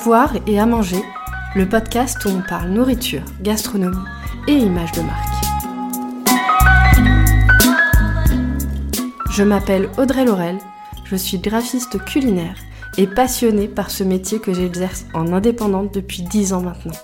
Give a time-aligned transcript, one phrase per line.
[0.00, 1.02] Avoir et à manger,
[1.56, 3.96] le podcast où on parle nourriture, gastronomie
[4.46, 5.44] et image de marque.
[9.32, 10.58] Je m'appelle Audrey Laurel,
[11.04, 12.54] je suis graphiste culinaire
[12.96, 16.94] et passionnée par ce métier que j'exerce en indépendante depuis 10 ans maintenant.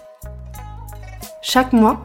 [1.42, 2.01] Chaque mois,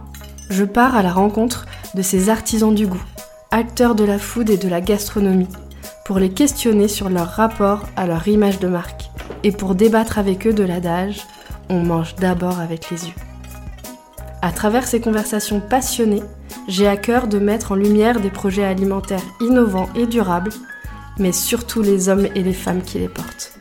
[0.50, 3.06] je pars à la rencontre de ces artisans du goût,
[3.52, 5.50] acteurs de la food et de la gastronomie,
[6.04, 9.09] pour les questionner sur leur rapport à leur image de marque
[9.44, 11.26] et pour débattre avec eux de l'adage
[11.70, 13.14] on mange d'abord avec les yeux.
[14.42, 16.24] À travers ces conversations passionnées,
[16.68, 20.52] j'ai à cœur de mettre en lumière des projets alimentaires innovants et durables,
[21.18, 23.54] mais surtout les hommes et les femmes qui les portent.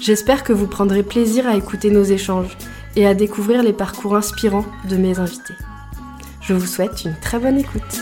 [0.00, 2.56] J'espère que vous prendrez plaisir à écouter nos échanges
[2.96, 5.54] et à découvrir les parcours inspirants de mes invités.
[6.40, 8.00] Je vous souhaite une très bonne écoute.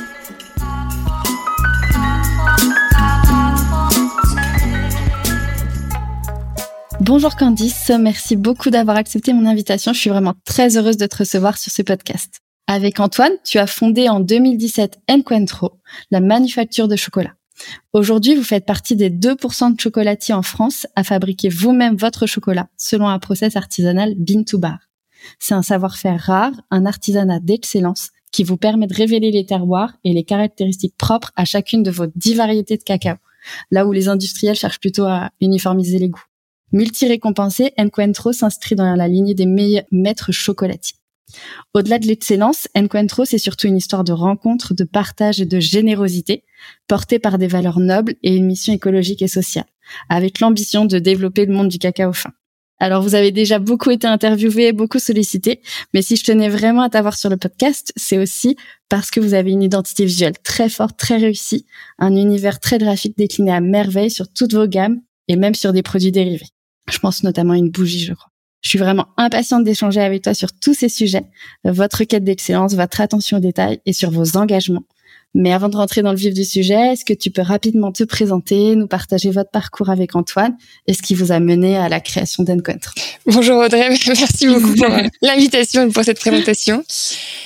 [7.06, 9.92] Bonjour Candice, merci beaucoup d'avoir accepté mon invitation.
[9.92, 12.40] Je suis vraiment très heureuse de te recevoir sur ce podcast.
[12.66, 15.78] Avec Antoine, tu as fondé en 2017 Encuentro,
[16.10, 17.34] la manufacture de chocolat.
[17.92, 22.66] Aujourd'hui, vous faites partie des 2% de chocolatiers en France à fabriquer vous-même votre chocolat
[22.76, 24.80] selon un process artisanal bean to bar.
[25.38, 30.12] C'est un savoir-faire rare, un artisanat d'excellence qui vous permet de révéler les terroirs et
[30.12, 33.14] les caractéristiques propres à chacune de vos dix variétés de cacao,
[33.70, 36.24] là où les industriels cherchent plutôt à uniformiser les goûts.
[36.72, 40.96] Multi-récompensé, Encuentro s'inscrit dans la lignée des meilleurs maîtres chocolatiers.
[41.74, 46.44] Au-delà de l'excellence, Encuentro, c'est surtout une histoire de rencontre, de partage et de générosité,
[46.88, 49.66] portée par des valeurs nobles et une mission écologique et sociale,
[50.08, 52.32] avec l'ambition de développer le monde du cacao fin.
[52.78, 55.62] Alors, vous avez déjà beaucoup été interviewé, beaucoup sollicité,
[55.94, 58.56] mais si je tenais vraiment à t'avoir sur le podcast, c'est aussi
[58.90, 61.64] parce que vous avez une identité visuelle très forte, très réussie,
[61.98, 65.82] un univers très graphique décliné à merveille sur toutes vos gammes et même sur des
[65.82, 66.46] produits dérivés.
[66.90, 68.30] Je pense notamment à une bougie, je crois.
[68.62, 71.24] Je suis vraiment impatiente d'échanger avec toi sur tous ces sujets,
[71.64, 74.84] votre quête d'excellence, votre attention aux détails et sur vos engagements.
[75.38, 78.04] Mais avant de rentrer dans le vif du sujet, est-ce que tu peux rapidement te
[78.04, 82.00] présenter, nous partager votre parcours avec Antoine et ce qui vous a mené à la
[82.00, 82.88] création d'Encounter
[83.26, 84.88] Bonjour Audrey, merci beaucoup pour
[85.20, 86.82] l'invitation et pour cette présentation.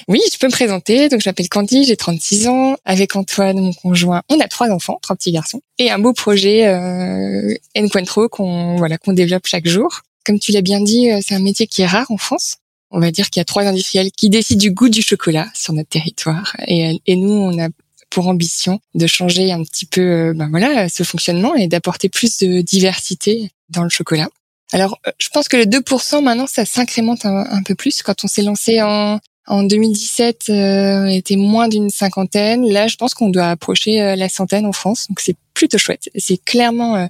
[0.06, 1.08] Oui, je peux me présenter.
[1.08, 2.76] Donc, je m'appelle Candy, j'ai 36 ans.
[2.84, 6.68] Avec Antoine, mon conjoint, on a trois enfants, trois petits garçons, et un beau projet
[6.68, 10.02] euh, Encontro qu'on voilà qu'on développe chaque jour.
[10.24, 12.58] Comme tu l'as bien dit, euh, c'est un métier qui est rare en France.
[12.90, 15.72] On va dire qu'il y a trois industriels qui décident du goût du chocolat sur
[15.72, 16.56] notre territoire.
[16.66, 17.68] Et, nous, on a
[18.10, 22.38] pour ambition de changer un petit peu euh, ben voilà ce fonctionnement et d'apporter plus
[22.38, 24.28] de diversité dans le chocolat.
[24.72, 28.02] Alors, euh, je pense que le 2% maintenant, ça s'incrémente un, peu plus.
[28.02, 32.68] Quand on s'est lancé en, en 2017, euh, on était moins d'une cinquantaine.
[32.68, 35.06] Là, je pense qu'on doit approcher la centaine en France.
[35.08, 36.10] Donc, c'est plutôt chouette.
[36.16, 37.08] C'est clairement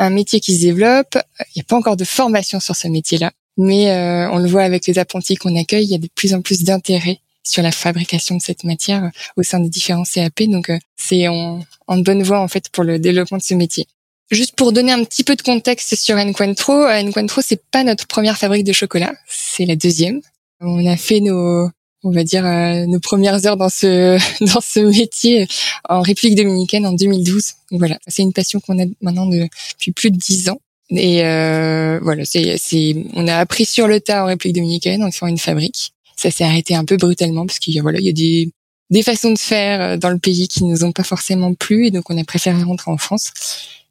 [0.00, 1.16] un métier qui se développe.
[1.54, 4.62] Il n'y a pas encore de formation sur ce métier-là, mais euh, on le voit
[4.62, 7.72] avec les apprentis qu'on accueille, il y a de plus en plus d'intérêt sur la
[7.72, 10.44] fabrication de cette matière au sein des différents CAP.
[10.44, 13.86] Donc euh, c'est en, en, bonne voie en fait pour le développement de ce métier.
[14.30, 18.38] Juste pour donner un petit peu de contexte sur Encuentro, Encuentro c'est pas notre première
[18.38, 20.20] fabrique de chocolat, c'est la deuxième.
[20.60, 21.68] On a fait nos
[22.04, 24.18] on va dire euh, nos premières heures dans ce
[24.54, 25.48] dans ce métier
[25.88, 27.54] en République dominicaine en 2012.
[27.72, 30.60] voilà, c'est une passion qu'on a maintenant depuis plus de dix ans.
[30.90, 35.26] Et euh, voilà, c'est on a appris sur le tas en République dominicaine en faisant
[35.26, 35.92] une fabrique.
[36.16, 38.50] Ça s'est arrêté un peu brutalement parce qu'il y a voilà il y a des
[38.90, 41.90] des façons de faire euh, dans le pays qui nous ont pas forcément plu et
[41.90, 43.32] donc on a préféré rentrer en France.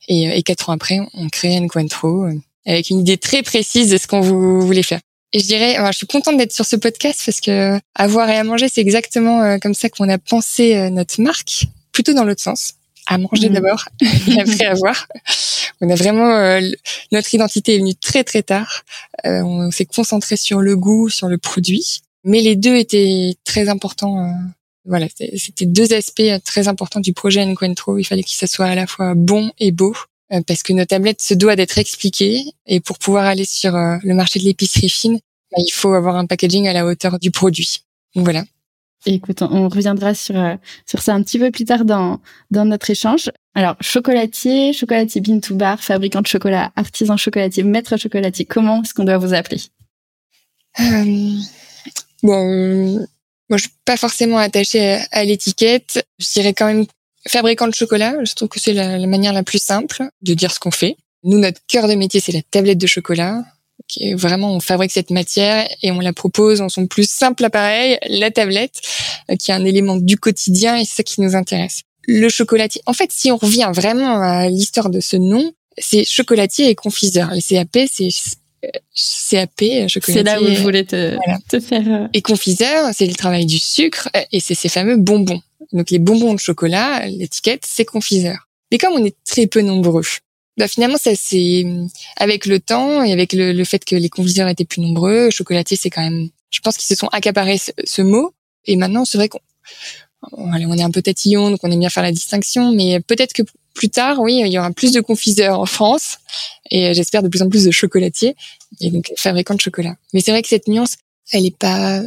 [0.07, 2.25] Et, et quatre ans après, on crée Encuentro
[2.65, 4.99] avec une idée très précise de ce qu'on voulait faire.
[5.33, 8.43] Et je dirais, je suis contente d'être sur ce podcast parce que avoir et à
[8.43, 12.41] manger, c'est exactement euh, comme ça qu'on a pensé euh, notre marque, plutôt dans l'autre
[12.41, 12.75] sens.
[13.07, 13.53] À manger mmh.
[13.53, 15.07] d'abord et après à voir.
[15.81, 16.61] On a vraiment euh,
[17.11, 18.83] notre identité est venue très très tard.
[19.23, 24.33] on s'est concentré sur le goût, sur le produit, mais les deux étaient très importants.
[24.85, 25.07] voilà,
[25.37, 27.97] c'était deux aspects très importants du projet Encuentro.
[27.97, 29.93] Il fallait que ça soit à la fois bon et beau
[30.33, 33.97] euh, parce que nos tablettes se doivent d'être expliquées et pour pouvoir aller sur euh,
[34.03, 35.19] le marché de l'épicerie fine,
[35.51, 37.83] bah, il faut avoir un packaging à la hauteur du produit.
[38.15, 38.43] Donc voilà.
[39.05, 40.55] Écoute, on reviendra sur euh,
[40.85, 42.19] sur ça un petit peu plus tard dans
[42.51, 43.29] dans notre échange.
[43.53, 48.93] Alors, chocolatier, chocolatier bean to bar, fabricant de chocolat, artisan chocolatier, maître chocolatier, comment est-ce
[48.93, 49.61] qu'on doit vous appeler?
[50.79, 51.37] Euh,
[52.23, 53.05] Bon,
[53.49, 56.05] moi je suis pas forcément attachée à, à l'étiquette.
[56.19, 56.85] Je dirais quand même
[57.27, 60.59] Fabricant de chocolat, je trouve que c'est la, manière la plus simple de dire ce
[60.59, 60.97] qu'on fait.
[61.23, 63.45] Nous, notre cœur de métier, c'est la tablette de chocolat.
[64.13, 68.31] Vraiment, on fabrique cette matière et on la propose en son plus simple appareil, la
[68.31, 68.81] tablette,
[69.29, 71.83] euh, qui est un élément du quotidien et c'est ça qui nous intéresse.
[72.07, 72.81] Le chocolatier.
[72.85, 77.31] En fait, si on revient vraiment à l'histoire de ce nom, c'est chocolatier et confiseur.
[77.31, 78.09] Les CAP, c'est
[79.29, 80.13] CAP, chocolatier.
[80.13, 81.17] C'est là où je voulais te,
[81.49, 81.83] te faire.
[81.87, 85.41] Euh, et confiseur, c'est le travail du sucre et c'est ces fameux bonbons.
[85.71, 88.47] Donc les bonbons de chocolat, l'étiquette, c'est confiseur.
[88.71, 90.03] Mais comme on est très peu nombreux,
[90.57, 91.65] bah finalement ça c'est
[92.17, 95.77] avec le temps et avec le, le, fait que les confiseurs étaient plus nombreux, chocolatier
[95.77, 98.33] c'est quand même, je pense qu'ils se sont accaparés ce, ce mot.
[98.65, 99.39] Et maintenant c'est vrai qu'on
[100.31, 103.43] on est un peu tatillon, donc on aime bien faire la distinction, mais peut-être que
[103.73, 106.17] plus tard, oui, il y aura plus de confiseurs en France
[106.69, 108.35] et j'espère de plus en plus de chocolatiers
[108.79, 109.95] et donc fabricants de chocolat.
[110.13, 110.97] Mais c'est vrai que cette nuance,
[111.31, 112.01] elle est pas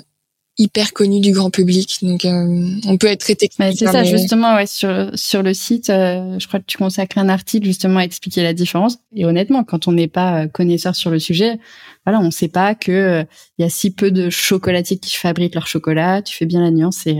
[0.58, 3.76] hyper connue du grand public, donc euh, on peut être très technique.
[3.78, 7.28] c'est ça, justement, ouais, sur sur le site, euh, je crois que tu consacres un
[7.28, 8.98] article justement à expliquer la différence.
[9.14, 11.58] Et honnêtement, quand on n'est pas euh, connaisseur sur le sujet,
[12.06, 13.24] voilà, on ne sait pas que
[13.58, 16.22] il y a si peu de chocolatiers qui fabriquent leur chocolat.
[16.22, 17.18] Tu fais bien la nuance et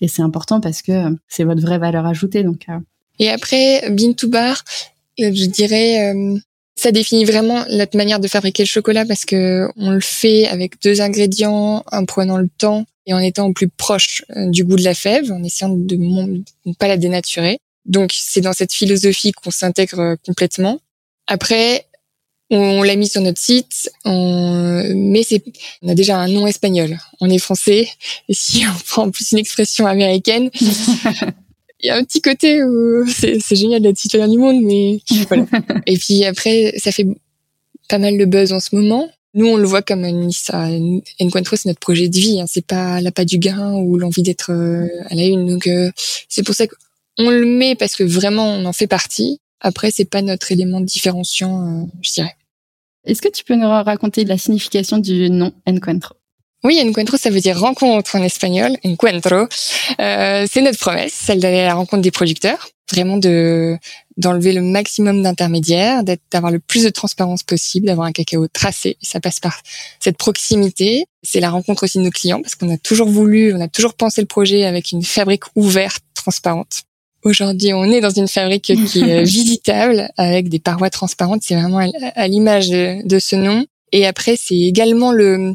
[0.00, 0.92] et c'est important parce que
[1.28, 2.42] c'est votre vraie valeur ajoutée.
[2.42, 2.66] Donc
[3.18, 4.64] et après, Bean to Bar,
[5.20, 6.38] euh, je dirais, euh,
[6.76, 10.80] ça définit vraiment notre manière de fabriquer le chocolat parce que on le fait avec
[10.82, 14.76] deux ingrédients, en prenant le temps et en étant au plus proche euh, du goût
[14.76, 17.58] de la fève, en essayant de ne pas la dénaturer.
[17.84, 20.80] Donc c'est dans cette philosophie qu'on s'intègre complètement.
[21.26, 21.86] Après,
[22.50, 24.82] on l'a mis sur notre site, on...
[24.94, 25.22] mais
[25.82, 26.98] on a déjà un nom espagnol.
[27.20, 27.88] On est français,
[28.28, 30.50] et si on prend en plus une expression américaine,
[31.82, 35.00] il y a un petit côté où c'est, c'est génial d'être citoyen du monde, mais
[35.28, 35.46] voilà.
[35.86, 37.06] Et puis après, ça fait
[37.88, 39.10] pas mal de buzz en ce moment.
[39.34, 40.68] Nous, on le voit comme une histoire.
[41.20, 42.40] Encuentro, c'est notre projet de vie.
[42.40, 42.44] Hein.
[42.46, 45.48] C'est pas l'appât du gain ou l'envie d'être euh, à la une.
[45.48, 45.90] Donc, euh,
[46.28, 49.40] c'est pour ça qu'on le met parce que vraiment, on en fait partie.
[49.60, 52.36] Après, c'est pas notre élément différenciant, euh, je dirais.
[53.04, 56.14] Est-ce que tu peux nous raconter la signification du nom Encuentro
[56.64, 58.76] oui, encuentro, ça veut dire rencontre en espagnol.
[58.84, 59.48] Encuentro,
[60.00, 63.76] euh, c'est notre promesse, celle d'aller à la rencontre des producteurs, vraiment de
[64.18, 68.98] d'enlever le maximum d'intermédiaires, d'avoir le plus de transparence possible, d'avoir un cacao tracé.
[69.00, 69.62] ça passe par
[70.00, 71.06] cette proximité.
[71.22, 73.94] C'est la rencontre aussi de nos clients, parce qu'on a toujours voulu, on a toujours
[73.94, 76.82] pensé le projet avec une fabrique ouverte, transparente.
[77.24, 81.40] Aujourd'hui, on est dans une fabrique qui est visitable avec des parois transparentes.
[81.42, 83.64] C'est vraiment à, l'image de, de ce nom.
[83.92, 85.54] Et après, c'est également le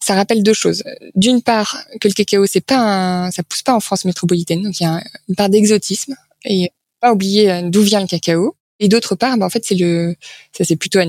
[0.00, 0.84] ça rappelle deux choses.
[1.14, 4.78] D'une part, que le cacao, c'est pas un, ça pousse pas en France métropolitaine, donc
[4.80, 6.14] il y a une part d'exotisme
[6.44, 8.56] et pas oublier euh, d'où vient le cacao.
[8.80, 10.14] Et d'autre part, bah, en fait, c'est le,
[10.56, 11.00] ça c'est plutôt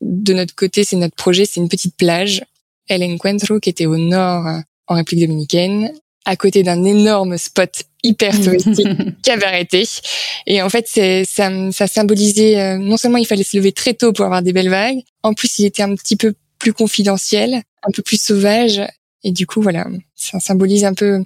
[0.00, 2.42] de notre côté, c'est notre projet, c'est une petite plage,
[2.88, 5.92] El Encuentro, qui était au nord, euh, en République dominicaine,
[6.24, 8.88] à côté d'un énorme spot hyper touristique
[9.22, 9.84] cabareté.
[10.46, 13.94] Et en fait, c'est ça, ça symbolisait euh, non seulement il fallait se lever très
[13.94, 17.62] tôt pour avoir des belles vagues, en plus il était un petit peu plus confidentiel,
[17.82, 18.80] un peu plus sauvage.
[19.22, 21.22] Et du coup, voilà, ça symbolise un peu,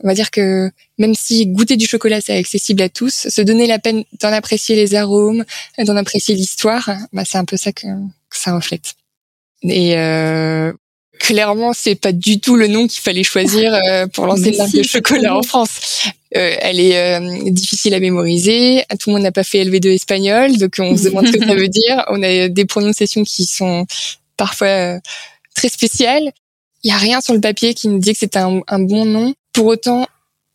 [0.00, 3.66] on va dire que même si goûter du chocolat, c'est accessible à tous, se donner
[3.66, 5.44] la peine d'en apprécier les arômes,
[5.78, 7.86] d'en apprécier l'histoire, bah, c'est un peu ça que,
[8.30, 8.94] ça reflète.
[9.62, 10.72] Et euh,
[11.18, 14.74] clairement, c'est pas du tout le nom qu'il fallait choisir euh, pour lancer une marque
[14.74, 15.80] de chocolat en France.
[16.36, 18.84] Euh, elle est euh, difficile à mémoriser.
[18.98, 21.54] Tout le monde n'a pas fait LV2 espagnol, donc on se demande ce que ça
[21.56, 22.04] veut dire.
[22.08, 23.86] On a des prononciations qui sont
[24.40, 24.98] parfois euh,
[25.54, 26.32] très spécial.
[26.82, 29.34] Il y a rien sur le papier qui nous dit que c'était un, bon nom.
[29.52, 30.06] Pour autant,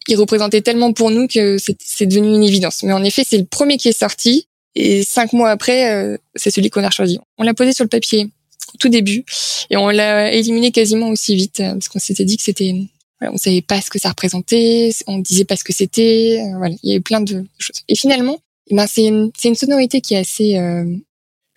[0.07, 2.81] il représentait tellement pour nous que c'est devenu une évidence.
[2.81, 4.47] Mais en effet, c'est le premier qui est sorti.
[4.73, 7.19] Et cinq mois après, euh, c'est celui qu'on a choisi.
[7.37, 8.27] On l'a posé sur le papier
[8.73, 9.23] au tout début
[9.69, 12.73] et on l'a éliminé quasiment aussi vite euh, parce qu'on s'était dit que c'était,
[13.21, 16.41] on savait pas ce que ça représentait, on disait pas ce que c'était.
[16.57, 17.83] voilà, il y avait plein de choses.
[17.87, 20.57] Et finalement, eh ben c'est une, une sonorité qui est assez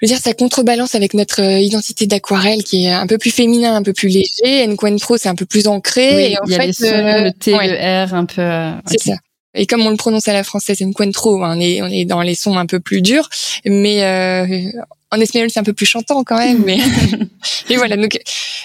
[0.01, 3.31] je veux dire, ça contrebalance avec notre euh, identité d'aquarelle qui est un peu plus
[3.31, 4.65] féminin, un peu plus léger.
[4.69, 6.15] Encuentro, c'est un peu plus ancré.
[6.15, 8.41] Oui, et en il y a fait, euh, le T, le R, un peu.
[8.41, 9.15] Euh, c'est ça.
[9.55, 12.23] Et comme on le prononce à la française, Encuentro, hein, on est, on est dans
[12.23, 13.29] les sons un peu plus durs,
[13.65, 14.71] mais euh,
[15.11, 16.63] en espagnol c'est un peu plus chantant quand même.
[16.65, 16.79] mais
[17.69, 18.21] et voilà, donc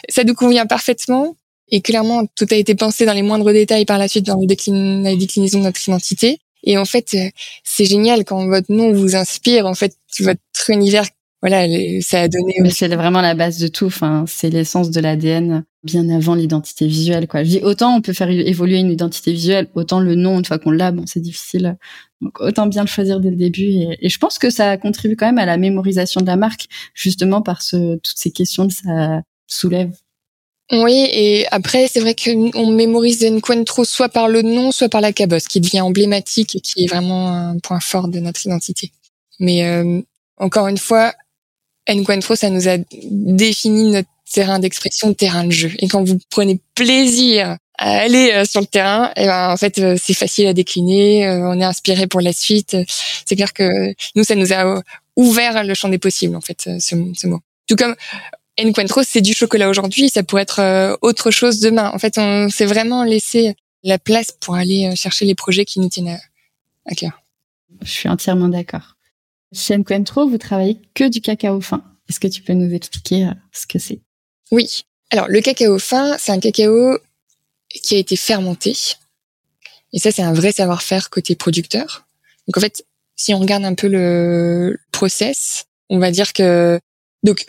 [0.09, 1.35] ça nous convient parfaitement.
[1.69, 5.03] Et clairement, tout a été pensé dans les moindres détails par la suite dans le
[5.03, 6.39] la déclinaison de notre identité.
[6.63, 7.15] Et en fait,
[7.63, 9.65] c'est génial quand votre nom vous inspire.
[9.65, 11.05] En fait, votre univers
[11.43, 11.67] voilà,
[11.99, 12.53] ça a donné.
[12.69, 13.87] C'est vraiment la base de tout.
[13.87, 17.27] Enfin, c'est l'essence de l'ADN bien avant l'identité visuelle.
[17.27, 17.43] Quoi.
[17.43, 20.57] Je dis autant on peut faire évoluer une identité visuelle, autant le nom une fois
[20.57, 21.77] qu'on l'a, bon, c'est difficile.
[22.21, 23.73] Donc autant bien le choisir dès le début.
[23.99, 27.41] Et, je pense que ça contribue quand même à la mémorisation de la marque, justement
[27.41, 29.91] parce que toutes ces questions que ça soulève.
[30.71, 35.11] Oui, et après, c'est vrai qu'on mémorise Encuentro soit par le nom, soit par la
[35.11, 38.93] cabosse, qui devient emblématique et qui est vraiment un point fort de notre identité.
[39.41, 40.01] Mais euh,
[40.37, 41.13] encore une fois,
[41.89, 42.77] Encuentro, ça nous a
[43.09, 45.71] défini notre terrain d'expression, terrain de jeu.
[45.79, 50.13] Et quand vous prenez plaisir à aller sur le terrain, et ben en fait c'est
[50.13, 52.77] facile à décliner, on est inspiré pour la suite.
[53.25, 54.81] C'est clair que nous ça nous a
[55.15, 57.39] ouvert le champ des possibles en fait ce, ce mot.
[57.67, 57.95] Tout comme
[58.59, 61.91] Encuentro, c'est du chocolat aujourd'hui, ça pourrait être autre chose demain.
[61.93, 65.89] En fait, on s'est vraiment laissé la place pour aller chercher les projets qui nous
[65.89, 66.19] tiennent
[66.85, 67.11] à cœur.
[67.81, 68.92] Je suis entièrement d'accord.
[69.53, 71.83] Chez Encuentro, vous travaillez que du cacao fin.
[72.09, 74.01] Est-ce que tu peux nous expliquer euh, ce que c'est?
[74.51, 74.83] Oui.
[75.11, 76.97] Alors, le cacao fin, c'est un cacao
[77.69, 78.75] qui a été fermenté.
[79.93, 82.07] Et ça, c'est un vrai savoir-faire côté producteur.
[82.47, 82.83] Donc, en fait,
[83.15, 86.79] si on regarde un peu le process, on va dire que
[87.23, 87.45] donc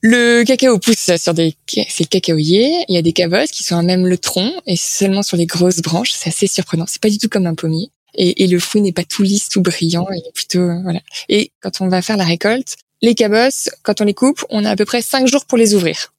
[0.00, 1.54] le cacao pousse sur des
[1.88, 2.84] c'est cacaoyer.
[2.88, 5.46] Il y a des cabosses qui sont à même le tronc et seulement sur les
[5.46, 6.12] grosses branches.
[6.12, 6.86] C'est assez surprenant.
[6.88, 9.48] C'est pas du tout comme un pommier et, et le fruit n'est pas tout lisse,
[9.48, 11.00] tout brillant, et plutôt euh, voilà.
[11.28, 14.70] Et quand on va faire la récolte, les cabosses, quand on les coupe, on a
[14.70, 16.12] à peu près cinq jours pour les ouvrir,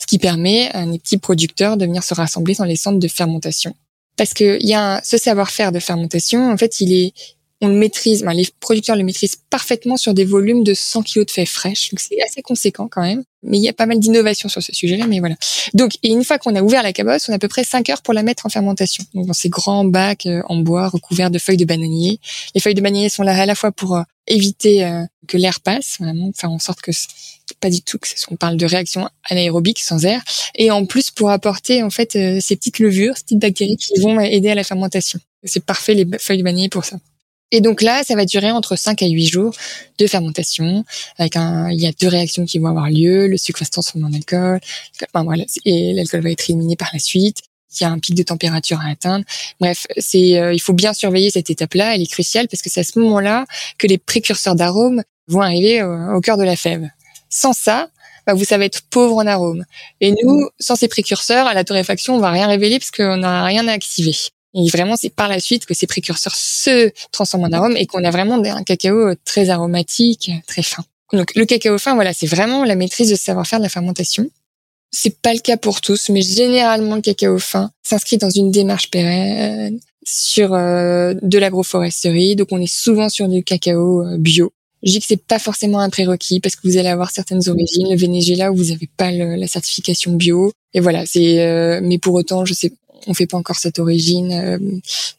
[0.00, 3.08] ce qui permet à des petits producteurs de venir se rassembler dans les centres de
[3.08, 3.74] fermentation.
[4.16, 7.12] Parce que il y a ce savoir-faire de fermentation, en fait, il est
[7.60, 11.30] on le maîtrise, les producteurs le maîtrisent parfaitement sur des volumes de 100 kg de
[11.30, 13.24] fèves fraîches, donc c'est assez conséquent quand même.
[13.42, 15.36] Mais il y a pas mal d'innovations sur ce sujet-là, mais voilà.
[15.74, 17.88] Donc, et une fois qu'on a ouvert la cabosse, on a à peu près 5
[17.88, 19.04] heures pour la mettre en fermentation.
[19.14, 22.18] Donc, dans ces grands bacs euh, en bois recouverts de feuilles de bananier.
[22.54, 25.60] Les feuilles de bananier sont là à la fois pour euh, éviter euh, que l'air
[25.60, 26.90] passe, vraiment, faire en sorte que
[27.60, 30.22] pas du tout que on parle de réaction anaérobique sans air,
[30.54, 34.20] et en plus pour apporter en fait ces petites levures, ces petites bactéries qui vont
[34.20, 35.18] aider à la fermentation.
[35.44, 36.98] C'est parfait les feuilles de bananier pour ça.
[37.50, 39.54] Et donc là, ça va durer entre 5 à 8 jours
[39.98, 40.84] de fermentation.
[41.18, 43.26] Avec un, il y a deux réactions qui vont avoir lieu.
[43.26, 44.60] Le sucre va se transformer en alcool.
[45.02, 47.38] Enfin, voilà, et l'alcool va être éliminé par la suite.
[47.74, 49.24] Il y a un pic de température à atteindre.
[49.60, 51.94] Bref, c'est, euh, il faut bien surveiller cette étape-là.
[51.94, 53.46] Elle est cruciale parce que c'est à ce moment-là
[53.78, 56.88] que les précurseurs d'arômes vont arriver au, cœur de la fève.
[57.28, 57.90] Sans ça,
[58.26, 59.64] bah, vous savez être pauvre en arômes.
[60.00, 63.44] Et nous, sans ces précurseurs, à la torréfaction, on va rien révéler parce qu'on n'a
[63.44, 64.14] rien à activer.
[64.58, 68.02] Et vraiment, c'est par la suite que ces précurseurs se transforment en arômes et qu'on
[68.04, 70.84] a vraiment un cacao très aromatique, très fin.
[71.12, 74.28] Donc, le cacao fin, voilà, c'est vraiment la maîtrise de savoir-faire de la fermentation.
[74.90, 78.90] C'est pas le cas pour tous, mais généralement, le cacao fin s'inscrit dans une démarche
[78.90, 82.34] pérenne sur euh, de l'agroforesterie.
[82.34, 84.52] Donc, on est souvent sur du cacao euh, bio.
[84.82, 87.90] Je dis que c'est pas forcément un prérequis parce que vous allez avoir certaines origines,
[87.90, 90.52] le Venezuela où vous n'avez pas la certification bio.
[90.72, 91.40] Et voilà, c'est.
[91.40, 92.72] Euh, mais pour autant, je sais,
[93.06, 94.58] on fait pas encore cette origine euh,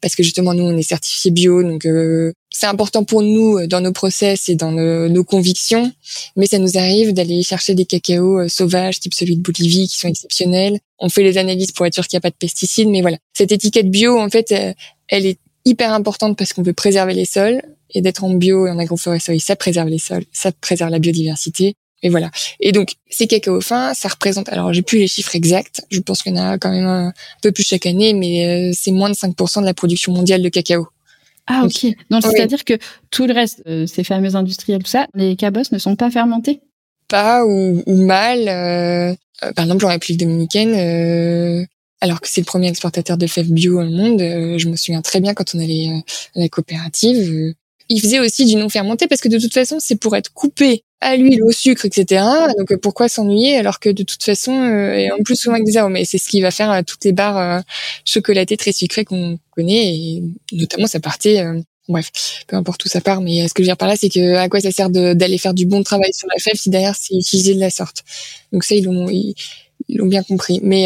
[0.02, 3.68] parce que justement nous on est certifié bio donc euh, c'est important pour nous euh,
[3.68, 5.92] dans nos process et dans nos, convictions.
[6.36, 10.08] Mais ça nous arrive d'aller chercher des cacaos sauvages type celui de Bolivie qui sont
[10.08, 10.80] exceptionnels.
[10.98, 13.18] On fait les analyses pour être sûr qu'il n'y a pas de pesticides mais voilà.
[13.34, 14.54] Cette étiquette bio en fait
[15.08, 17.62] elle est hyper importante parce qu'on veut préserver les sols.
[17.96, 21.76] Et d'être en bio et en agroforesterie ça préserve les sols ça préserve la biodiversité
[22.02, 22.32] et voilà.
[22.60, 26.22] Et donc, ces cacao fins, ça représente, alors j'ai plus les chiffres exacts, je pense
[26.22, 29.10] qu'il y en a quand même un peu plus chaque année, mais euh, c'est moins
[29.10, 30.88] de 5% de la production mondiale de cacao.
[31.48, 31.88] Ah, ok.
[32.10, 32.78] Donc, c'est-à-dire que
[33.10, 36.62] tout le reste, euh, ces fameuses industrielles, tout ça, les cabosses ne sont pas fermentés?
[37.08, 38.48] Pas ou, ou mal.
[38.48, 39.16] Euh,
[39.56, 41.68] par exemple, en République dominicaine,
[42.02, 45.20] alors que c'est le premier exportateur de fèves bio au monde, je me souviens très
[45.20, 45.90] bien quand on allait
[46.36, 47.56] à la coopérative,
[47.90, 50.84] il faisait aussi du non fermenté parce que de toute façon, c'est pour être coupé
[51.02, 52.24] à l'huile, au sucre, etc.
[52.58, 55.78] Donc pourquoi s'ennuyer alors que de toute façon, euh, et en plus souvent avec des
[55.78, 57.62] arômes, et c'est ce qui va faire euh, toutes les barres euh,
[58.06, 61.44] chocolatées très sucrées qu'on connaît, et notamment ça partait.
[61.88, 62.12] bref,
[62.48, 64.36] peu importe où ça part, mais ce que je veux dire par là, c'est que
[64.36, 67.16] à quoi ça sert d'aller faire du bon travail sur la fève si derrière c'est
[67.16, 68.04] utilisé de la sorte?
[68.54, 69.36] Donc ça, ils l'ont ils,
[69.90, 70.60] l'ont bien compris.
[70.62, 70.86] Mais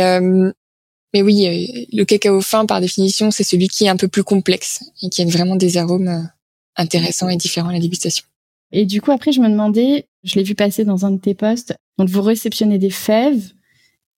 [1.13, 4.83] mais oui, le cacao fin, par définition, c'est celui qui est un peu plus complexe
[5.01, 6.27] et qui a vraiment des arômes
[6.75, 8.25] intéressant et différent à la dégustation.
[8.71, 11.35] Et du coup, après, je me demandais, je l'ai vu passer dans un de tes
[11.35, 13.51] posts, donc vous réceptionnez des fèves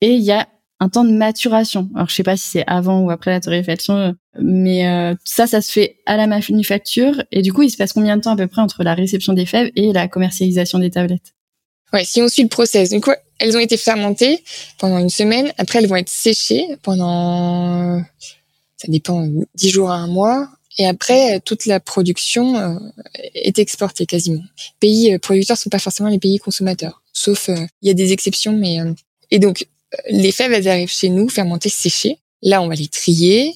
[0.02, 0.48] et il y a
[0.80, 1.90] un temps de maturation.
[1.96, 5.62] Alors, je sais pas si c'est avant ou après la torréfaction, mais euh, ça, ça
[5.62, 7.24] se fait à la manufacture.
[7.32, 9.34] Et du coup, il se passe combien de temps à peu près entre la réception
[9.34, 11.34] des fèves et la commercialisation des tablettes?
[11.94, 12.90] Ouais, si on suit le process.
[12.90, 14.44] Donc, ouais, elles ont été fermentées
[14.78, 15.54] pendant une semaine.
[15.58, 18.02] Après, elles vont être séchées pendant,
[18.76, 20.50] ça dépend, dix jours à un mois.
[20.78, 22.78] Et après, toute la production euh,
[23.34, 24.44] est exportée quasiment.
[24.80, 28.12] Pays euh, producteurs sont pas forcément les pays consommateurs, sauf euh, il y a des
[28.12, 28.78] exceptions, mais
[29.32, 29.68] et donc
[30.10, 32.20] les fèves elles arrivent chez nous fermentées, séchées.
[32.42, 33.54] Là, on va les trier,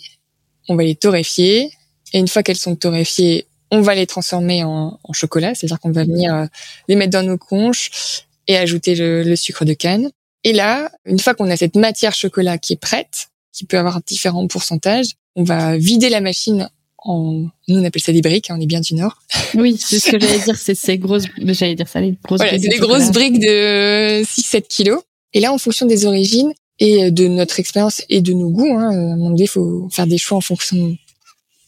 [0.69, 1.71] on va les torréfier,
[2.13, 6.05] et une fois qu'elles sont torréfiées, on va les transformer en, chocolat, c'est-à-dire qu'on va
[6.05, 6.47] venir
[6.87, 10.09] les mettre dans nos conches et ajouter le sucre de canne.
[10.43, 14.01] Et là, une fois qu'on a cette matière chocolat qui est prête, qui peut avoir
[14.01, 16.69] différents pourcentages, on va vider la machine
[17.05, 19.21] nous on appelle ça des briques, hein, on est bien du nord.
[19.55, 22.51] Oui, c'est ce que j'allais dire, c'est ces grosses, j'allais dire ça, les grosses voilà,
[22.51, 22.63] briques.
[22.63, 25.01] c'est des grosses briques de 6-7 kilos.
[25.33, 28.77] Et là, en fonction des origines, et de notre expérience et de nos goûts.
[28.77, 28.89] Hein.
[28.89, 30.97] À un moment donné, il faut faire des choix en fonction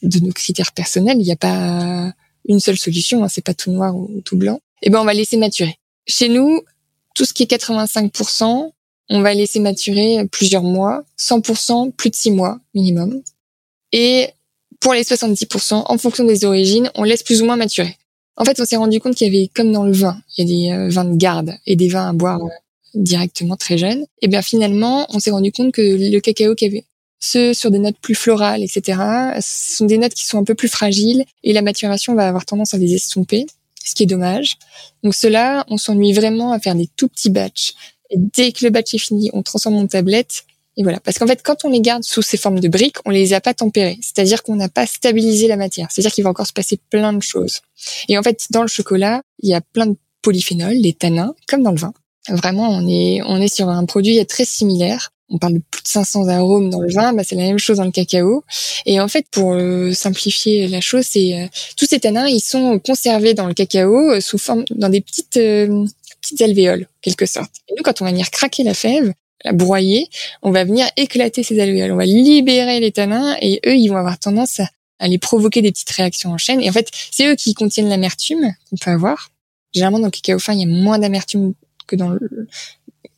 [0.01, 1.17] de nos critères personnels.
[1.19, 2.13] Il n'y a pas
[2.47, 3.27] une seule solution, hein.
[3.27, 4.59] c'est pas tout noir ou tout blanc.
[4.81, 5.77] Et eh ben on va laisser maturer.
[6.07, 6.61] Chez nous,
[7.13, 8.71] tout ce qui est 85%,
[9.09, 13.21] on va laisser maturer plusieurs mois, 100% plus de six mois minimum.
[13.91, 14.29] Et
[14.81, 17.97] pour les 70%, en fonction des origines, on laisse plus ou moins maturer.
[18.35, 20.71] En fait, on s'est rendu compte qu'il y avait, comme dans le vin, il y
[20.71, 22.49] a des euh, vins de garde et des vins à boire euh,
[22.95, 24.05] directement très jeunes.
[24.21, 26.85] Et bien finalement, on s'est rendu compte que le cacao qu'il y avait,
[27.19, 28.99] ceux sur des notes plus florales, etc.,
[29.39, 32.45] ce sont des notes qui sont un peu plus fragiles et la maturation va avoir
[32.45, 33.45] tendance à les estomper,
[33.83, 34.57] ce qui est dommage.
[35.03, 37.73] Donc cela, on s'ennuie vraiment à faire des tout petits batchs.
[38.09, 40.45] Et dès que le batch est fini, on transforme en tablette
[40.81, 40.99] et voilà.
[40.99, 43.41] Parce qu'en fait, quand on les garde sous ces formes de briques, on les a
[43.41, 43.99] pas tempérées.
[44.01, 45.89] C'est-à-dire qu'on n'a pas stabilisé la matière.
[45.91, 47.61] C'est-à-dire qu'il va encore se passer plein de choses.
[48.09, 51.61] Et en fait, dans le chocolat, il y a plein de polyphénols, des tanins, comme
[51.61, 51.93] dans le vin.
[52.29, 55.11] Vraiment, on est, on est sur un produit très similaire.
[55.29, 57.77] On parle de plus de 500 arômes dans le vin, bah c'est la même chose
[57.77, 58.43] dans le cacao.
[58.87, 61.47] Et en fait, pour euh, simplifier la chose, c'est euh,
[61.77, 65.39] tous ces tanins, ils sont conservés dans le cacao euh, sous forme dans des petites
[66.21, 67.51] petites alvéoles, quelque sorte.
[67.69, 69.13] Et nous, quand on va venir craquer la fève,
[69.53, 70.09] broyer,
[70.41, 73.97] on va venir éclater ces alvéoles, on va libérer les tanins et eux, ils vont
[73.97, 74.59] avoir tendance
[74.99, 76.61] à, les provoquer des petites réactions en chaîne.
[76.61, 79.31] Et en fait, c'est eux qui contiennent l'amertume qu'on peut avoir.
[79.73, 81.53] Généralement, dans le cacao fin, il y a moins d'amertume
[81.87, 82.47] que dans le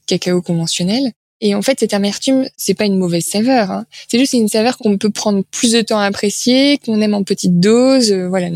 [0.08, 1.12] cacao conventionnel.
[1.42, 3.70] Et en fait, cette amertume, c'est pas une mauvaise saveur.
[3.70, 3.86] Hein.
[4.08, 7.24] C'est juste une saveur qu'on peut prendre plus de temps à apprécier, qu'on aime en
[7.24, 8.14] petite dose.
[8.14, 8.50] Euh, voilà,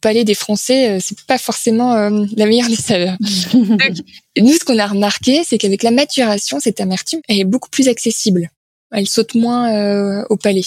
[0.00, 3.16] palais des Français, euh, c'est pas forcément euh, la meilleure des saveurs.
[3.54, 7.88] nous, ce qu'on a remarqué, c'est qu'avec la maturation, cette amertume, elle est beaucoup plus
[7.88, 8.50] accessible.
[8.92, 10.64] Elle saute moins euh, au palais.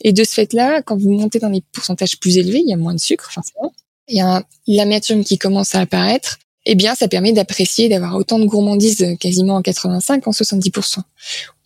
[0.00, 2.76] Et de ce fait-là, quand vous montez dans les pourcentages plus élevés, il y a
[2.76, 3.72] moins de sucre, forcément.
[4.06, 6.38] Il y a l'amertume qui commence à apparaître.
[6.66, 10.98] Eh bien, ça permet d'apprécier, d'avoir autant de gourmandise quasiment en 85, en 70%.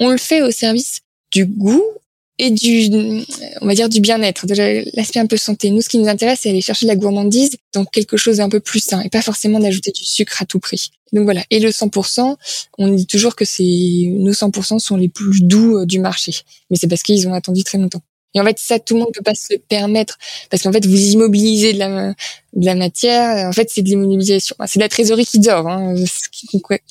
[0.00, 1.00] On le fait au service
[1.30, 1.82] du goût
[2.38, 3.24] et du,
[3.60, 4.54] on va dire, du bien-être, de
[4.96, 5.70] l'aspect un peu santé.
[5.70, 8.48] Nous, ce qui nous intéresse, c'est aller chercher de la gourmandise dans quelque chose d'un
[8.48, 10.90] peu plus sain et pas forcément d'ajouter du sucre à tout prix.
[11.12, 11.42] Donc voilà.
[11.50, 12.36] Et le 100%,
[12.78, 16.32] on dit toujours que c'est, nos 100% sont les plus doux euh, du marché.
[16.70, 18.02] Mais c'est parce qu'ils ont attendu très longtemps.
[18.34, 20.18] Et en fait, ça, tout le monde peut pas se permettre
[20.50, 22.14] parce qu'en fait, vous immobilisez de la,
[22.52, 23.48] de la matière.
[23.48, 24.54] En fait, c'est de l'immobilisation.
[24.66, 25.94] C'est de la trésorerie qui dort, hein,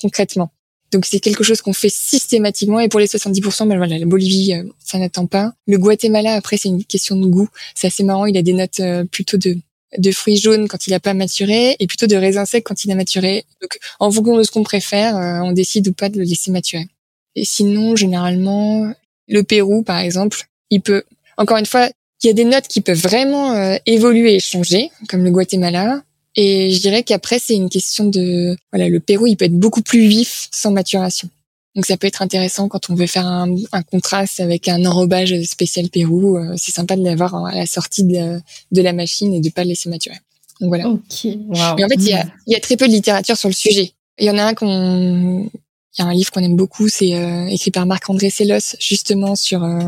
[0.00, 0.50] concrètement.
[0.92, 4.54] Donc c'est quelque chose qu'on fait systématiquement et pour les 70%, ben voilà, la Bolivie,
[4.54, 5.52] euh, ça n'attend pas.
[5.66, 7.48] Le Guatemala, après, c'est une question de goût.
[7.74, 9.56] C'est assez marrant, il a des notes euh, plutôt de
[9.96, 12.92] de fruits jaunes quand il n'a pas maturé et plutôt de raisins secs quand il
[12.92, 13.46] a maturé.
[13.62, 16.50] Donc en fonction de ce qu'on préfère, euh, on décide ou pas de le laisser
[16.50, 16.86] maturer.
[17.34, 18.92] Et sinon, généralement,
[19.28, 21.04] le Pérou, par exemple, il peut,
[21.38, 21.88] encore une fois,
[22.22, 26.02] il y a des notes qui peuvent vraiment évoluer et changer, comme le Guatemala.
[26.40, 28.56] Et je dirais qu'après, c'est une question de...
[28.72, 31.28] Voilà, le Pérou, il peut être beaucoup plus vif sans maturation.
[31.74, 35.34] Donc ça peut être intéressant quand on veut faire un, un contraste avec un enrobage
[35.42, 36.36] spécial Pérou.
[36.36, 39.64] Euh, c'est sympa de l'avoir à la sortie de, de, la machine et de pas
[39.64, 40.14] le laisser maturer.
[40.60, 40.88] Donc voilà.
[40.88, 41.24] Ok.
[41.24, 41.74] Wow.
[41.76, 43.54] Mais en fait, il y, a, il y a très peu de littérature sur le
[43.54, 43.90] sujet.
[44.20, 45.50] Il y en a un qu'on,
[45.98, 49.34] il y a un livre qu'on aime beaucoup, c'est euh, écrit par Marc-André Sellos, justement
[49.34, 49.64] sur.
[49.64, 49.80] Euh,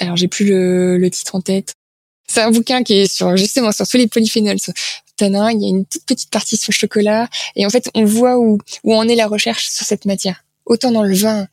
[0.00, 1.74] alors j'ai plus le, le titre en tête.
[2.26, 4.58] C'est un bouquin qui est sur justement sur tous les polyphénols,
[5.18, 8.04] tanin, il y a une toute petite partie sur le chocolat, et en fait, on
[8.04, 10.44] voit où, où en est la recherche sur cette matière.
[10.64, 11.46] Autant dans le vin,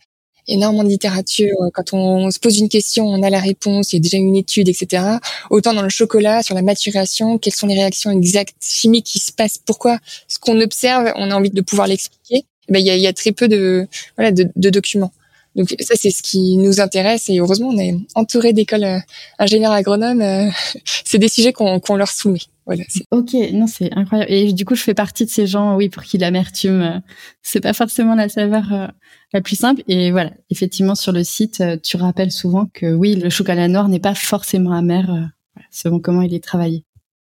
[0.47, 1.55] énormément de littérature.
[1.73, 4.35] Quand on se pose une question, on a la réponse, il y a déjà une
[4.35, 5.03] étude, etc.
[5.49, 9.31] Autant dans le chocolat, sur la maturation, quelles sont les réactions exactes chimiques qui se
[9.31, 12.45] passent, pourquoi ce qu'on observe, on a envie de pouvoir l'expliquer.
[12.67, 15.11] Eh ben, il y, a, il y a très peu de, voilà, de, de documents.
[15.55, 18.99] Donc ça, c'est ce qui nous intéresse et heureusement, on est entouré d'écoles euh,
[19.39, 20.21] ingénieurs agronomes.
[20.21, 20.49] Euh,
[21.05, 22.41] c'est des sujets qu'on leur soumet.
[22.65, 22.83] Voilà.
[23.11, 24.31] Ok, non, c'est incroyable.
[24.31, 26.99] Et du coup, je fais partie de ces gens, oui, pour qui l'amertume, euh,
[27.43, 28.91] c'est pas forcément la saveur
[29.33, 29.83] la plus simple.
[29.87, 33.99] Et voilà, effectivement, sur le site, tu rappelles souvent que oui, le chocolat noir n'est
[33.99, 35.29] pas forcément amer
[35.69, 36.83] selon comment il est travaillé.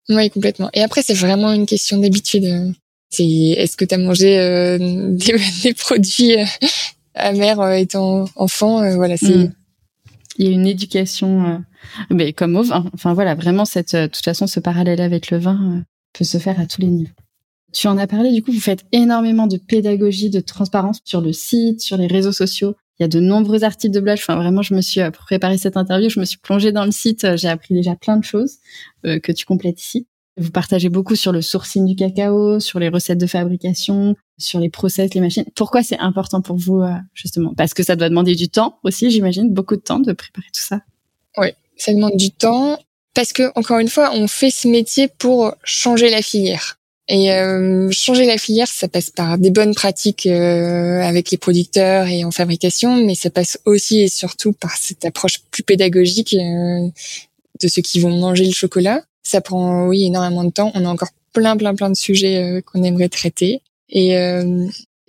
[0.09, 0.69] Oui, complètement.
[0.75, 2.75] Et après, c'est vraiment une question d'habitude.
[3.09, 4.37] C'est est-ce que tu as mangé
[4.79, 6.37] des, des, produits
[7.19, 9.37] euh, étant enfant, euh, voilà, c'est.
[9.37, 9.53] Mm.
[10.37, 11.59] Il y a une éducation, euh,
[12.11, 12.85] mais comme au vin.
[12.95, 16.59] Enfin voilà, vraiment cette, de toute façon, ce parallèle avec le vin peut se faire
[16.61, 17.13] à tous les niveaux.
[17.73, 21.33] Tu en as parlé, du coup, vous faites énormément de pédagogie, de transparence sur le
[21.33, 22.75] site, sur les réseaux sociaux.
[22.99, 24.19] Il y a de nombreux articles de blog.
[24.19, 26.91] Enfin, vraiment, je me suis, pour préparer cette interview, je me suis plongée dans le
[26.91, 27.37] site.
[27.37, 28.59] J'ai appris déjà plein de choses
[29.05, 30.07] que tu complètes ici.
[30.37, 34.71] Vous partagez beaucoup sur le sourcing du cacao, sur les recettes de fabrication, sur les
[34.71, 35.45] process, les machines.
[35.55, 37.53] Pourquoi c'est important pour vous, euh, justement?
[37.57, 40.63] Parce que ça doit demander du temps aussi, j'imagine, beaucoup de temps de préparer tout
[40.63, 40.81] ça.
[41.37, 42.79] Oui, ça demande du temps.
[43.15, 46.79] Parce que, encore une fois, on fait ce métier pour changer la filière.
[47.09, 52.07] Et euh, changer la filière, ça passe par des bonnes pratiques euh, avec les producteurs
[52.07, 56.89] et en fabrication, mais ça passe aussi et surtout par cette approche plus pédagogique euh,
[57.61, 59.03] de ceux qui vont manger le chocolat.
[59.25, 60.71] Ça prend, oui, énormément de temps.
[60.75, 63.61] On a encore plein, plein, plein de sujets qu'on aimerait traiter.
[63.91, 64.17] Et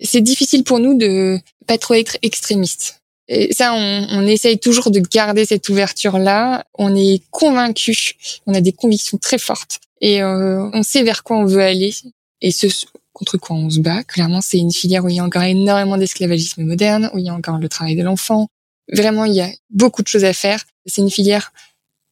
[0.00, 3.00] c'est difficile pour nous de pas trop être extrémiste.
[3.28, 6.64] Et ça, on, on essaye toujours de garder cette ouverture-là.
[6.74, 8.16] On est convaincu,
[8.46, 11.94] on a des convictions très fortes et euh, on sait vers quoi on veut aller
[12.42, 12.66] et ce
[13.12, 14.02] contre quoi on se bat.
[14.04, 17.28] Clairement, c'est une filière où il y a encore énormément d'esclavagisme moderne, où il y
[17.28, 18.48] a encore le travail de l'enfant.
[18.92, 20.64] Vraiment, il y a beaucoup de choses à faire.
[20.86, 21.52] C'est une filière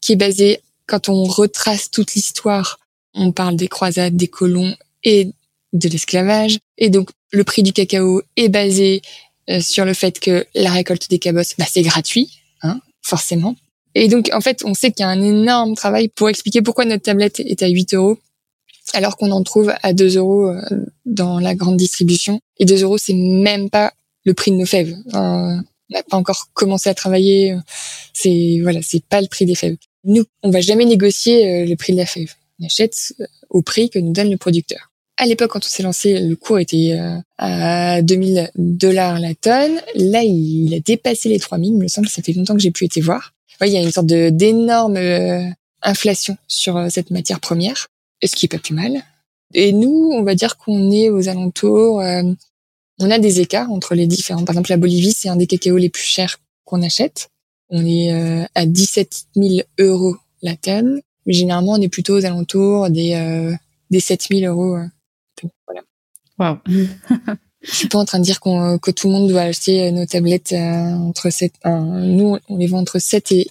[0.01, 2.79] qui est basée, quand on retrace toute l'histoire,
[3.15, 5.33] on parle des croisades, des colons et
[5.73, 6.59] de l'esclavage.
[6.79, 9.03] Et donc, le prix du cacao est basé
[9.49, 13.57] euh, sur le fait que la récolte des cabosses, bah, c'est gratuit, hein, forcément.
[13.95, 16.85] Et donc, en fait, on sait qu'il y a un énorme travail pour expliquer pourquoi
[16.85, 18.19] notre tablette est à 8 euros,
[18.93, 20.61] alors qu'on en trouve à 2 euros euh,
[21.07, 22.41] dans la grande distribution.
[22.59, 23.93] Et 2 euros, c'est même pas
[24.25, 24.95] le prix de nos fèves.
[25.15, 25.57] Euh,
[25.93, 27.57] on n'a pas encore commencé à travailler.
[28.13, 29.77] C'est voilà, c'est pas le prix des fèves.
[30.05, 32.33] Nous, on va jamais négocier le prix de la fève.
[32.61, 33.13] On achète
[33.49, 34.90] au prix que nous donne le producteur.
[35.23, 39.79] À l'époque, quand on s'est lancé, le cours était euh, à 2000 dollars la tonne.
[39.95, 41.75] Là, il a dépassé les 3000.
[41.75, 43.35] Il me semble, ça fait longtemps que j'ai pu été voir.
[43.61, 45.45] il y a une sorte d'énorme euh,
[45.83, 47.89] inflation sur euh, cette matière première,
[48.25, 49.03] ce qui est pas plus mal.
[49.53, 51.97] Et nous, on va dire qu'on est aux alentours.
[51.97, 54.45] on a des écarts entre les différents.
[54.47, 57.29] Par exemple, la Bolivie, c'est un des cacaos les plus chers qu'on achète.
[57.69, 61.03] On est à 17 000 euros la tonne.
[61.27, 63.57] Généralement, on est plutôt aux alentours des
[63.91, 64.79] des 7000 euros
[65.67, 65.83] voilà.
[66.39, 66.59] Wow.
[67.63, 69.91] je suis pas en train de dire qu'on, que tout le monde doit acheter euh,
[69.91, 73.49] nos tablettes euh, entre 7, nous, on les vend entre 7 et,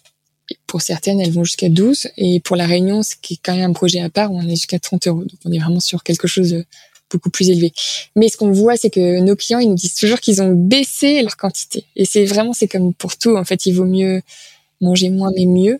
[0.67, 2.07] pour certaines, elles vont jusqu'à 12.
[2.17, 4.49] Et pour la Réunion, ce qui est quand même un projet à part, on est
[4.49, 5.21] jusqu'à 30 euros.
[5.21, 6.65] Donc, on est vraiment sur quelque chose de
[7.11, 7.71] beaucoup plus élevé.
[8.15, 11.21] Mais ce qu'on voit, c'est que nos clients, ils nous disent toujours qu'ils ont baissé
[11.21, 11.85] leur quantité.
[11.95, 13.35] Et c'est vraiment, c'est comme pour tout.
[13.35, 14.21] En fait, il vaut mieux
[14.81, 15.79] manger moins mais mieux.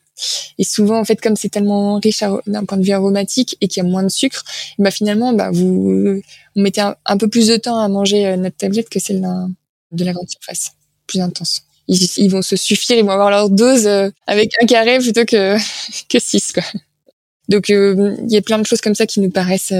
[0.58, 3.84] Et souvent, en fait, comme c'est tellement riche d'un point de vue aromatique et qu'il
[3.84, 4.44] y a moins de sucre,
[4.78, 6.22] bah finalement, bah vous,
[6.56, 6.66] on
[7.06, 9.22] un, peu plus de temps à manger euh, notre tablette que celle
[9.92, 10.72] de la grande surface,
[11.08, 11.64] plus intense.
[11.88, 15.58] Ils, vont se suffire, ils vont avoir leur dose euh, avec un carré plutôt que
[16.10, 16.64] que six quoi.
[17.48, 19.74] Donc euh, il y a plein de choses comme ça qui nous paraissent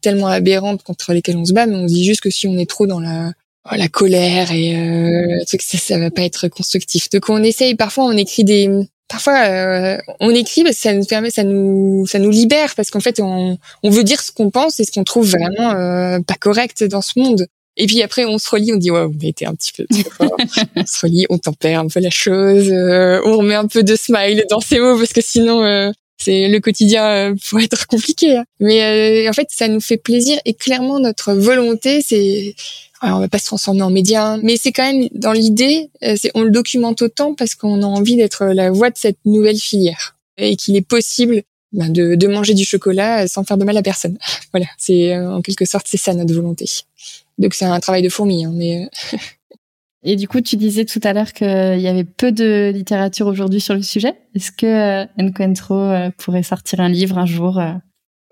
[0.00, 2.56] tellement aberrantes contre lesquelles on se bat, mais on se dit juste que si on
[2.56, 3.32] est trop dans la
[3.66, 7.10] Oh, la colère et euh, ça, ça va pas être constructif.
[7.10, 8.70] Donc on essaye parfois on écrit des
[9.10, 12.90] parfois euh, on écrit parce que ça nous permet ça nous ça nous libère parce
[12.90, 16.20] qu'en fait on, on veut dire ce qu'on pense et ce qu'on trouve vraiment euh,
[16.20, 17.46] pas correct dans ce monde.
[17.76, 19.86] Et puis après on se relit, on dit ouais, on a été un petit peu
[20.10, 20.36] fort.
[20.76, 23.96] on se relit, on tempère un peu la chose, euh, on remet un peu de
[23.96, 25.90] smile dans ses mots parce que sinon euh,
[26.20, 28.36] c'est le quotidien pourrait être compliqué.
[28.36, 28.44] Hein.
[28.60, 32.54] Mais en fait ça nous fait plaisir et clairement notre volonté c'est
[33.02, 36.16] alors, on va pas se transformer en média, mais c'est quand même dans l'idée, euh,
[36.20, 39.56] c'est on le documente autant parce qu'on a envie d'être la voix de cette nouvelle
[39.56, 43.76] filière et qu'il est possible ben, de, de, manger du chocolat sans faire de mal
[43.78, 44.18] à personne.
[44.52, 46.66] voilà, c'est euh, en quelque sorte c'est ça notre volonté.
[47.38, 48.88] Donc c'est un travail de fourmi, hein, mais.
[50.04, 51.46] Euh, et du coup, tu disais tout à l'heure qu'il
[51.80, 54.14] y avait peu de littérature aujourd'hui sur le sujet.
[54.34, 57.60] Est-ce que Encuentro pourrait sortir un livre un jour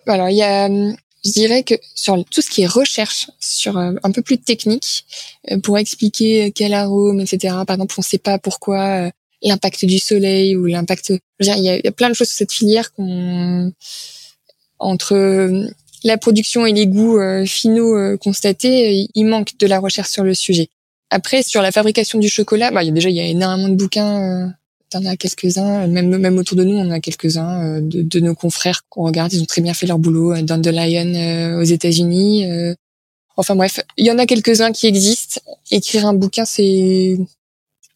[0.07, 0.69] Alors, il y a
[1.25, 5.05] je dirais que sur tout ce qui est recherche, sur euh, un peu plus technique,
[5.51, 7.55] euh, pour expliquer quel arôme, etc.
[7.67, 9.11] Par exemple, on ne sait pas pourquoi euh,
[9.43, 11.13] l'impact du soleil ou l'impact.
[11.41, 13.73] Il y, a, plein de choses sur cette filière qu'on
[14.81, 15.67] entre
[16.05, 20.71] la production et les goûts finaux constatés, il manque de la recherche sur le sujet.
[21.11, 23.69] Après, sur la fabrication du chocolat, bah, il y a déjà il y a énormément
[23.69, 24.55] de bouquins
[24.91, 28.35] T'en as quelques-uns, même même autour de nous, on a quelques-uns euh, de, de, nos
[28.35, 29.31] confrères qu'on regarde.
[29.35, 30.33] Ils ont très bien fait leur boulot.
[30.33, 32.47] Euh, Dandelion euh, aux États-Unis.
[33.37, 35.43] Enfin bref, il y en a quelques-uns qui existent.
[35.71, 37.19] Écrire un bouquin, c'est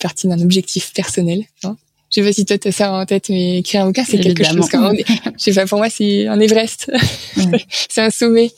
[0.01, 1.45] partie d'un objectif personnel.
[1.65, 1.79] Hein.
[2.11, 4.45] Je sais pas si toi t'as ça en tête, mais écrire un bouquin, c'est quelque
[4.45, 4.69] chose.
[4.71, 6.93] Quand je sais pas, pour moi, c'est un Everest.
[7.89, 8.53] c'est un sommet.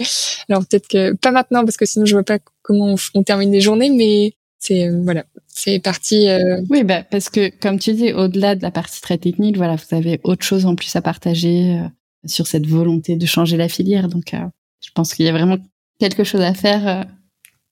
[0.48, 3.52] Alors peut-être que pas maintenant, parce que sinon je vois pas comment on, on termine
[3.52, 6.26] les journées, mais c'est voilà, c'est parti.
[6.28, 6.62] Euh...
[6.70, 9.94] Oui, bah, parce que comme tu dis, au-delà de la partie très technique, voilà, vous
[9.94, 11.86] avez autre chose en plus à partager euh,
[12.26, 14.08] sur cette volonté de changer la filière.
[14.08, 14.38] Donc, euh,
[14.80, 15.58] je pense qu'il y a vraiment
[16.00, 16.88] quelque chose à faire.
[16.88, 17.04] Euh,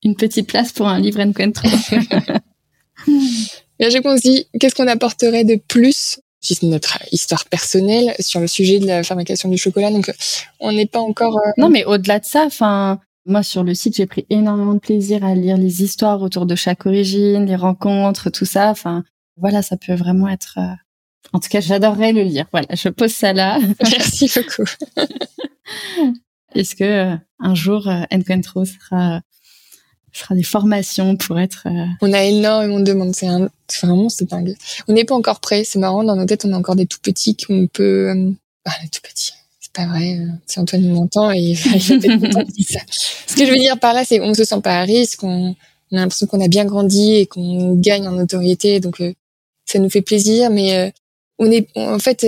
[0.04, 1.68] une petite place pour un livre Encuentro.
[3.78, 8.80] J'ai pensé, qu'est-ce qu'on apporterait de plus si c'est notre histoire personnelle sur le sujet
[8.80, 9.92] de la fabrication du chocolat?
[9.92, 10.12] Donc,
[10.58, 11.40] on n'est pas encore.
[11.56, 15.24] Non, mais au-delà de ça, enfin, moi, sur le site, j'ai pris énormément de plaisir
[15.24, 18.70] à lire les histoires autour de chaque origine, les rencontres, tout ça.
[18.70, 19.04] Enfin,
[19.36, 20.58] voilà, ça peut vraiment être.
[20.58, 20.74] Euh,
[21.32, 22.46] en tout cas, j'adorerais le lire.
[22.52, 23.60] Voilà, je pose ça là.
[23.82, 24.68] Merci beaucoup.
[26.54, 29.20] Est-ce que un jour Encuentro sera
[30.14, 31.66] fera des formations pour être.
[32.02, 33.14] On a énormément de demandes.
[33.14, 33.48] C'est un...
[33.82, 34.54] vraiment c'est dingue.
[34.88, 35.64] On n'est pas encore prêt.
[35.64, 36.04] C'est marrant.
[36.04, 38.12] Dans nos têtes, on a encore des tout petits qu'on peut.
[38.66, 39.32] Ah, les tout petits
[39.72, 40.18] pas vrai.
[40.18, 42.80] Euh, si Antoine m'entend, il va ça.
[43.26, 45.52] Ce que je veux dire par là, c'est qu'on se sent pas à risque, on,
[45.92, 49.12] a l'impression qu'on a bien grandi et qu'on gagne en notoriété, donc euh,
[49.66, 50.50] ça nous fait plaisir.
[50.50, 50.90] Mais euh,
[51.38, 52.24] on est, en fait,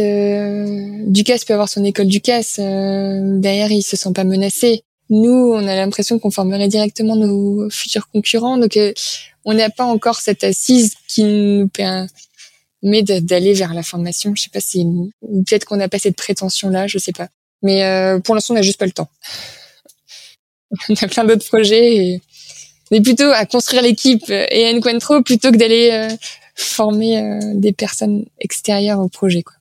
[1.06, 2.56] Ducasse peut avoir son école Ducasse.
[2.58, 4.82] derrière, il se sent pas menacé.
[5.10, 8.78] Nous, on a l'impression qu'on formerait directement nos futurs concurrents, donc
[9.44, 12.08] on n'a pas encore cette assise qui nous permet
[12.84, 14.32] mais d'aller vers la formation.
[14.36, 14.86] Je sais pas si
[15.20, 17.28] peut-être qu'on n'a pas cette prétention là, je sais pas.
[17.62, 19.08] Mais euh, pour l'instant, on n'a juste pas le temps.
[20.88, 22.20] on a plein d'autres projets et
[22.90, 24.80] on est plutôt à construire l'équipe et à
[25.22, 26.14] plutôt que d'aller euh,
[26.54, 29.42] former euh, des personnes extérieures au projet.
[29.42, 29.56] Quoi.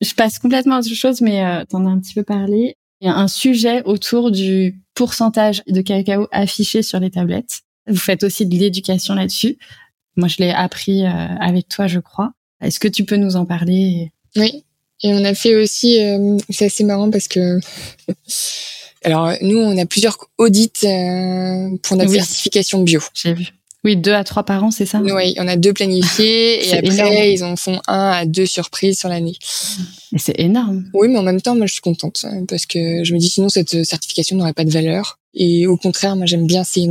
[0.00, 2.76] Je passe complètement à autre chose, mais euh, tu en as un petit peu parlé.
[3.00, 7.62] Il y a un sujet autour du pourcentage de cacao affiché sur les tablettes.
[7.88, 9.58] Vous faites aussi de l'éducation là-dessus.
[10.16, 12.32] Moi, je l'ai appris avec toi, je crois.
[12.62, 14.12] Est-ce que tu peux nous en parler?
[14.36, 14.64] Oui.
[15.02, 17.58] Et on a fait aussi, euh, c'est assez marrant parce que,
[19.04, 23.00] alors nous, on a plusieurs audits euh, pour notre certification bio.
[23.14, 23.46] J'ai vu.
[23.84, 25.00] Oui, deux à trois par an, c'est ça?
[25.00, 29.08] Oui, on a deux planifiés et après ils en font un à deux surprises sur
[29.08, 29.34] l'année.
[30.12, 30.84] Mais c'est énorme.
[30.94, 33.48] Oui, mais en même temps, moi je suis contente parce que je me dis sinon
[33.48, 35.18] cette certification n'aurait pas de valeur.
[35.34, 36.82] Et au contraire, moi j'aime bien, c'est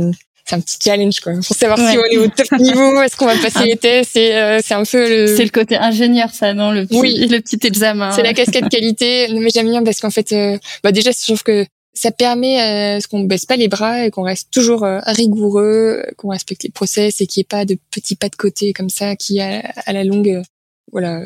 [0.44, 1.32] c'est un petit challenge quoi.
[1.34, 4.36] Pour savoir si on est au top niveau est-ce qu'on va passer les tests c'est
[4.36, 7.28] euh, c'est un peu le c'est le côté ingénieur ça non le petit, oui.
[7.28, 8.12] le petit examen.
[8.12, 11.42] C'est la casquette qualité mais j'aime bien parce qu'en fait euh, bah déjà je trouve
[11.42, 16.02] que ça permet euh, qu'on baisse pas les bras et qu'on reste toujours euh, rigoureux
[16.16, 18.90] qu'on respecte les process et qu'il n'y ait pas de petits pas de côté comme
[18.90, 20.42] ça qui à, à la longue
[20.90, 21.22] voilà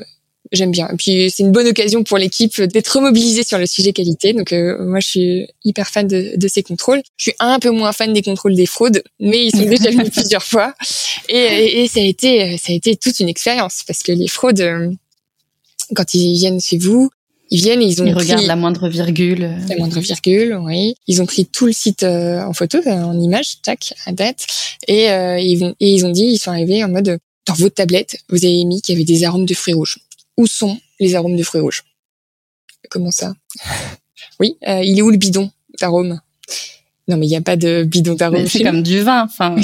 [0.52, 0.88] j'aime bien.
[0.92, 4.32] Et puis c'est une bonne occasion pour l'équipe d'être mobilisée sur le sujet qualité.
[4.32, 7.02] Donc euh, moi je suis hyper fan de, de, ces contrôles.
[7.16, 10.11] Je suis un peu moins fan des contrôles des fraudes, mais ils sont déjà venus
[10.12, 10.74] plusieurs fois.
[11.28, 14.61] Et, et, ça a été ça a été toute une expérience parce que les fraudes
[14.61, 14.90] euh,
[15.94, 17.11] quand ils viennent chez vous,
[17.50, 19.56] ils viennent et ils ont ils regardent la moindre virgule.
[19.68, 20.94] La moindre virgule, oui.
[21.06, 24.46] Ils ont pris tout le site euh, en photo, en image, tac, à date,
[24.88, 28.18] et, ils vont, et ils ont dit, ils sont arrivés en mode dans votre tablette,
[28.28, 30.00] vous avez mis qu'il y avait des arômes de fruits rouges
[30.37, 31.85] où sont les arômes de fruits rouges?
[32.90, 33.35] Comment ça?
[34.40, 36.20] Oui, euh, il est où le bidon d'arômes
[37.09, 38.46] Non, mais il n'y a pas de bidon d'arômes.
[38.46, 39.57] C'est comme du vin, enfin.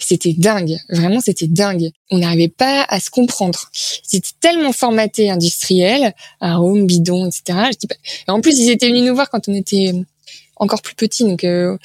[0.00, 1.90] C'était dingue, vraiment c'était dingue.
[2.10, 3.70] On n'arrivait pas à se comprendre.
[3.72, 7.70] C'était tellement formaté industriel, arômes, bidon, etc.
[7.72, 7.88] Je dis
[8.28, 9.94] En plus, ils étaient venus nous voir quand on était
[10.56, 11.78] encore plus petits, donc euh,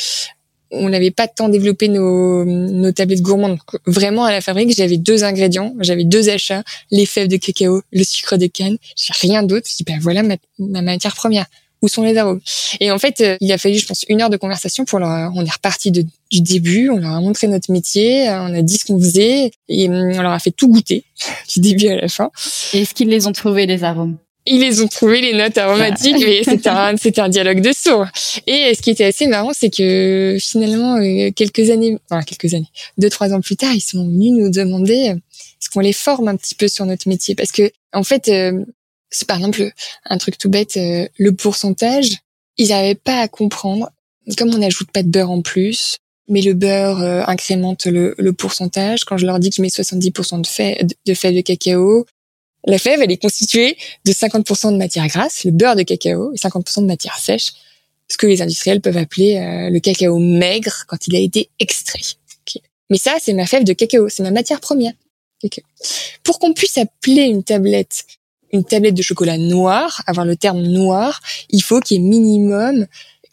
[0.71, 3.58] on n'avait pas tant développé nos, nos tablettes gourmandes.
[3.86, 8.03] Vraiment, à la fabrique, j'avais deux ingrédients, j'avais deux achats, les fèves de cacao, le
[8.03, 9.67] sucre de canne, j'ai rien d'autre.
[9.69, 11.45] Je dis, ben voilà ma, matière première.
[11.84, 12.41] Où sont les arômes?
[12.80, 15.32] Et en fait, euh, il a fallu, je pense, une heure de conversation pour leur.
[15.36, 18.86] On est reparti du début, on leur a montré notre métier, on a dit ce
[18.86, 21.03] qu'on faisait, et hum, on leur a fait tout goûter
[21.53, 22.32] du début à la fin.
[22.73, 24.17] Et est-ce qu'ils les ont trouvés les arômes?
[24.47, 28.07] Ils les ont trouvés les notes aromatiques mais c'était un un dialogue de sourds.
[28.45, 32.69] Et ce qui était assez marrant c'est que finalement euh, quelques années enfin quelques années
[32.97, 36.27] deux trois ans plus tard ils sont venus nous demander euh, est-ce qu'on les forme
[36.27, 37.36] un petit peu sur notre métier?
[37.36, 38.63] Parce que en fait euh,
[39.10, 39.71] c'est par exemple
[40.05, 42.17] un truc tout bête le pourcentage
[42.57, 43.89] ils n'avaient pas à comprendre.
[44.38, 45.97] Comme on n'ajoute pas de beurre en plus
[46.29, 49.05] mais le beurre incrémente le, le, pourcentage.
[49.05, 52.05] Quand je leur dis que je mets 70% de fèves de, fèves de cacao,
[52.67, 56.38] la fève, elle est constituée de 50% de matière grasse, le beurre de cacao, et
[56.38, 57.53] 50% de matière sèche,
[58.10, 61.99] ce que les industriels peuvent appeler euh, le cacao maigre quand il a été extrait.
[62.89, 64.93] Mais ça, c'est ma fève de cacao, c'est ma matière première.
[66.23, 68.06] Pour qu'on puisse appeler une tablette
[68.53, 72.88] une tablette de chocolat noir, avoir le terme noir, il faut qu'il y ait minimum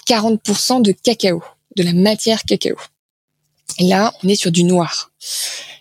[0.08, 1.42] 40% de cacao,
[1.76, 2.76] de la matière cacao.
[3.78, 5.12] Et là, on est sur du noir.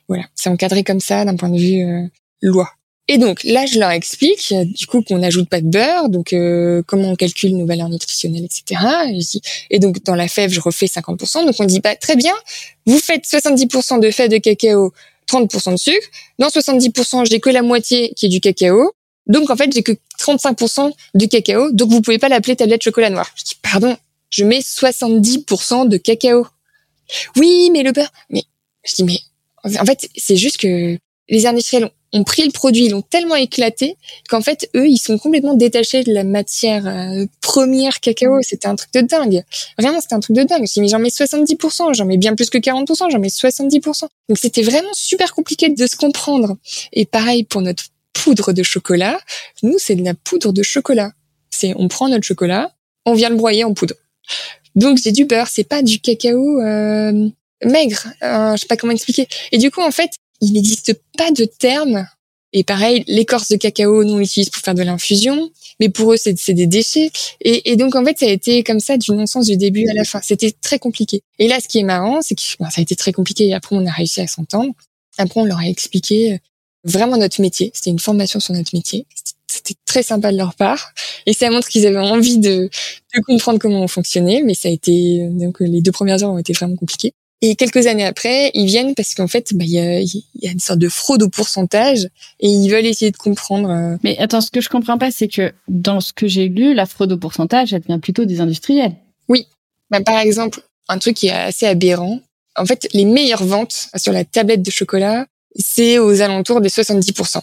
[0.07, 2.07] Voilà, c'est encadré comme ça d'un point de vue euh,
[2.41, 2.69] loi.
[3.09, 6.81] Et donc là, je leur explique du coup qu'on n'ajoute pas de beurre, donc euh,
[6.87, 8.81] comment on calcule nos valeurs nutritionnelles, etc.
[9.69, 11.45] Et, donc dans la fève, je refais 50%.
[11.45, 12.33] Donc on dit pas très bien,
[12.85, 14.93] vous faites 70% de fève de cacao,
[15.27, 16.07] 30% de sucre.
[16.39, 18.93] Dans 70%, j'ai que la moitié qui est du cacao.
[19.27, 21.71] Donc en fait, j'ai que 35% du cacao.
[21.71, 23.29] Donc vous pouvez pas l'appeler tablette chocolat noir.
[23.35, 23.97] Je dis pardon,
[24.29, 26.47] je mets 70% de cacao.
[27.35, 28.13] Oui, mais le beurre.
[28.29, 28.43] Mais
[28.85, 29.19] je dis mais
[29.65, 30.97] en fait, c'est juste que
[31.29, 33.97] les industriels ont pris le produit, ils l'ont tellement éclaté
[34.29, 38.38] qu'en fait, eux, ils sont complètement détachés de la matière euh, première cacao.
[38.38, 38.43] Mm.
[38.43, 39.43] C'était un truc de dingue.
[39.79, 40.65] Vraiment, c'était un truc de dingue.
[40.71, 44.07] J'ai j'en mets 70%, j'en mets bien plus que 40%, j'en mets 70%.
[44.29, 46.57] Donc c'était vraiment super compliqué de se comprendre.
[46.91, 49.19] Et pareil pour notre poudre de chocolat.
[49.63, 51.12] Nous, c'est de la poudre de chocolat.
[51.49, 52.71] C'est, on prend notre chocolat,
[53.05, 53.95] on vient le broyer en poudre.
[54.75, 57.29] Donc j'ai du beurre, c'est pas du cacao euh,
[57.63, 58.07] maigre.
[58.23, 59.27] Euh, je sais pas comment expliquer.
[59.51, 60.12] Et du coup, en fait,
[60.43, 62.06] il n'existe pas de terme.
[62.56, 66.17] Et pareil, l'écorce de cacao, nous on l'utilise pour faire de l'infusion, mais pour eux
[66.17, 67.12] c'est des déchets.
[67.41, 70.03] Et, donc en fait, ça a été comme ça du non-sens du début à la
[70.03, 70.19] fin.
[70.21, 71.23] C'était très compliqué.
[71.39, 73.47] Et là, ce qui est marrant, c'est que ça a été très compliqué.
[73.47, 74.71] Et après, on a réussi à s'entendre.
[75.17, 76.39] Après, on leur a expliqué
[76.84, 77.71] vraiment notre métier.
[77.73, 79.08] C'était une formation sur notre métier.
[79.47, 80.93] C'était très sympa de leur part.
[81.25, 82.69] Et ça montre qu'ils avaient envie de,
[83.15, 84.43] de, comprendre comment on fonctionnait.
[84.43, 87.13] Mais ça a été, donc les deux premières heures ont été vraiment compliquées.
[87.45, 90.51] Et quelques années après, ils viennent parce qu'en fait, bah, il y, a, y, a,
[90.51, 92.08] une sorte de fraude au pourcentage
[92.39, 93.69] et ils veulent essayer de comprendre.
[93.69, 93.97] Euh.
[94.01, 96.86] Mais attends, ce que je comprends pas, c'est que dans ce que j'ai lu, la
[96.86, 98.95] fraude au pourcentage, elle vient plutôt des industriels.
[99.27, 99.47] Oui.
[99.91, 102.21] Bah, par exemple, un truc qui est assez aberrant.
[102.56, 105.25] En fait, les meilleures ventes sur la tablette de chocolat,
[105.58, 107.41] c'est aux alentours des 70%.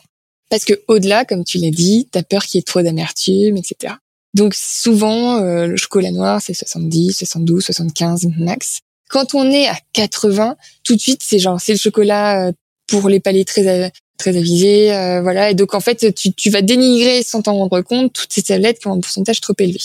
[0.49, 3.97] Parce que au-delà, comme tu l'as dit, t'as peur qu'il y ait trop d'amertume, etc.
[4.33, 8.81] Donc souvent, euh, le chocolat noir, c'est 70, 72, 75 max.
[9.11, 12.53] Quand on est à 80, tout de suite, c'est genre, c'est le chocolat euh,
[12.87, 15.51] pour les palais très très avisés, euh, voilà.
[15.51, 18.79] Et donc en fait, tu, tu vas dénigrer sans t'en rendre compte toutes ces tablettes
[18.79, 19.81] qui ont un pourcentage trop élevé.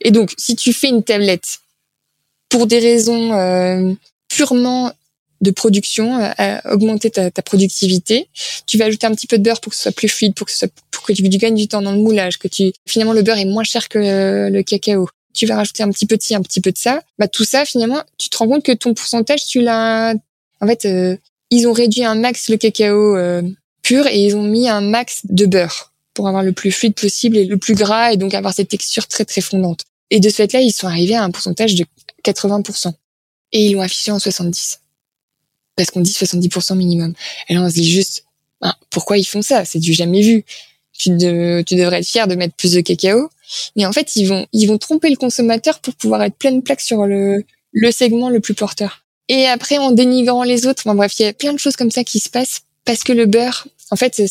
[0.00, 1.58] Et donc, si tu fais une tablette
[2.48, 3.96] pour des raisons
[4.28, 4.92] purement
[5.40, 8.28] de production, euh, augmenter ta, ta, productivité.
[8.66, 10.46] Tu vas ajouter un petit peu de beurre pour que ce soit plus fluide, pour
[10.46, 13.12] que, ce soit, pour que tu, gagnes du temps dans le moulage, que tu finalement
[13.12, 13.98] le beurre est moins cher que
[14.50, 15.08] le, cacao.
[15.34, 17.02] Tu vas rajouter un petit peu de ci, un petit peu de ça.
[17.18, 20.14] Bah tout ça finalement, tu te rends compte que ton pourcentage, tu l'as.
[20.60, 21.16] En fait, euh,
[21.50, 23.42] ils ont réduit un max le cacao euh,
[23.82, 27.36] pur et ils ont mis un max de beurre pour avoir le plus fluide possible
[27.36, 29.84] et le plus gras et donc avoir cette texture très très fondante.
[30.10, 31.84] Et de ce fait-là, ils sont arrivés à un pourcentage de
[32.24, 32.92] 80%.
[33.52, 34.78] Et ils l'ont affiché en 70%
[35.78, 37.14] parce qu'on dit 70% minimum.
[37.48, 38.24] Et là, on se dit juste,
[38.60, 39.64] ben, pourquoi ils font ça?
[39.64, 40.44] C'est du jamais vu.
[40.92, 43.30] Tu, tu devrais être fier de mettre plus de cacao.
[43.76, 46.80] Mais en fait, ils vont, ils vont tromper le consommateur pour pouvoir être pleine plaque
[46.80, 49.04] sur le, le segment le plus porteur.
[49.28, 51.90] Et après, en dénigrant les autres, enfin, bref, il y a plein de choses comme
[51.90, 54.22] ça qui se passent parce que le beurre, en fait,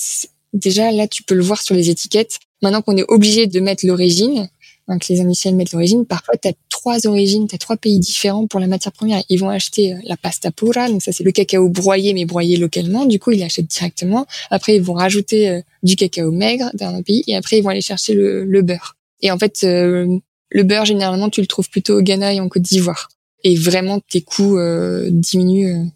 [0.54, 2.40] déjà là, tu peux le voir sur les étiquettes.
[2.62, 4.50] Maintenant qu'on est obligé de mettre l'origine,
[4.88, 8.00] hein, que les industriels mettent l'origine, parfois tu as trois origines, tu as trois pays
[8.00, 9.22] différents pour la matière première.
[9.30, 12.58] Ils vont acheter euh, la pasta pura, donc ça c'est le cacao broyé mais broyé
[12.58, 13.06] localement.
[13.06, 14.26] Du coup, ils l'achètent directement.
[14.50, 17.70] Après, ils vont rajouter euh, du cacao maigre dans un pays et après ils vont
[17.70, 18.97] aller chercher le, beurre.
[19.22, 20.08] Et en fait, euh,
[20.50, 23.10] le beurre généralement tu le trouves plutôt au Ghana et en Côte d'Ivoire.
[23.44, 24.58] Et vraiment tes coûts
[25.10, 25.90] diminuent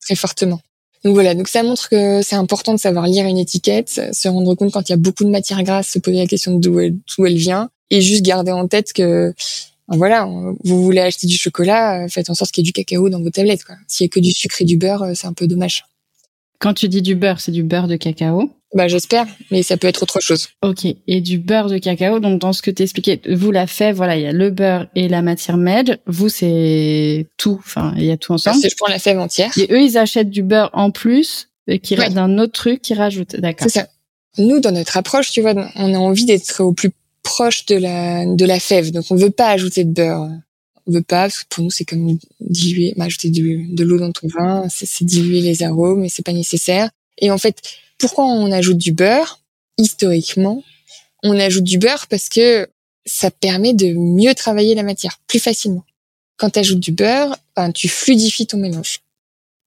[0.00, 0.60] très fortement.
[1.04, 4.54] Donc voilà, donc ça montre que c'est important de savoir lire une étiquette, se rendre
[4.54, 6.96] compte quand il y a beaucoup de matière grasse, se poser la question d'où elle,
[7.18, 9.32] elle vient, et juste garder en tête que
[9.88, 10.28] voilà,
[10.64, 13.20] vous voulez acheter du chocolat, euh, faites en sorte qu'il y ait du cacao dans
[13.20, 13.64] vos tablettes.
[13.86, 15.84] S'il y a que du sucre et du beurre, euh, c'est un peu dommage.
[16.58, 19.86] Quand tu dis du beurre, c'est du beurre de cacao Bah j'espère, mais ça peut
[19.86, 20.48] être autre chose.
[20.62, 23.92] Ok, et du beurre de cacao, donc dans ce que tu expliquais, vous la fait,
[23.92, 25.96] voilà, il y a le beurre et la matière maigre.
[26.06, 28.58] Vous, c'est tout, enfin, il y a tout ensemble.
[28.62, 29.56] je prends la fève entière.
[29.56, 32.10] Et eux, ils achètent du beurre en plus, et qui ouais.
[32.10, 33.68] d'un autre truc qui rajoute, d'accord.
[33.70, 33.88] C'est ça.
[34.38, 36.90] Nous, dans notre approche, tu vois, on a envie d'être au plus
[37.26, 38.92] proche de la de la fève.
[38.92, 40.30] Donc on veut pas ajouter de beurre.
[40.86, 44.12] On veut pas parce que pour nous c'est comme diluer, bah, ajouter de, l'eau dans
[44.12, 46.90] ton vin, c'est diluer les arômes et c'est pas nécessaire.
[47.18, 47.60] Et en fait,
[47.98, 49.40] pourquoi on ajoute du beurre
[49.78, 50.62] Historiquement,
[51.22, 52.68] on ajoute du beurre parce que
[53.04, 55.84] ça permet de mieux travailler la matière plus facilement.
[56.36, 59.00] Quand tu ajoutes du beurre, ben, tu fluidifies ton mélange.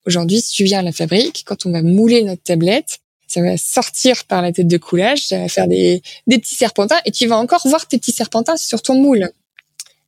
[0.05, 3.57] Aujourd'hui, si tu viens à la fabrique, quand on va mouler notre tablette, ça va
[3.57, 7.27] sortir par la tête de coulage, ça va faire des, des petits serpentins et tu
[7.27, 9.29] vas encore voir tes petits serpentins sur ton moule.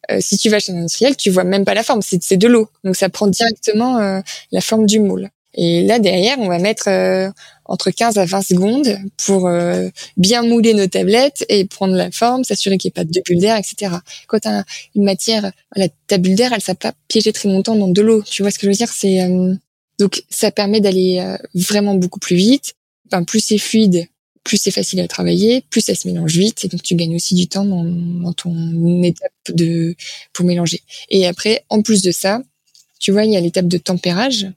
[0.10, 2.47] Euh, si tu vas chez un industriel, tu vois même pas la forme, c'est de
[2.47, 2.69] l'eau.
[2.84, 5.29] Donc ça prend directement euh, la forme du moule.
[5.53, 7.29] Et là derrière, on va mettre euh,
[7.71, 12.43] entre 15 à 20 secondes pour euh, bien mouler nos tablettes et prendre la forme,
[12.43, 13.95] s'assurer qu'il n'y ait pas de bulle d'air, etc.
[14.27, 14.45] Quand
[14.95, 18.21] une matière, la ta d'air, elle ne pas piéger très longtemps dans de l'eau.
[18.23, 18.91] Tu vois ce que je veux dire?
[18.91, 19.27] C'est
[19.99, 22.75] donc ça permet d'aller vraiment beaucoup plus vite
[23.25, 24.07] plus c'est fluide,
[24.43, 27.36] plus c'est facile à travailler, plus ça se mélange vite, et donc tu gagnes aussi
[27.36, 29.95] du temps dans, dans ton étape de
[30.34, 30.82] pour mélanger.
[31.09, 32.41] Et après, en plus de ça,
[32.99, 34.47] tu vois, il y a l'étape de tempérage,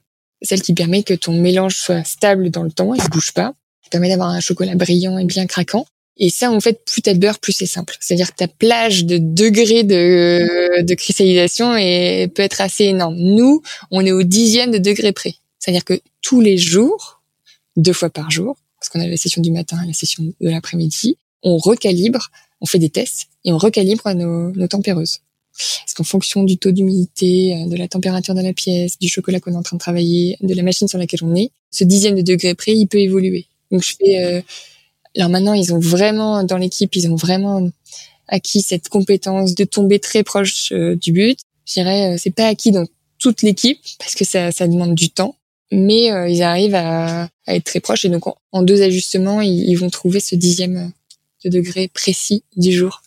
[0.45, 3.53] celle qui permet que ton mélange soit stable dans le temps et ne bouge pas.
[3.83, 5.85] Ça permet d'avoir un chocolat brillant et bien craquant.
[6.17, 7.97] Et ça, en fait, plus t'as de beurre, plus c'est simple.
[7.99, 13.15] C'est-à-dire que ta plage de degrés de, de cristallisation est, peut être assez énorme.
[13.17, 15.35] Nous, on est au dixième de degré près.
[15.59, 17.21] C'est-à-dire que tous les jours,
[17.75, 20.49] deux fois par jour, parce qu'on a la session du matin et la session de
[20.49, 21.17] l'après-midi.
[21.43, 22.29] On recalibre,
[22.61, 25.19] on fait des tests et on recalibre nos, nos tempéreuses.
[25.57, 29.39] Parce qu'en fonction du taux d'humidité, euh, de la température de la pièce, du chocolat
[29.39, 32.15] qu'on est en train de travailler, de la machine sur laquelle on est, ce dixième
[32.15, 33.47] de degré près, il peut évoluer.
[33.71, 34.23] Donc je fais.
[34.23, 34.41] Euh...
[35.17, 37.69] Alors maintenant, ils ont vraiment dans l'équipe, ils ont vraiment
[38.27, 41.39] acquis cette compétence de tomber très proche du but.
[41.65, 42.85] Je dirais, c'est pas acquis dans
[43.19, 45.35] toute l'équipe parce que ça, ça demande du temps,
[45.71, 49.75] mais ils arrivent à, à, être très proches et donc en, deux ajustements, ils, ils,
[49.75, 50.91] vont trouver ce dixième
[51.45, 53.01] de degré précis du jour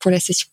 [0.00, 0.48] pour la session.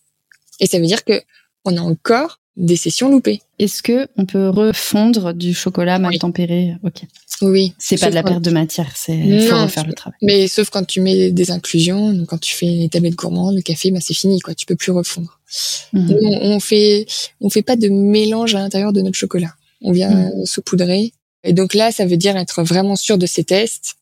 [0.59, 1.21] Et ça veut dire que
[1.65, 3.41] on a encore des sessions loupées.
[3.57, 6.75] Est-ce que on peut refondre du chocolat mal tempéré?
[6.83, 7.03] Ok.
[7.41, 7.73] Oui.
[7.77, 10.17] C'est pas de la perte de matière, c'est faut refaire le travail.
[10.21, 13.61] Mais sauf quand tu mets des inclusions, donc quand tu fais une tablette gourmande, le
[13.61, 15.39] café, bah c'est fini quoi, tu peux plus refondre.
[15.93, 16.15] Mhm.
[16.41, 17.07] on, fait
[17.41, 19.53] on fait pas de mélange à l'intérieur de notre chocolat.
[19.81, 20.45] On vient mmh.
[20.45, 21.13] saupoudrer.
[21.43, 23.95] Et donc là, ça veut dire être vraiment sûr de ces tests.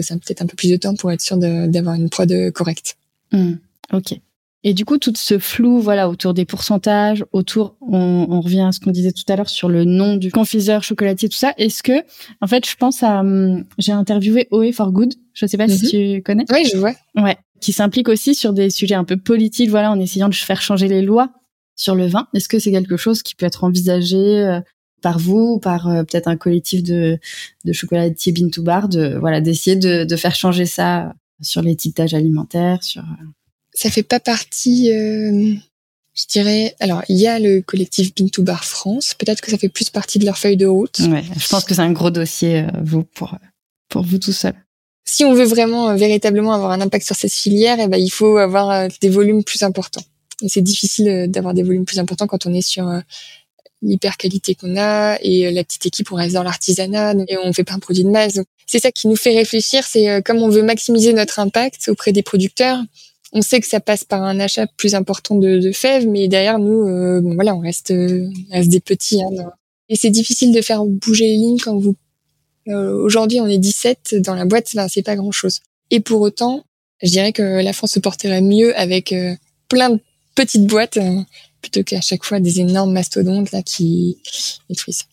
[0.00, 2.96] Ça peut-être un peu plus de temps pour être sûr d'avoir une prod correcte.
[3.32, 3.54] Mmh.
[3.92, 4.18] Ok.
[4.64, 8.72] Et du coup, tout ce flou, voilà, autour des pourcentages, autour, on, on revient à
[8.72, 11.54] ce qu'on disait tout à l'heure sur le nom du confiseur, chocolatier, tout ça.
[11.58, 12.04] Est-ce que,
[12.40, 15.14] en fait, je pense à, hum, j'ai interviewé OE for Good.
[15.32, 15.90] Je sais pas si mhm.
[15.90, 16.44] tu connais.
[16.50, 16.92] Oui, je vois.
[17.14, 17.36] Ouais.
[17.60, 20.88] Qui s'implique aussi sur des sujets un peu politiques, voilà, en essayant de faire changer
[20.88, 21.30] les lois
[21.76, 22.26] sur le vin.
[22.34, 24.60] Est-ce que c'est quelque chose qui peut être envisagé euh,
[25.02, 27.18] par vous ou par euh, peut-être un collectif de,
[27.64, 32.82] de chocolatiers Bintou Bar, de, voilà, d'essayer de, de faire changer ça sur l'étiquetage alimentaire,
[32.82, 33.24] sur euh,
[33.78, 35.54] ça fait pas partie, euh,
[36.12, 36.74] je dirais.
[36.80, 39.14] Alors, il y a le collectif Bintou Bar France.
[39.16, 40.98] Peut-être que ça fait plus partie de leur feuille de route.
[40.98, 43.36] Ouais, je pense que c'est un gros dossier, euh, vous, pour,
[43.88, 44.54] pour vous tout seul.
[45.04, 48.10] Si on veut vraiment, euh, véritablement avoir un impact sur cette filière, eh ben, il
[48.10, 50.02] faut avoir des volumes plus importants.
[50.42, 52.84] Et c'est difficile d'avoir des volumes plus importants quand on est sur
[53.82, 57.64] l'hyper qualité qu'on a et la petite équipe on reste dans l'artisanat et on fait
[57.64, 58.40] pas un produit de masse.
[58.66, 62.22] C'est ça qui nous fait réfléchir, c'est comme on veut maximiser notre impact auprès des
[62.22, 62.80] producteurs,
[63.32, 66.58] on sait que ça passe par un achat plus important de, de fèves, mais derrière
[66.58, 69.22] nous, euh, voilà, on reste, euh, reste des petits.
[69.22, 69.50] Hein,
[69.88, 71.96] et c'est difficile de faire bouger les lignes quand vous.
[72.68, 75.60] Euh, aujourd'hui, on est 17 dans la boîte, ben, c'est pas grand chose.
[75.90, 76.64] Et pour autant,
[77.02, 79.14] je dirais que la France se porterait mieux avec
[79.68, 80.00] plein de
[80.34, 80.98] petites boîtes
[81.62, 84.18] plutôt qu'à chaque fois des énormes mastodontes là qui
[84.68, 85.04] détruisent.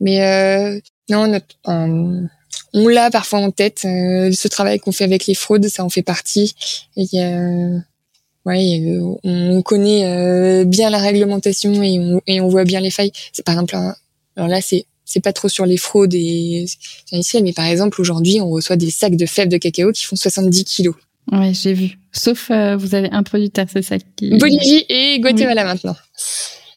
[0.00, 1.56] Mais non, notre,
[2.74, 3.82] on l'a parfois en tête.
[3.84, 6.54] Euh, ce travail qu'on fait avec les fraudes, ça en fait partie.
[6.96, 7.06] Et
[8.44, 13.12] ouais, on connaît euh, bien la réglementation et on, et on voit bien les failles.
[13.32, 13.76] C'est par exemple,
[14.36, 16.66] alors là, c'est c'est pas trop sur les fraudes et
[17.40, 20.64] mais par exemple, aujourd'hui, on reçoit des sacs de fèves de cacao qui font 70
[20.64, 20.96] kilos.
[21.30, 21.98] Ouais, j'ai vu.
[22.12, 24.36] Sauf, euh, vous avez un producteur, c'est ça qui...
[24.36, 25.96] Bolivie et Guatemala maintenant.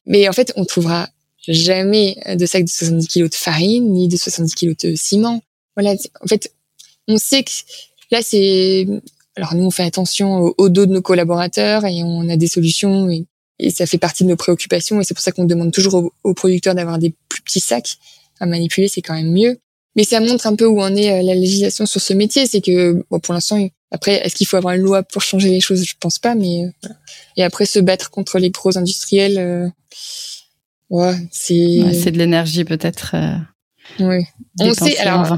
[0.06, 1.10] Mais en fait, on trouvera
[1.48, 5.42] jamais de sacs de 70 kilos de farine, ni de 70 kilos de ciment
[5.80, 6.53] voilà, en fait,
[7.07, 7.51] on sait que
[8.11, 8.86] là, c'est.
[9.36, 13.09] Alors nous, on fait attention au, dos de nos collaborateurs et on a des solutions
[13.09, 13.25] et,
[13.71, 16.75] ça fait partie de nos préoccupations et c'est pour ça qu'on demande toujours aux, producteurs
[16.75, 17.97] d'avoir des plus petits sacs
[18.39, 19.59] à manipuler, c'est quand même mieux.
[19.95, 22.61] Mais ça montre un peu où en est euh, la législation sur ce métier, c'est
[22.61, 23.57] que bon, pour l'instant,
[23.91, 25.84] après, est-ce qu'il faut avoir une loi pour changer les choses?
[25.84, 26.89] Je pense pas, mais euh,
[27.36, 29.67] et après se battre contre les gros industriels, euh,
[30.89, 33.15] ouais, c'est c'est de l'énergie peut-être.
[33.99, 34.23] oui,
[34.59, 35.38] on sait alors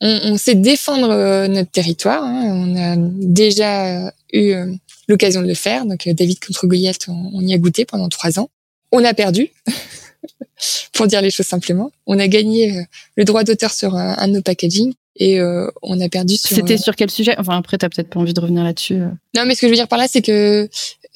[0.00, 2.22] on, on sait défendre euh, notre territoire.
[2.22, 2.42] Hein.
[2.44, 4.66] On a déjà eu euh,
[5.08, 5.86] l'occasion de le faire.
[5.86, 8.50] Donc euh, David contre Goliath, on, y a goûté pendant trois ans.
[8.92, 9.50] On a perdu,
[10.92, 11.90] pour dire les choses simplement.
[12.06, 12.86] On a gagné
[13.16, 15.40] le droit d'auteur sur un, de nos packaging et
[15.82, 16.54] on a perdu sur.
[16.54, 17.34] C'était sur quel sujet?
[17.36, 19.00] Enfin après, t'as peut-être pas envie de revenir là-dessus.
[19.34, 20.68] Non, mais ce que je veux dire par là, c'est que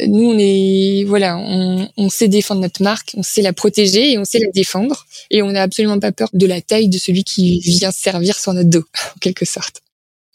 [0.06, 4.24] nous, on est, voilà, on, sait défendre notre marque, on sait la protéger et on
[4.24, 5.06] sait la défendre.
[5.30, 8.52] Et on n'a absolument pas peur de la taille de celui qui vient servir sur
[8.52, 8.84] notre dos,
[9.16, 9.82] en quelque sorte.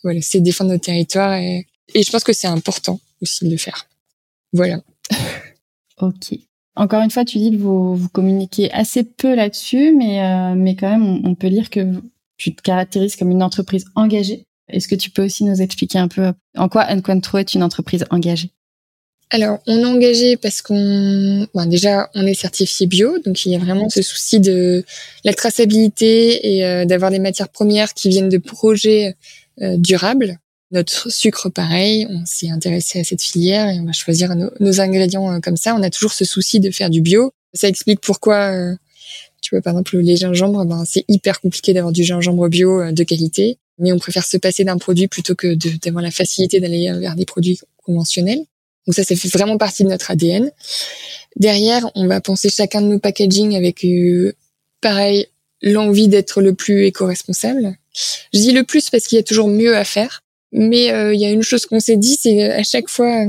[0.04, 3.58] Voilà, c'est défendre notre territoire et, et je pense que c'est important aussi de le
[3.58, 3.88] faire.
[4.54, 4.82] Voilà.
[6.02, 6.38] ok.
[6.76, 10.76] Encore une fois, tu dis que vous, vous communiquez assez peu là-dessus, mais, euh, mais
[10.76, 12.02] quand même, on, peut lire que
[12.38, 14.46] tu te caractérises comme une entreprise engagée.
[14.68, 18.06] Est-ce que tu peux aussi nous expliquer un peu en quoi Enquentro est une entreprise
[18.10, 18.52] engagée?
[19.32, 23.56] Alors, on est engagé parce qu'on, ben déjà, on est certifié bio, donc il y
[23.56, 24.84] a vraiment ce souci de
[25.24, 29.16] la traçabilité et euh, d'avoir des matières premières qui viennent de projets
[29.62, 30.38] euh, durables.
[30.72, 35.34] Notre sucre, pareil, on s'est intéressé à cette filière et on va choisir nos, ingrédients
[35.34, 35.76] euh, comme ça.
[35.76, 37.32] On a toujours ce souci de faire du bio.
[37.54, 38.52] Ça explique pourquoi,
[39.42, 43.04] tu vois, par exemple, les gingembres, ben, c'est hyper compliqué d'avoir du gingembre bio de
[43.04, 47.16] qualité, mais on préfère se passer d'un produit plutôt que d'avoir la facilité d'aller vers
[47.16, 48.46] des produits conventionnels.
[48.86, 50.52] Donc ça, ça fait vraiment partie de notre ADN.
[51.36, 54.34] Derrière, on va penser chacun de nos packaging avec, euh,
[54.82, 55.28] pareil,
[55.62, 57.76] l'envie d'être le plus éco-responsable.
[58.34, 60.24] Je dis le plus parce qu'il y a toujours mieux à faire.
[60.52, 63.26] Mais euh, il y a une chose qu'on s'est dit, c'est à chaque fois,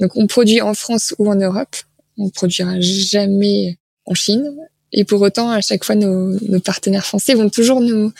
[0.00, 1.76] donc on produit en France ou en Europe,
[2.16, 3.76] on produira jamais
[4.06, 4.56] en Chine.
[4.92, 8.12] Et pour autant, à chaque fois, nos, nos partenaires français vont toujours nous,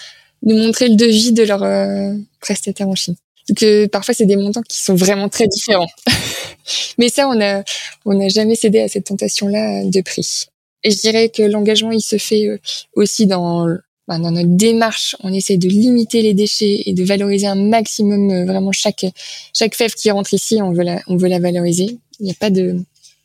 [0.43, 3.17] nous montrer le devis de leur euh, prestataire en Chine.
[3.55, 5.89] Que parfois c'est des montants qui sont vraiment très différents.
[6.99, 7.63] Mais ça, on a,
[8.05, 10.49] on n'a jamais cédé à cette tentation-là de prix.
[10.85, 12.59] Et je dirais que l'engagement, il se fait euh,
[12.95, 13.67] aussi dans,
[14.07, 15.17] bah, dans notre démarche.
[15.21, 19.07] On essaie de limiter les déchets et de valoriser un maximum euh, vraiment chaque
[19.53, 20.61] chaque fève qui rentre ici.
[20.63, 21.99] On veut la, on veut la valoriser.
[22.21, 22.77] Il n'y a pas de,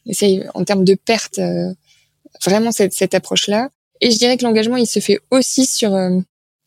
[0.08, 1.74] essaye en termes de perte, euh,
[2.44, 3.70] vraiment cette, cette approche-là.
[4.02, 5.98] Et je dirais que l'engagement, il se fait aussi sur,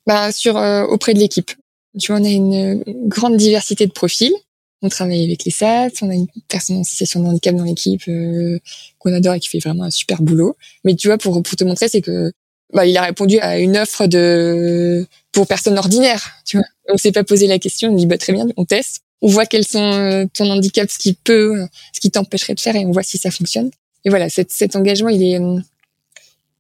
[0.07, 0.57] bah, sur
[0.89, 1.51] auprès de l'équipe.
[1.99, 4.35] Tu vois, on a une grande diversité de profils.
[4.83, 8.03] On travaille avec les SAT, on a une personne en situation de handicap dans l'équipe
[8.09, 8.59] euh,
[8.99, 10.57] qu'on adore et qui fait vraiment un super boulot.
[10.85, 12.31] Mais tu vois, pour, pour te montrer, c'est que
[12.73, 16.31] bah, il a répondu à une offre de pour personnes ordinaires.
[16.45, 17.91] Tu vois, on s'est pas posé la question.
[17.91, 20.99] On dit bah très bien, on teste, on voit quels sont euh, ton handicap, ce
[20.99, 23.71] qui peut, ce qui t'empêcherait de faire, et on voit si ça fonctionne.
[24.05, 25.41] Et voilà, cet, cet engagement, il est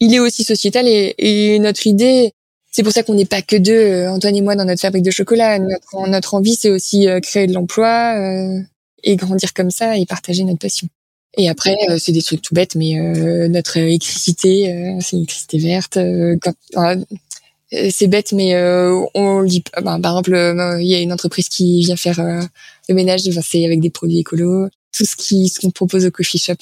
[0.00, 2.32] il est aussi sociétal et notre idée,
[2.76, 5.02] c'est pour ça qu'on n'est pas que deux, euh, Antoine et moi, dans notre fabrique
[5.02, 5.58] de chocolat.
[5.58, 8.60] Notre, envie, c'est aussi euh, créer de l'emploi euh,
[9.02, 10.86] et grandir comme ça et partager notre passion.
[11.38, 12.94] Et après, c'est des trucs tout bêtes, mais
[13.48, 15.98] notre électricité, c'est l'électricité verte.
[17.90, 18.56] c'est bête, mais
[19.14, 22.22] on dit, bah, par exemple, il y a une entreprise qui vient faire
[22.88, 24.68] le ménage, c'est avec des produits écolos.
[24.96, 26.54] Tout ce qui, ce qu'on propose au coffee shop,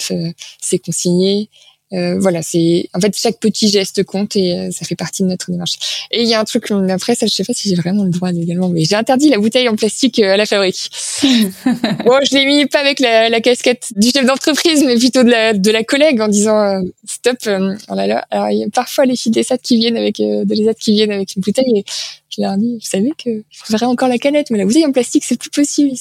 [0.61, 1.51] c'est consigné.
[1.95, 5.29] Euh, voilà, c'est en fait chaque petit geste compte et euh, ça fait partie de
[5.29, 6.07] notre démarche.
[6.11, 8.11] Et il y a un truc après ça, je sais pas si j'ai vraiment le
[8.11, 10.91] droit légalement, mais j'ai interdit la bouteille en plastique euh, à la fabrique.
[11.23, 15.31] bon, je l'ai mis pas avec la, la casquette du chef d'entreprise, mais plutôt de
[15.31, 17.37] la de la collègue en disant stop.
[17.47, 18.25] oh là là.
[18.31, 20.95] Alors il y a parfois les filles des SAT qui viennent avec de les qui
[20.95, 21.85] viennent avec une bouteille et
[22.31, 24.93] je leur dis, vous savez que je ferais encore la canette, mais la bouteille en
[24.93, 25.97] plastique c'est plus possible.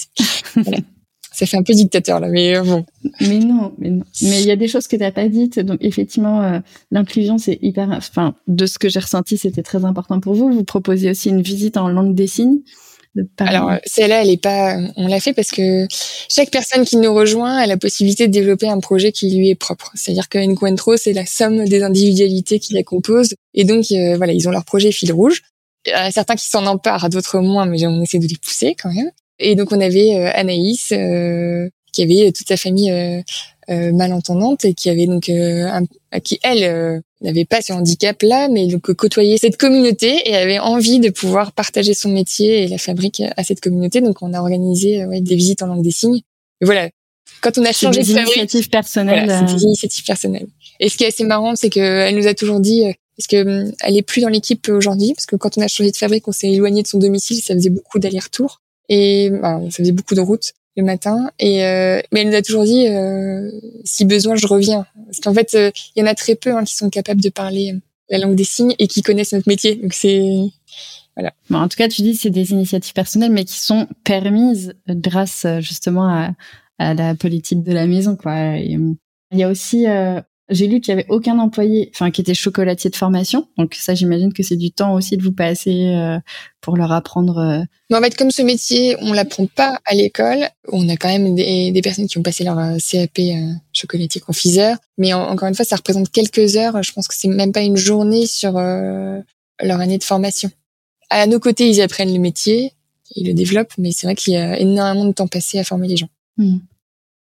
[0.55, 0.77] Voilà
[1.33, 2.85] ça fait un peu dictateur là, mais euh, bon.
[3.21, 4.05] Mais non, mais non.
[4.21, 5.59] Mais il y a des choses que tu n'as pas dites.
[5.59, 6.59] Donc effectivement, euh,
[6.91, 7.89] l'inclusion c'est hyper.
[7.89, 10.51] Enfin, de ce que j'ai ressenti, c'était très important pour vous.
[10.51, 12.59] Vous proposez aussi une visite en langue des signes.
[13.39, 14.77] Alors euh, celle-là, elle est pas.
[14.95, 15.87] On l'a fait parce que
[16.29, 19.55] chaque personne qui nous rejoint a la possibilité de développer un projet qui lui est
[19.55, 19.91] propre.
[19.95, 23.33] C'est-à-dire que Encuentro, c'est la somme des individualités qui la composent.
[23.55, 23.85] Et donc
[24.17, 25.41] voilà, ils ont leur projet fil rouge.
[25.85, 28.75] Il y a certains qui s'en emparent, d'autres moins, mais on essaie de les pousser
[28.81, 29.11] quand même.
[29.43, 34.73] Et donc on avait euh, Anaïs euh, qui avait toute sa famille euh, malentendante et
[34.73, 35.83] qui avait donc un,
[36.23, 40.99] qui elle n'avait pas ce handicap là mais donc côtoyait cette communauté et avait envie
[40.99, 44.01] de pouvoir partager son métier et la fabrique à cette communauté.
[44.01, 46.21] Donc on a organisé ouais, des visites en langue des signes.
[46.61, 46.89] Et voilà.
[47.41, 50.47] Quand on a changé des de initiatives personnelles voilà, c'est des initiatives personnelles.
[50.79, 52.83] Et ce qui est assez marrant c'est que elle nous a toujours dit
[53.17, 55.91] parce que hum, elle est plus dans l'équipe aujourd'hui parce que quand on a changé
[55.91, 59.77] de fabrique on s'est éloigné de son domicile ça faisait beaucoup d'allers-retours et bah, ça
[59.77, 61.31] faisait beaucoup de route le matin.
[61.39, 63.51] Et euh, mais elle nous a toujours dit euh,
[63.83, 64.85] si besoin, je reviens.
[65.05, 67.29] Parce qu'en fait, euh, il y en a très peu hein, qui sont capables de
[67.29, 67.73] parler
[68.09, 69.75] la langue des signes et qui connaissent notre métier.
[69.75, 70.21] Donc c'est
[71.15, 71.33] voilà.
[71.49, 75.45] Bon, en tout cas, tu dis c'est des initiatives personnelles, mais qui sont permises grâce
[75.59, 76.31] justement à,
[76.79, 78.15] à la politique de la maison.
[78.15, 78.57] Quoi.
[78.57, 78.95] il
[79.31, 79.85] y a aussi
[80.53, 83.47] j'ai lu qu'il y avait aucun employé, enfin, qui était chocolatier de formation.
[83.57, 86.19] Donc ça, j'imagine que c'est du temps aussi de vous passer euh,
[86.61, 87.37] pour leur apprendre.
[87.37, 87.63] Euh...
[87.89, 90.47] Mais en fait, comme ce métier, on l'apprend pas à l'école.
[90.71, 94.21] On a quand même des, des, personnes qui ont passé leur euh, CAP euh, chocolatier
[94.21, 94.77] confiseur.
[94.97, 96.81] Mais encore une fois, ça représente quelques heures.
[96.81, 99.19] Je pense que c'est même pas une journée sur euh,
[99.61, 100.49] leur année de formation.
[101.09, 102.71] À nos côtés, ils apprennent le métier,
[103.15, 105.87] ils le développent, mais c'est vrai qu'il y a énormément de temps passé à former
[105.87, 106.09] les gens.
[106.37, 106.57] Hmm.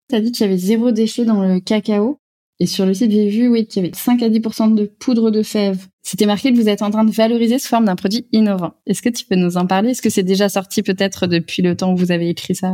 [0.10, 2.20] Tu as dit qu'il y avait zéro déchet dans le cacao.
[2.64, 5.44] Et sur le site, j'ai vu qu'il y avait 5 à 10 de poudre de
[5.44, 5.86] fèves.
[6.02, 8.72] C'était marqué que vous êtes en train de valoriser sous forme d'un produit innovant.
[8.88, 9.90] Est-ce que tu peux nous en parler?
[9.90, 12.72] Est-ce que c'est déjà sorti peut-être depuis le temps où vous avez écrit ça?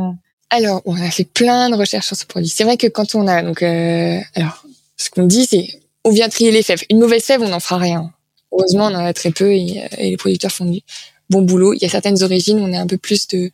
[0.50, 2.48] Alors, on a fait plein de recherches sur ce produit.
[2.48, 4.64] C'est vrai que quand on a donc, euh, alors,
[4.96, 5.66] ce qu'on dit, c'est
[6.04, 6.84] on vient trier les fèves.
[6.88, 8.12] Une mauvaise fève, on n'en fera rien.
[8.52, 10.82] Heureusement, on en a très peu et, les producteurs font du
[11.30, 11.74] bon boulot.
[11.74, 13.50] Il y a certaines origines, on a un peu plus de,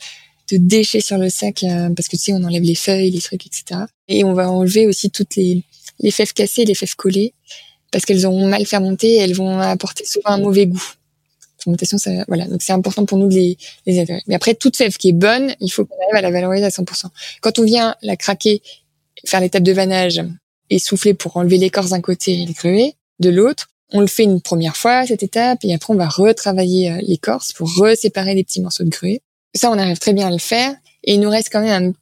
[0.52, 3.22] de déchets sur le sac euh, parce que tu sais, on enlève les feuilles, les
[3.22, 3.84] trucs, etc.
[4.08, 5.64] Et on va enlever aussi toutes les
[6.00, 7.34] les fèves cassées les fèves collées,
[7.90, 10.92] parce qu'elles ont mal fermenté elles vont apporter souvent un mauvais goût.
[11.58, 12.46] Fermentation, ça, voilà.
[12.46, 14.06] Donc c'est important pour nous de les, les.
[14.26, 16.68] Mais après, toute fève qui est bonne, il faut qu'on arrive à la valoriser à
[16.68, 17.06] 100%.
[17.40, 18.62] Quand on vient la craquer,
[19.24, 20.22] faire l'étape de vannage
[20.70, 24.24] et souffler pour enlever l'écorce d'un côté et le crever de l'autre, on le fait
[24.24, 28.44] une première fois, cette étape, et après on va retravailler euh, l'écorce pour reséparer les
[28.44, 29.22] petits morceaux de gruet.
[29.54, 30.74] Ça, on arrive très bien à le faire.
[31.04, 31.92] Et il nous reste quand même un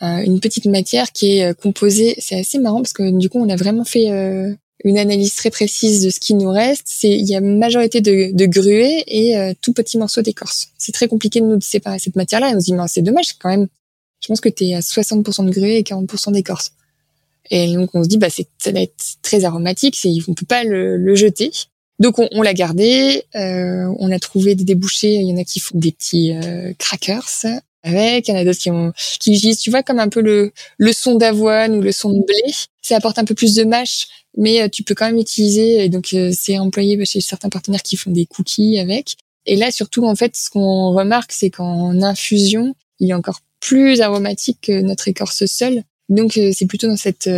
[0.00, 2.14] une petite matière qui est euh, composée.
[2.18, 4.52] C'est assez marrant parce que du coup, on a vraiment fait euh,
[4.84, 6.84] une analyse très précise de ce qui nous reste.
[6.86, 10.68] C'est il y a majorité de, de gruet et tout petit morceau d'écorce.
[10.78, 12.52] C'est très compliqué de nous séparer cette matière-là.
[12.54, 13.68] on se dit mais c'est dommage quand même.
[14.20, 16.72] Je pense que tu es à 60% de gruet et 40% d'écorce.
[17.50, 20.46] Et donc on se dit bah c'est ça va être très aromatique, c'est on peut
[20.46, 21.50] pas le, le jeter.
[21.98, 25.14] Donc on, on l'a gardé, euh, on a trouvé des débouchés.
[25.14, 26.32] Il y en a qui font des petits
[26.78, 27.28] crackers
[27.86, 30.20] avec, il y en a d'autres qui ont qui utilisent, tu vois, comme un peu
[30.20, 32.54] le le son d'avoine ou le son de blé.
[32.82, 35.84] Ça apporte un peu plus de mâche, mais euh, tu peux quand même utiliser.
[35.84, 39.16] Et donc euh, c'est employé chez certains partenaires qui font des cookies avec.
[39.46, 44.00] Et là surtout en fait, ce qu'on remarque, c'est qu'en infusion, il est encore plus
[44.00, 45.82] aromatique que notre écorce seule.
[46.08, 47.28] Donc euh, c'est plutôt dans cette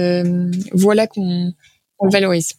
[0.72, 1.52] voie-là qu'on
[2.00, 2.52] on le valorise.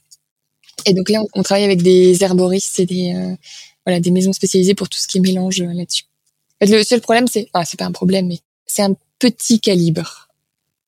[0.86, 3.14] Et donc là, on, travaille avec des herboristes et des
[3.86, 6.09] voilà des maisons spécialisées pour tout ce qui est mélange là-dessus.
[6.62, 10.30] Le seul problème, c'est, ah, c'est pas un problème, mais c'est un petit calibre.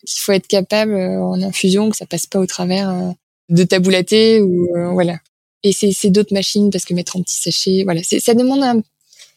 [0.04, 3.12] Il faut être capable euh, en infusion que ça passe pas au travers euh,
[3.50, 5.20] de taboulater ou euh, voilà.
[5.64, 8.82] Et c'est, d'autres machines parce que mettre en petit sachet, voilà, c'est, ça demande un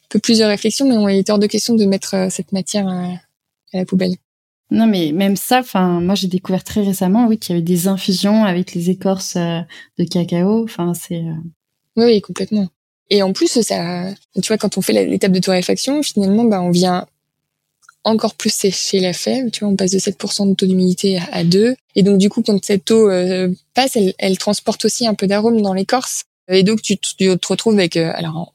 [0.09, 3.09] peu plus de réflexion, mais on est hors de question de mettre cette matière à,
[3.75, 4.15] la poubelle.
[4.71, 7.89] Non, mais même ça, enfin, moi j'ai découvert très récemment, oui, qu'il y avait des
[7.89, 10.65] infusions avec les écorces de cacao.
[10.65, 11.23] Enfin, c'est.
[11.97, 12.69] Oui, oui, complètement.
[13.11, 16.71] Et en plus, ça, tu vois, quand on fait l'étape de torréfaction, finalement, bah, on
[16.71, 17.07] vient
[18.05, 19.51] encore plus sécher la fève.
[19.51, 21.75] Tu vois, on passe de 7% de taux d'humidité à 2.
[21.97, 25.27] Et donc, du coup, quand cette eau euh, passe, elle, elle, transporte aussi un peu
[25.27, 26.25] d'arôme dans l'écorce.
[26.49, 28.53] Et donc, tu, te retrouves avec, euh, alors,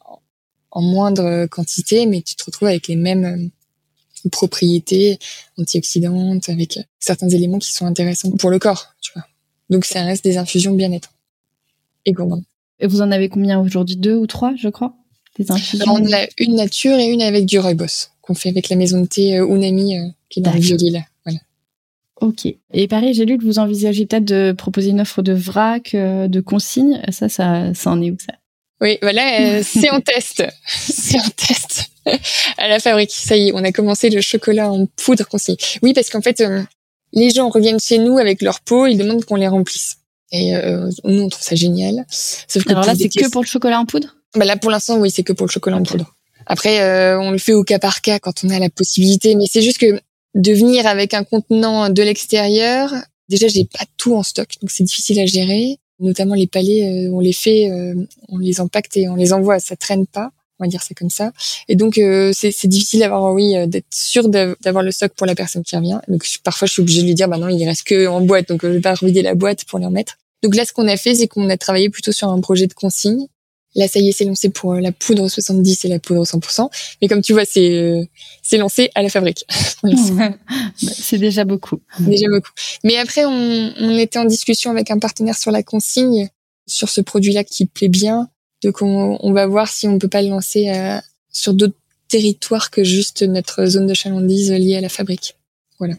[0.71, 3.51] en, moindre quantité, mais tu te retrouves avec les mêmes
[4.25, 5.17] euh, propriétés
[5.57, 9.25] antioxydantes, avec certains éléments qui sont intéressants pour le corps, tu vois.
[9.69, 11.11] Donc, ça reste des infusions bien-être
[12.05, 12.13] et.
[12.79, 13.97] Et vous en avez combien aujourd'hui?
[13.97, 14.93] Deux ou trois, je crois?
[15.37, 15.85] Des infusions?
[15.87, 19.05] On a une nature et une avec du rooibos, qu'on fait avec la maison de
[19.05, 20.77] thé euh, Unami, euh, qui est dans le vieux
[21.25, 21.39] Voilà.
[22.21, 22.47] Ok.
[22.73, 26.27] Et pareil, j'ai lu que vous envisagez peut-être de proposer une offre de vrac, euh,
[26.27, 27.01] de consigne.
[27.11, 28.33] Ça, ça, ça en est où ça?
[28.81, 30.43] Oui, voilà, c'est en test.
[30.67, 31.91] c'est en test
[32.57, 33.11] à la fabrique.
[33.11, 35.57] Ça y est, on a commencé le chocolat en poudre consigne.
[35.83, 36.41] Oui, parce qu'en fait,
[37.13, 39.98] les gens reviennent chez nous avec leur pot, ils demandent qu'on les remplisse.
[40.31, 42.05] Et euh, nous, on trouve ça génial.
[42.09, 44.15] Sauf que Alors là, c'est que pour le chocolat en poudre?
[44.35, 46.15] Bah Là, pour l'instant, oui, c'est que pour le chocolat en poudre.
[46.45, 49.35] Après, euh, on le fait au cas par cas quand on a la possibilité.
[49.35, 49.99] Mais c'est juste que
[50.35, 52.93] de venir avec un contenant de l'extérieur,
[53.29, 55.77] déjà, j'ai pas tout en stock, donc c'est difficile à gérer.
[55.99, 57.93] Notamment les palets, euh, on les fait, euh,
[58.29, 61.09] on les empacte et on les envoie, ça traîne pas on va dire c'est comme
[61.09, 61.31] ça.
[61.67, 65.63] Et donc euh, c'est difficile d'avoir oui d'être sûr d'avoir le stock pour la personne
[65.63, 65.99] qui revient.
[66.07, 68.49] Donc parfois je suis obligée de lui dire bah non il reste que en boîte
[68.49, 70.17] donc je vais pas revider la boîte pour les remettre.
[70.43, 72.73] Donc là ce qu'on a fait c'est qu'on a travaillé plutôt sur un projet de
[72.73, 73.27] consigne.
[73.75, 76.69] Là ça y est c'est lancé pour euh, la poudre 70 et la poudre 100%.
[77.01, 78.03] Mais comme tu vois c'est euh,
[78.41, 79.45] c'est lancé à la fabrique.
[80.75, 81.79] C'est déjà beaucoup.
[81.99, 82.51] Déjà beaucoup.
[82.83, 86.29] Mais après on, on était en discussion avec un partenaire sur la consigne
[86.67, 88.29] sur ce produit là qui plaît bien
[88.63, 90.97] donc on, va voir si on peut pas le lancer euh,
[91.31, 95.35] sur d'autres territoires que juste notre zone de chalandise liée à la fabrique.
[95.77, 95.95] Voilà.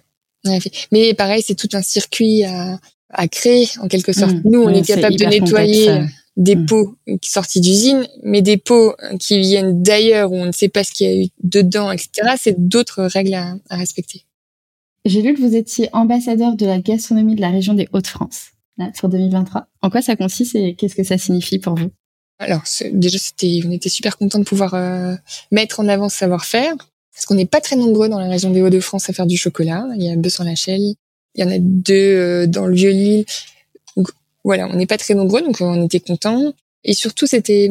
[0.93, 2.79] Mais pareil, c'est tout un circuit à,
[3.11, 4.33] à créer en quelque sorte.
[4.33, 4.43] Mmh.
[4.45, 6.01] Nous, on est capable de nettoyer
[6.37, 6.67] des mmh.
[6.67, 10.93] pots sortis d'usine, mais des pots qui viennent d'ailleurs où on ne sait pas ce
[10.93, 12.11] qu'il y a eu dedans, etc.
[12.39, 14.25] C'est d'autres règles à, à respecter.
[15.05, 18.51] J'ai lu que vous étiez ambassadeur de la gastronomie de la région des Hauts-de-France
[18.95, 19.67] sur 2023.
[19.83, 21.91] En quoi ça consiste et qu'est-ce que ça signifie pour vous?
[22.41, 22.63] Alors
[22.93, 25.15] déjà c'était, on était super content de pouvoir euh,
[25.53, 26.75] mettre en avant ce savoir-faire
[27.13, 29.87] parce qu'on n'est pas très nombreux dans la région des Hauts-de-France à faire du chocolat.
[29.95, 30.97] Il y a Besson-la-Chelle, il
[31.37, 33.27] y en a deux euh, dans le Vieux-Lille.
[34.43, 36.55] voilà, on n'est pas très nombreux donc on était contents.
[36.83, 37.71] Et surtout c'était,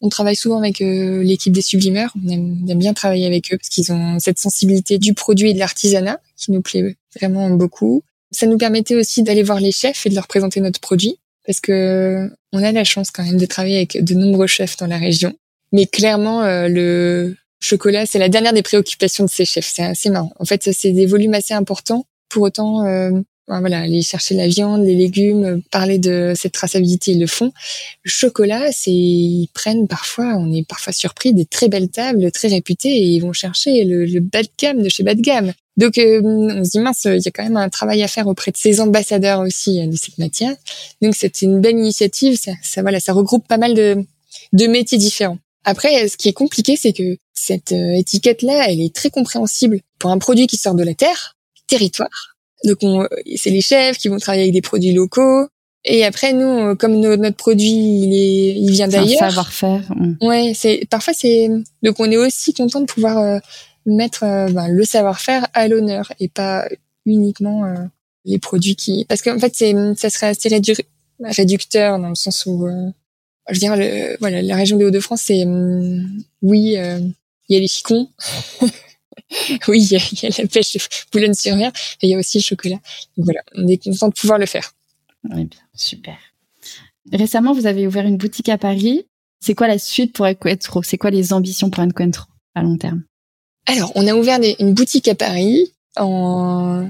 [0.00, 2.12] on travaille souvent avec euh, l'équipe des sublimeurs.
[2.26, 5.60] On aime, bien travailler avec eux parce qu'ils ont cette sensibilité du produit et de
[5.60, 8.02] l'artisanat qui nous plaît vraiment beaucoup.
[8.32, 11.60] Ça nous permettait aussi d'aller voir les chefs et de leur présenter notre produit parce
[11.60, 14.98] que on a la chance quand même de travailler avec de nombreux chefs dans la
[14.98, 15.34] région.
[15.72, 19.70] Mais clairement, euh, le chocolat, c'est la dernière des préoccupations de ces chefs.
[19.74, 20.32] C'est assez marrant.
[20.38, 22.04] En fait, c'est des volumes assez importants.
[22.28, 23.10] Pour autant, euh,
[23.48, 27.52] voilà, aller chercher la viande, les légumes, parler de cette traçabilité, ils le font.
[28.02, 32.48] Le chocolat, c'est ils prennent parfois, on est parfois surpris des très belles tables, très
[32.48, 35.52] réputées, et ils vont chercher le, le bas de gamme de chez bas de gamme.
[35.76, 38.26] Donc euh, on se dit mince, il y a quand même un travail à faire
[38.26, 40.54] auprès de ces ambassadeurs aussi euh, de cette matière.
[41.00, 44.04] Donc c'est une belle initiative, ça, ça, voilà, ça regroupe pas mal de,
[44.52, 45.38] de métiers différents.
[45.64, 50.10] Après, ce qui est compliqué, c'est que cette euh, étiquette-là, elle est très compréhensible pour
[50.10, 51.36] un produit qui sort de la terre,
[51.68, 52.36] territoire.
[52.64, 52.78] Donc
[53.36, 55.48] c'est les chefs qui vont travailler avec des produits locaux.
[55.84, 59.18] Et après, nous, comme notre produit, il, est, il vient d'ailleurs.
[59.18, 59.82] savoir-faire.
[60.20, 61.48] Ouais, c'est parfois c'est.
[61.82, 63.40] Donc on est aussi content de pouvoir
[63.86, 66.68] mettre euh, ben, le savoir-faire à l'honneur et pas
[67.06, 67.74] uniquement euh,
[68.24, 70.48] les produits qui parce qu'en fait c'est ça serait assez
[71.20, 72.90] réducteur dans le sens où euh,
[73.48, 75.44] je veux dire le, voilà la région des Hauts-de-France c'est
[76.42, 78.08] oui il y a les chicons
[79.68, 80.76] oui il y, a, la pêche
[81.12, 82.80] Boulogne-sur-Mer et il y a aussi le chocolat.
[83.16, 84.72] Donc voilà on est content de pouvoir le faire.
[85.30, 86.16] Oui, bien super.
[87.12, 89.06] Récemment vous avez ouvert une boutique à Paris.
[89.40, 93.02] C'est quoi la suite pour Equetro c'est quoi les ambitions pour Encuentro à long terme?
[93.66, 96.86] Alors, on a ouvert une boutique à Paris en,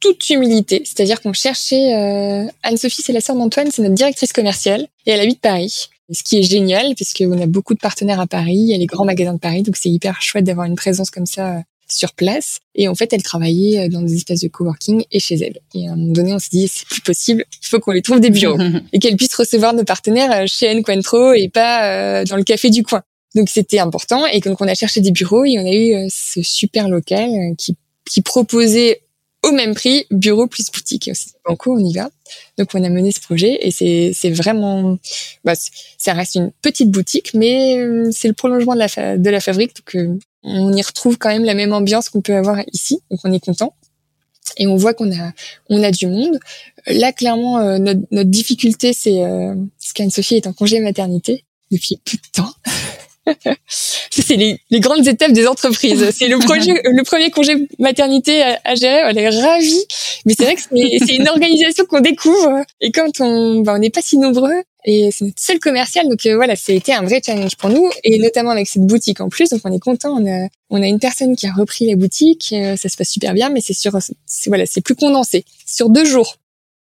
[0.00, 4.86] toute humilité, c'est-à-dire qu'on cherchait euh, Anne-Sophie, c'est la sœur d'Antoine, c'est notre directrice commerciale
[5.06, 5.88] et elle habite Paris.
[6.12, 8.86] Ce qui est génial puisqu'on a beaucoup de partenaires à Paris, il y a les
[8.86, 12.60] grands magasins de Paris, donc c'est hyper chouette d'avoir une présence comme ça sur place.
[12.74, 15.58] Et en fait, elle travaillait euh, dans des espaces de coworking et chez elle.
[15.74, 18.02] Et à un moment donné, on s'est dit, c'est plus possible, il faut qu'on lui
[18.02, 18.58] trouve des bureaux.
[18.92, 22.70] et qu'elle puisse recevoir nos partenaires euh, chez Enquentro et pas euh, dans le café
[22.70, 23.02] du coin.
[23.36, 24.26] Donc c'était important.
[24.26, 27.76] Et donc on a cherché des bureaux et on a eu ce super local qui,
[28.10, 29.02] qui proposait
[29.44, 31.08] au même prix bureau plus boutique.
[31.44, 32.10] En on y va.
[32.58, 34.98] Donc on a mené ce projet et c'est vraiment
[35.44, 35.52] bah,
[35.98, 37.78] ça reste une petite boutique mais
[38.10, 42.08] c'est le prolongement de la fabrique donc on y retrouve quand même la même ambiance
[42.08, 43.74] qu'on peut avoir ici, donc on est content.
[44.58, 46.38] Et on voit qu'on a du monde.
[46.86, 49.54] Là, clairement, euh, notre, difficulté, c'est euh,
[49.94, 52.52] qu'Anne-Sophie est en congé maternité depuis plus de temps.
[53.68, 56.10] C'est les, les, grandes étapes des entreprises.
[56.16, 59.02] C'est le projet, le premier congé maternité à, gérer.
[59.08, 59.84] Elle est ravie,
[60.24, 62.62] mais c'est vrai que c'est une organisation qu'on découvre.
[62.80, 66.24] Et quand on, bah, on n'est pas si nombreux, et c'est notre seul commercial, donc
[66.26, 69.50] euh, voilà, été un vrai challenge pour nous, et notamment avec cette boutique en plus.
[69.50, 70.16] Donc on est content.
[70.16, 72.50] On a, on a une personne qui a repris la boutique.
[72.52, 73.98] Euh, ça se passe super bien, mais c'est sur,
[74.46, 76.36] voilà, c'est plus condensé sur deux jours.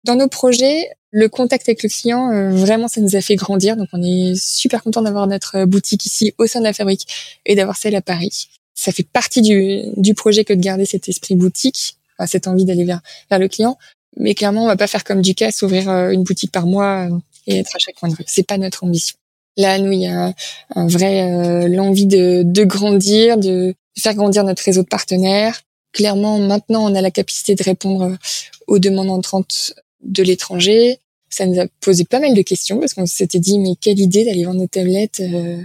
[0.03, 3.77] Dans nos projets, le contact avec le client, euh, vraiment, ça nous a fait grandir.
[3.77, 7.05] Donc, on est super content d'avoir notre boutique ici au sein de la fabrique
[7.45, 8.47] et d'avoir celle à Paris.
[8.73, 12.83] Ça fait partie du, du projet que de garder cet esprit boutique, cette envie d'aller
[12.83, 13.77] vers, vers le client.
[14.17, 17.07] Mais clairement, on va pas faire comme du casse, ouvrir euh, une boutique par mois
[17.07, 18.23] euh, et être à chaque coin de rue.
[18.25, 19.15] C'est pas notre ambition.
[19.55, 20.33] Là, nous, il y a
[20.75, 25.61] un vrai l'envie de, de grandir, de faire grandir notre réseau de partenaires.
[25.91, 28.17] Clairement, maintenant, on a la capacité de répondre
[28.65, 30.97] aux demandes entrantes de l'étranger
[31.33, 34.25] ça nous a posé pas mal de questions parce qu'on s'était dit mais quelle idée
[34.25, 35.57] d'aller vendre nos tablettes euh,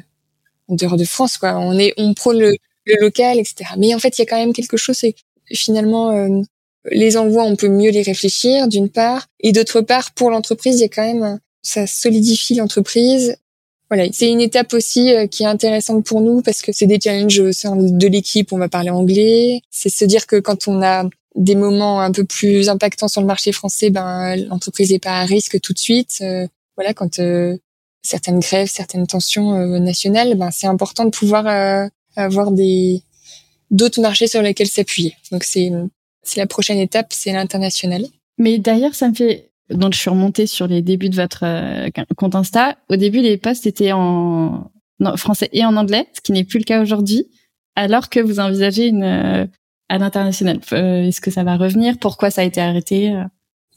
[0.68, 1.58] en dehors de France quoi.
[1.58, 2.56] On est on prône le,
[3.00, 3.70] local etc.
[3.76, 5.14] Mais en fait il y a quand même quelque chose c'est
[5.52, 6.40] finalement euh,
[6.90, 10.82] les envois on peut mieux les réfléchir d'une part et d'autre part pour l'entreprise il
[10.82, 13.36] y a quand même ça solidifie l'entreprise.
[13.90, 16.98] Voilà, c'est une étape aussi euh, qui est intéressante pour nous parce que c'est des
[17.02, 19.62] challenges au sein de l'équipe, on va parler anglais.
[19.70, 21.04] C'est se dire que quand on a
[21.38, 25.24] des moments un peu plus impactants sur le marché français, ben l'entreprise n'est pas à
[25.24, 26.18] risque tout de suite.
[26.20, 27.56] Euh, voilà, quand euh,
[28.02, 31.46] certaines grèves, certaines tensions euh, nationales, ben c'est important de pouvoir
[32.16, 33.02] avoir des
[33.70, 35.14] d'autres marchés sur lesquels s'appuyer.
[35.30, 35.70] Donc c'est
[36.24, 38.04] c'est la prochaine étape, c'est l'international.
[38.38, 41.44] Mais d'ailleurs, ça me fait donc je suis remontée sur les débuts de votre
[42.16, 42.76] compte Insta.
[42.88, 44.72] Au début, les posts étaient en
[45.16, 47.28] français et en anglais, ce qui n'est plus le cas aujourd'hui,
[47.76, 49.48] alors que vous envisagez une
[49.88, 51.98] à l'international euh, Est-ce que ça va revenir?
[51.98, 53.08] Pourquoi ça a été arrêté?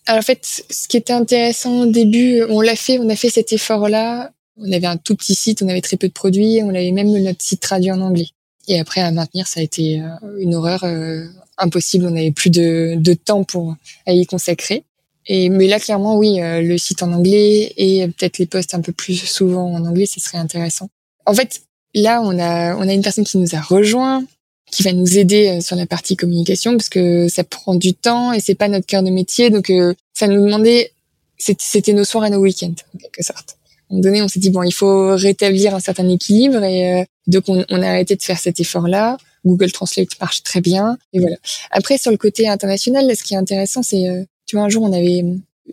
[0.07, 3.29] Alors en fait, ce qui était intéressant au début, on l'a fait, on a fait
[3.29, 4.31] cet effort-là.
[4.57, 7.11] On avait un tout petit site, on avait très peu de produits, on avait même
[7.23, 8.27] notre site traduit en anglais.
[8.67, 10.07] Et après, à maintenir, ça a été euh,
[10.39, 11.25] une horreur euh,
[11.57, 12.05] impossible.
[12.05, 14.83] On n'avait plus de, de, temps pour à y consacrer.
[15.27, 18.91] Et mais là, clairement, oui, le site en anglais et peut-être les posts un peu
[18.91, 20.89] plus souvent en anglais, ce serait intéressant.
[21.27, 21.61] En fait,
[21.93, 24.25] là, on a on a une personne qui nous a rejoint,
[24.71, 28.31] qui va nous aider euh, sur la partie communication parce que ça prend du temps
[28.31, 29.49] et c'est pas notre cœur de métier.
[29.49, 30.93] Donc euh, ça nous demandait,
[31.37, 33.57] c'était nos soirs et nos week-ends en quelque sorte.
[33.89, 37.01] À un moment donné, on s'est dit bon, il faut rétablir un certain équilibre et
[37.01, 39.17] euh, donc on, on, a arrêté de faire cet effort-là.
[39.45, 41.35] Google Translate marche très bien et voilà.
[41.71, 44.93] Après sur le côté international, ce qui est intéressant, c'est tu vois un jour on
[44.93, 45.23] avait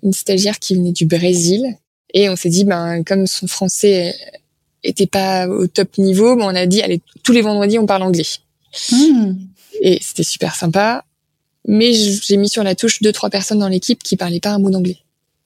[0.03, 1.77] une stagiaire qui venait du Brésil
[2.15, 4.15] et on s'est dit ben comme son français
[4.83, 8.05] était pas au top niveau, ben, on a dit allez tous les vendredis on parle
[8.05, 8.25] anglais.
[8.91, 9.35] Hmm.
[9.81, 11.05] Et c'était super sympa.
[11.67, 14.59] Mais j'ai mis sur la touche deux, trois personnes dans l'équipe qui parlaient pas un
[14.59, 14.99] mot d'anglais.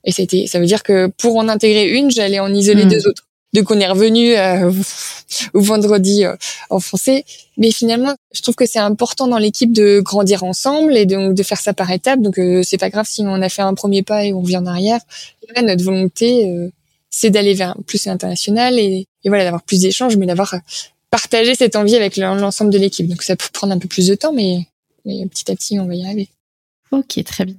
[0.04, 2.90] Et c'était, ça veut dire que pour en intégrer une, j'allais en isoler hmm.
[2.90, 3.26] deux autres.
[3.52, 4.72] Donc on est revenu euh,
[5.54, 6.34] au vendredi euh,
[6.70, 7.24] en français.
[7.58, 11.42] Mais finalement, je trouve que c'est important dans l'équipe de grandir ensemble et donc de
[11.42, 12.20] faire ça par étapes.
[12.20, 14.56] Donc euh, c'est pas grave si on a fait un premier pas et on revient
[14.56, 15.00] en arrière.
[15.54, 16.70] Là, notre volonté, euh,
[17.10, 20.54] c'est d'aller vers plus l'international et, et voilà d'avoir plus d'échanges, mais d'avoir
[21.12, 23.06] partager cette envie avec l'ensemble de l'équipe.
[23.06, 24.66] Donc ça peut prendre un peu plus de temps, mais,
[25.04, 26.28] petit à petit, on va y arriver.
[26.90, 27.54] Ok, très bien.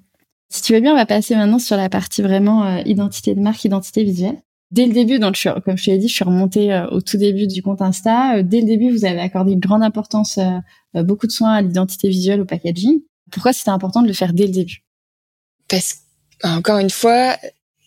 [0.49, 3.39] Si tu veux bien, on va passer maintenant sur la partie vraiment euh, identité de
[3.39, 4.41] marque, identité visuelle.
[4.71, 7.17] Dès le début, donc comme je te l'ai dit, je suis remontée euh, au tout
[7.17, 8.37] début du compte Insta.
[8.37, 10.39] Euh, dès le début, vous avez accordé une grande importance,
[10.95, 13.01] beaucoup de soins à l'identité visuelle, au packaging.
[13.31, 14.83] Pourquoi c'était important de le faire dès le début?
[15.67, 15.97] Parce
[16.43, 17.37] encore une fois,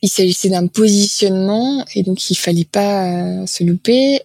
[0.02, 4.20] il s'agissait d'un positionnement et donc il fallait pas se louper.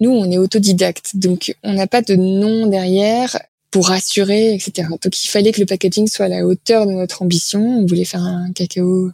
[0.00, 3.38] Nous, on est autodidacte, donc on n'a pas de nom derrière
[3.70, 4.88] pour rassurer, etc.
[5.02, 7.60] Donc il fallait que le packaging soit à la hauteur de notre ambition.
[7.60, 9.10] On voulait faire un cacao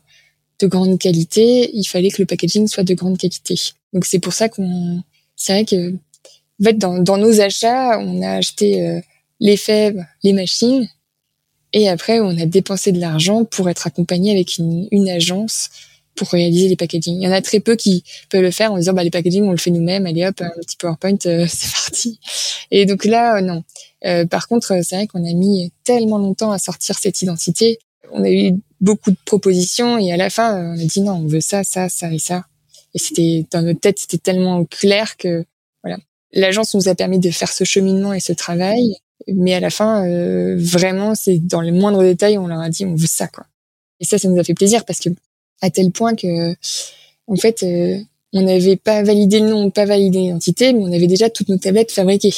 [0.59, 3.57] de grande qualité, il fallait que le packaging soit de grande qualité.
[3.93, 5.03] Donc c'est pour ça qu'on,
[5.34, 9.03] c'est vrai que En fait, dans, nos achats, on a acheté
[9.41, 10.89] les fèves, les machines,
[11.72, 15.68] et après, on a dépensé de l'argent pour être accompagné avec une, une, agence
[16.16, 17.16] pour réaliser les packaging.
[17.16, 19.44] Il y en a très peu qui peuvent le faire en disant, bah, les packaging,
[19.44, 20.06] on le fait nous-mêmes.
[20.06, 22.18] Allez hop, un petit PowerPoint, euh, c'est parti.
[22.70, 23.64] Et donc là, euh, non.
[24.04, 27.78] Euh, par contre, c'est vrai qu'on a mis tellement longtemps à sortir cette identité.
[28.12, 31.26] On a eu beaucoup de propositions et à la fin, on a dit non, on
[31.26, 32.44] veut ça, ça, ça et ça.
[32.94, 35.44] Et c'était dans notre tête, c'était tellement clair que
[35.82, 35.98] voilà.
[36.32, 38.96] L'agence nous a permis de faire ce cheminement et ce travail
[39.28, 42.84] mais à la fin, euh, vraiment, c'est dans les moindres détails, on leur a dit
[42.84, 43.46] on veut ça, quoi.
[43.98, 45.08] Et ça, ça nous a fait plaisir parce que
[45.61, 46.54] à tel point que,
[47.26, 47.98] en fait, euh,
[48.32, 51.59] on n'avait pas validé le nom, pas validé l'identité, mais on avait déjà toutes nos
[51.59, 52.34] tablettes fabriquées.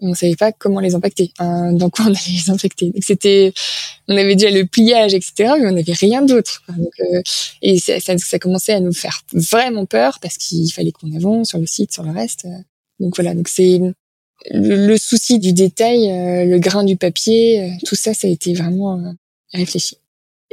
[0.00, 2.90] Et on savait pas comment les impacter, hein, dans quoi on allait les infecter.
[2.90, 3.52] Donc c'était,
[4.08, 6.62] on avait déjà le pliage, etc., mais on n'avait rien d'autre.
[6.70, 7.22] Euh,
[7.62, 11.50] et ça, ça, ça, commençait à nous faire vraiment peur parce qu'il fallait qu'on avance
[11.50, 12.46] sur le site, sur le reste.
[13.00, 13.80] Donc voilà, donc c'est
[14.50, 18.54] le, souci du détail, euh, le grain du papier, euh, tout ça, ça a été
[18.54, 19.14] vraiment
[19.52, 19.96] réfléchi.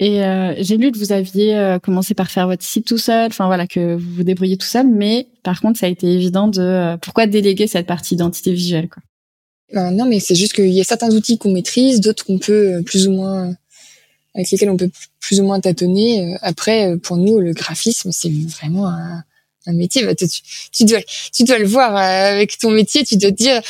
[0.03, 0.19] Et
[0.57, 3.95] j'ai lu que vous aviez commencé par faire votre site tout seul, enfin voilà, que
[3.95, 7.67] vous vous débrouillez tout seul, mais par contre, ça a été évident de pourquoi déléguer
[7.67, 9.03] cette partie identité visuelle, quoi?
[9.91, 13.07] non, mais c'est juste qu'il y a certains outils qu'on maîtrise, d'autres qu'on peut plus
[13.07, 13.55] ou moins
[14.33, 14.89] avec lesquels on peut
[15.19, 16.35] plus ou moins tâtonner.
[16.41, 19.23] Après, pour nous, le graphisme, c'est vraiment un,
[19.67, 20.25] un métier, bah, tu,
[20.71, 20.99] tu, dois,
[21.33, 23.61] tu dois le voir euh, avec ton métier, tu dois te dire,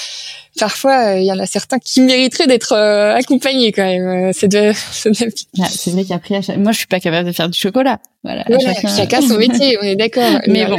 [0.58, 4.32] parfois, euh, il y en a certains qui mériteraient d'être euh, accompagnés quand même.
[4.34, 8.00] C'est de, ah, c'est vrai qu'après, moi, je suis pas capable de faire du chocolat.
[8.24, 8.46] Voilà,
[8.96, 9.22] chacun...
[9.22, 10.40] son métier, on est d'accord.
[10.48, 10.78] mais bon,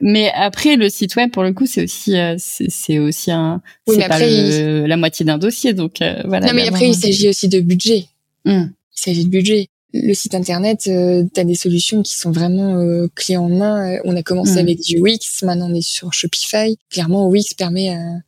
[0.00, 4.18] mais après, le site web, pour le coup, c'est aussi, c'est aussi un, c'est pas
[4.18, 6.46] la moitié d'un dossier, donc voilà.
[6.46, 8.06] Non, mais après, il s'agit aussi de budget.
[8.46, 8.72] Hum.
[8.96, 12.76] Il s'agit de budget le site internet, euh, tu as des solutions qui sont vraiment
[12.76, 13.94] euh, clés en main.
[13.94, 14.58] Euh, on a commencé mm.
[14.58, 16.78] avec du Wix, maintenant on est sur Shopify.
[16.90, 18.20] Clairement, Wix permet à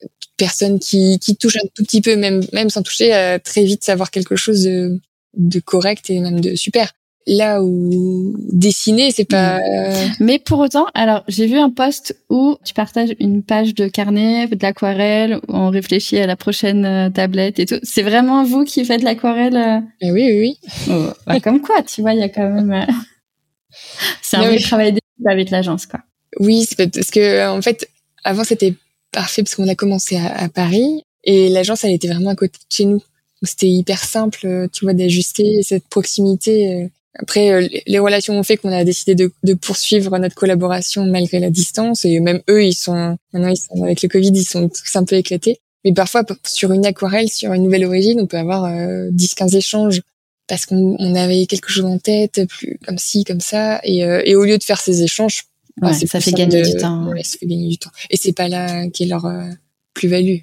[0.00, 3.64] toute personne qui, qui touche un tout petit peu, même, même sans toucher, à très
[3.64, 5.00] vite savoir quelque chose de,
[5.36, 6.92] de correct et même de super
[7.26, 10.12] là où dessiner c'est pas mm.
[10.20, 14.48] mais pour autant alors j'ai vu un post où tu partages une page de carnet
[14.48, 17.78] de l'aquarelle où on réfléchit à la prochaine euh, tablette et tout.
[17.82, 19.80] C'est vraiment vous qui faites l'aquarelle euh?
[20.00, 20.70] Eh oui oui oui.
[20.90, 22.92] Oh, bah, comme quoi tu vois il y a quand même euh,
[24.22, 26.00] c'est un vrai travail d'équipe avec l'agence quoi.
[26.40, 27.88] Oui c'est parce que en fait
[28.24, 28.74] avant c'était
[29.12, 32.58] parfait parce qu'on a commencé à, à Paris et l'agence elle était vraiment à côté
[32.58, 33.02] de chez nous.
[33.44, 38.72] C'était hyper simple, tu vois, d'ajuster cette proximité après, euh, les relations ont fait qu'on
[38.72, 42.04] a décidé de, de, poursuivre notre collaboration malgré la distance.
[42.04, 45.04] Et même eux, ils sont maintenant, ils sont, avec le Covid, ils sont tous un
[45.04, 45.60] peu éclatés.
[45.84, 50.02] Mais parfois, sur une aquarelle, sur une nouvelle origine, on peut avoir euh, 10-15 échanges
[50.46, 53.80] parce qu'on on avait quelque chose en tête, plus comme ci, comme ça.
[53.84, 55.44] Et, euh, et au lieu de faire ces échanges,
[55.78, 57.08] bah, ça fait gagner du temps.
[57.08, 57.90] Ouais, ça fait gagner du temps.
[58.10, 59.44] Et c'est pas là qui est leur euh,
[59.94, 60.38] plus-value,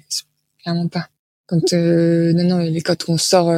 [0.62, 1.08] clairement pas.
[1.46, 3.50] Quand non, non, quand on sort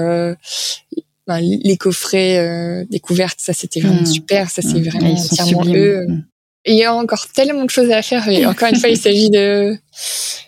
[1.29, 4.07] les coffrets euh, découvertes, ça c'était vraiment mmh.
[4.07, 4.89] super, ça c'est mmh.
[4.89, 6.07] vraiment entièrement eux.
[6.09, 6.25] Mmh.
[6.65, 8.25] Et il y a encore tellement de choses à faire.
[8.27, 9.77] Mais encore une fois, il s'agit de,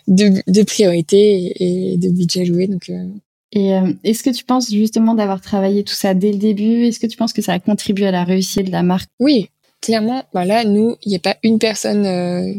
[0.07, 2.67] de, de priorités et de budget loué.
[2.67, 3.05] Donc, euh.
[3.51, 6.85] Et euh, est-ce que tu penses justement d'avoir travaillé tout ça dès le début?
[6.85, 9.09] Est-ce que tu penses que ça a contribué à la réussite de la marque?
[9.19, 9.49] Oui,
[9.81, 10.23] clairement.
[10.33, 12.53] Bah là, nous, il n'y a pas une personne euh,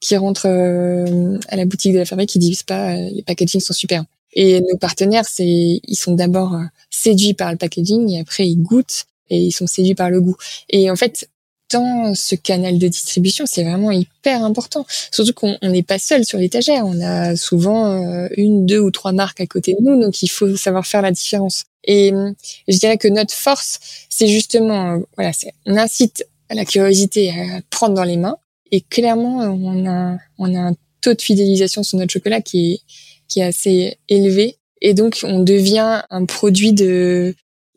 [0.00, 4.04] qui rentre à la boutique de la fabrique qui dit pas les packaging sont super.
[4.34, 8.60] Et nos partenaires, c'est, ils sont d'abord euh, séduits par le packaging et après ils
[8.60, 10.36] goûtent et ils sont séduits par le goût.
[10.68, 11.28] Et en fait,
[11.72, 14.86] dans ce canal de distribution, c'est vraiment hyper important.
[15.10, 16.84] Surtout qu'on n'est pas seul sur l'étagère.
[16.86, 20.28] On a souvent euh, une, deux ou trois marques à côté de nous, donc il
[20.28, 21.64] faut savoir faire la différence.
[21.84, 22.32] Et euh,
[22.68, 23.78] je dirais que notre force,
[24.08, 25.32] c'est justement, voilà,
[25.66, 28.36] on incite à la curiosité à prendre dans les mains.
[28.70, 32.80] Et clairement, on a un taux de fidélisation sur notre chocolat qui est
[33.28, 34.56] qui est assez élevé.
[34.80, 37.34] Et donc, on devient un produit de,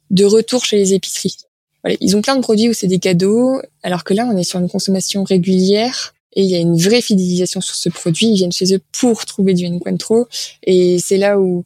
[0.09, 1.37] de retour chez les épiceries.
[2.01, 4.59] Ils ont plein de produits où c'est des cadeaux, alors que là, on est sur
[4.59, 8.27] une consommation régulière et il y a une vraie fidélisation sur ce produit.
[8.27, 10.27] Ils viennent chez eux pour trouver du Encuentro.
[10.63, 11.63] Et c'est là où,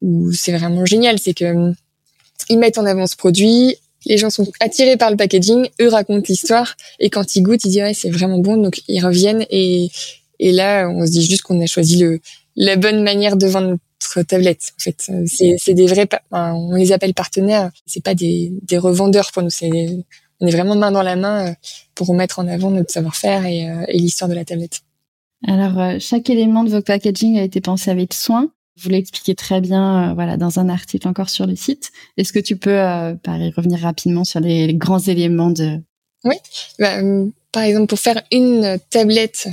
[0.00, 1.72] où c'est vraiment génial, c'est que
[2.48, 6.24] ils mettent en avant ce produit, les gens sont attirés par le packaging, eux racontent
[6.28, 9.90] l'histoire, et quand ils goûtent, ils disent ouais, c'est vraiment bon, donc ils reviennent, et,
[10.38, 12.20] et là, on se dit juste qu'on a choisi le,
[12.56, 14.72] la bonne manière de vendre notre tablette.
[14.78, 17.70] En fait, c'est, c'est des vrais, on les appelle partenaires.
[17.86, 19.50] C'est pas des, des revendeurs pour nous.
[19.50, 19.70] C'est,
[20.40, 21.54] on est vraiment main dans la main euh,
[21.94, 24.82] pour mettre en avant notre savoir-faire et, euh, et l'histoire de la tablette.
[25.46, 28.50] Alors, euh, chaque élément de votre packaging a été pensé avec soin.
[28.78, 31.90] Vous l'expliquez très bien, voilà, dans un article encore sur le site.
[32.16, 33.14] Est-ce que tu peux, euh,
[33.56, 35.80] revenir rapidement sur les, grands éléments de
[36.24, 36.36] Oui.
[36.78, 36.96] Bah,
[37.52, 39.48] par exemple, pour faire une tablette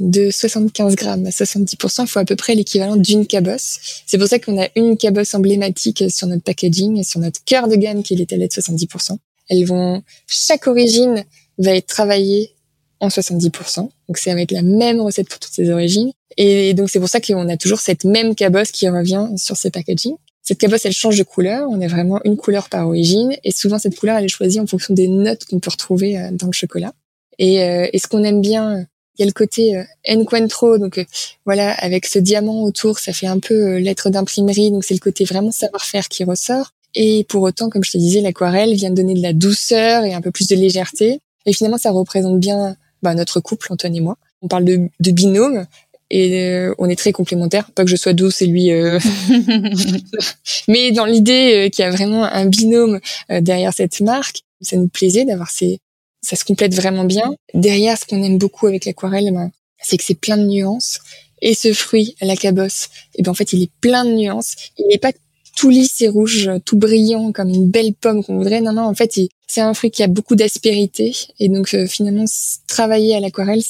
[0.00, 4.02] de 75 grammes à 70%, il faut à peu près l'équivalent d'une cabosse.
[4.06, 7.76] C'est pour ça qu'on a une cabosse emblématique sur notre packaging, sur notre cœur de
[7.76, 9.16] gamme qui est l'étalette de 70%.
[9.48, 11.24] Elles vont, chaque origine
[11.58, 12.54] va être travaillée
[13.00, 13.80] en 70%.
[13.80, 16.12] Donc c'est avec la même recette pour toutes ces origines.
[16.36, 19.70] Et donc c'est pour ça qu'on a toujours cette même cabosse qui revient sur ces
[19.70, 20.14] packaging.
[20.42, 21.68] Cette cabosse, elle change de couleur.
[21.70, 23.36] On a vraiment une couleur par origine.
[23.44, 26.30] Et souvent, cette couleur, elle est choisie en fonction des notes qu'on peut retrouver euh,
[26.32, 26.92] dans le chocolat.
[27.38, 28.86] Et, euh, et ce qu'on aime bien,
[29.18, 30.78] il y a le côté euh, Encuentro.
[30.78, 31.04] Donc
[31.44, 34.70] voilà, avec ce diamant autour, ça fait un peu lettre d'imprimerie.
[34.70, 36.72] Donc c'est le côté vraiment savoir-faire qui ressort.
[36.94, 40.20] Et pour autant, comme je te disais, l'aquarelle vient donner de la douceur et un
[40.20, 41.20] peu plus de légèreté.
[41.46, 44.18] Et finalement, ça représente bien bah, notre couple, Antoine et moi.
[44.42, 45.66] On parle de, de binôme
[46.12, 47.70] et euh, on est très complémentaires.
[47.70, 48.98] Pas que je sois douce et lui, euh...
[50.68, 53.00] mais dans l'idée euh, qu'il y a vraiment un binôme
[53.30, 55.80] euh, derrière cette marque, ça nous plaisait d'avoir ces,
[56.22, 57.34] ça se complète vraiment bien.
[57.54, 59.50] Derrière, ce qu'on aime beaucoup avec l'aquarelle, ben,
[59.80, 61.00] c'est que c'est plein de nuances.
[61.40, 64.54] Et ce fruit, la cabosse, et eh ben en fait, il est plein de nuances.
[64.78, 65.12] Il n'est pas
[65.56, 68.60] tout lisse et rouge, tout brillant comme une belle pomme qu'on voudrait.
[68.60, 69.18] Non, non, en fait,
[69.48, 71.14] c'est un fruit qui a beaucoup d'aspérité.
[71.40, 72.24] Et donc, finalement,
[72.68, 73.62] travailler à l'aquarelle,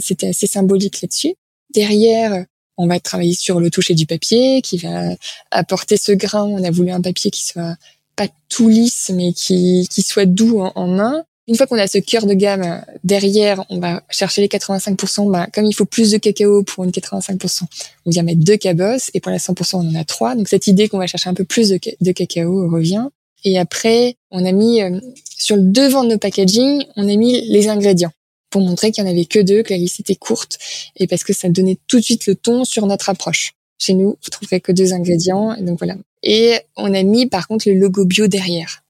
[0.00, 1.34] c'était assez symbolique là-dessus.
[1.72, 2.44] Derrière,
[2.76, 5.14] on va travailler sur le toucher du papier qui va
[5.50, 6.44] apporter ce grain.
[6.44, 7.76] On a voulu un papier qui soit
[8.16, 11.24] pas tout lisse, mais qui, qui soit doux en, main.
[11.52, 15.30] Une fois qu'on a ce cœur de gamme derrière, on va chercher les 85%.
[15.30, 17.64] Bah, comme il faut plus de cacao pour une 85%,
[18.06, 20.34] on vient mettre deux cabosses et pour la 100%, on en a trois.
[20.34, 23.06] Donc cette idée qu'on va chercher un peu plus de, de cacao revient.
[23.44, 24.98] Et après, on a mis euh,
[25.36, 28.12] sur le devant de nos packaging, on a mis les ingrédients
[28.48, 30.56] pour montrer qu'il n'y en avait que deux, que la liste était courte,
[30.96, 33.52] et parce que ça donnait tout de suite le ton sur notre approche.
[33.78, 35.96] Chez nous, vous trouverez que deux ingrédients, et donc voilà.
[36.22, 38.81] Et on a mis par contre le logo bio derrière.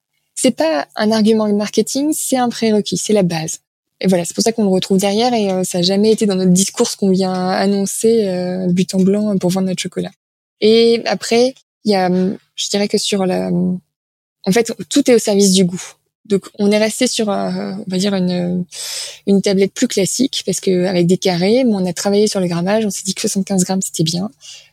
[0.43, 3.61] C'est pas un argument de marketing, c'est un prérequis, c'est la base.
[4.01, 6.27] Et voilà, c'est pour ça qu'on le retrouve derrière et euh, ça n'a jamais été
[6.27, 10.11] dans notre discours qu'on vient annoncer euh, but en blanc pour vendre notre chocolat.
[10.61, 12.11] Et après, il y a,
[12.57, 15.81] je dirais que sur la, en fait, tout est au service du goût.
[16.27, 18.65] Donc on est resté sur, on va dire une
[19.27, 22.47] une tablette plus classique parce que avec des carrés, mais on a travaillé sur le
[22.47, 22.85] grammage.
[22.85, 24.31] On s'est dit que 75 grammes c'était bien.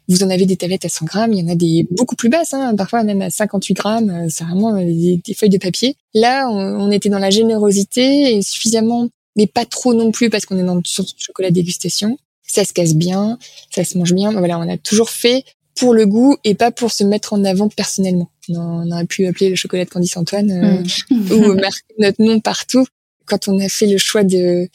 [0.08, 2.30] Vous en avez des tablettes à 100 grammes, il y en a des beaucoup plus
[2.30, 4.28] basses, hein, parfois même à 58 grammes.
[4.30, 5.96] C'est vraiment des, feuilles de papier.
[6.16, 10.58] Là, on, était dans la générosité et suffisamment, mais pas trop non plus parce qu'on
[10.58, 12.18] est dans le chocolat dégustation.
[12.44, 13.38] Ça se casse bien,
[13.70, 14.32] ça se mange bien.
[14.32, 15.44] Voilà, on a toujours fait
[15.80, 18.30] pour le goût et pas pour se mettre en avant personnellement.
[18.50, 21.32] On aurait pu appeler le chocolat de Candice Antoine euh, mm.
[21.32, 22.86] ou marquer notre nom partout.
[23.26, 24.68] Quand on a fait le choix de,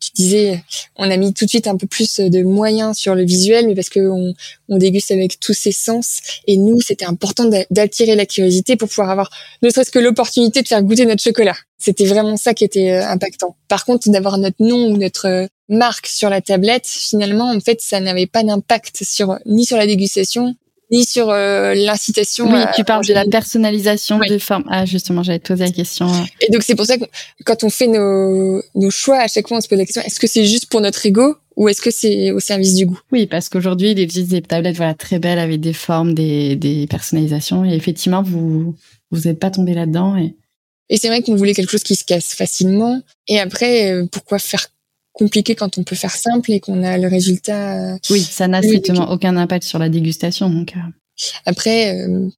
[0.00, 0.62] tu disais,
[0.96, 3.74] on a mis tout de suite un peu plus de moyens sur le visuel, mais
[3.74, 4.34] parce que on,
[4.68, 6.18] on déguste avec tous ses sens.
[6.46, 9.30] Et nous, c'était important d'attirer la curiosité pour pouvoir avoir
[9.62, 11.56] ne serait-ce que l'opportunité de faire goûter notre chocolat.
[11.78, 13.56] C'était vraiment ça qui était euh, impactant.
[13.68, 17.80] Par contre, d'avoir notre nom ou notre euh, marque sur la tablette, finalement, en fait,
[17.80, 20.54] ça n'avait pas d'impact sur ni sur la dégustation,
[20.90, 22.52] ni sur euh, l'incitation.
[22.52, 24.64] Oui, tu parles de la personnalisation de forme.
[24.68, 26.06] Ah, justement, j'avais posé la question.
[26.40, 27.04] Et donc, c'est pour ça que
[27.44, 30.20] quand on fait nos, nos choix, à chaque fois, on se pose la question, est-ce
[30.20, 33.00] que c'est juste pour notre ego ou est-ce que c'est au service du goût?
[33.10, 36.86] Oui, parce qu'aujourd'hui, il existe des tablettes voilà, très belles avec des formes, des, des
[36.86, 37.64] personnalisations.
[37.64, 38.74] Et effectivement, vous
[39.10, 40.16] vous n'êtes pas tombé là-dedans.
[40.16, 40.34] Et,
[40.90, 43.00] et c'est vrai qu'on voulait quelque chose qui se casse facilement.
[43.28, 44.66] Et après, euh, pourquoi faire
[45.12, 47.94] compliqué quand on peut faire simple et qu'on a le résultat.
[47.94, 50.50] Euh, oui, ça n'a strictement aucun impact sur la dégustation.
[50.50, 50.80] Donc euh.
[51.46, 52.28] après, euh,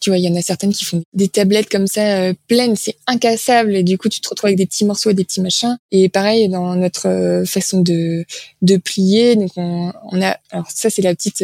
[0.00, 2.96] tu vois, il y en a certaines qui font des tablettes comme ça pleines, c'est
[3.06, 5.76] incassable et du coup tu te retrouves avec des petits morceaux et des petits machins.
[5.90, 8.24] Et pareil dans notre façon de
[8.60, 11.42] de plier, donc on, on a, alors ça c'est la petite,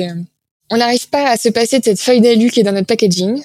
[0.71, 3.43] on n'arrive pas à se passer de cette feuille d'alu qui est dans notre packaging.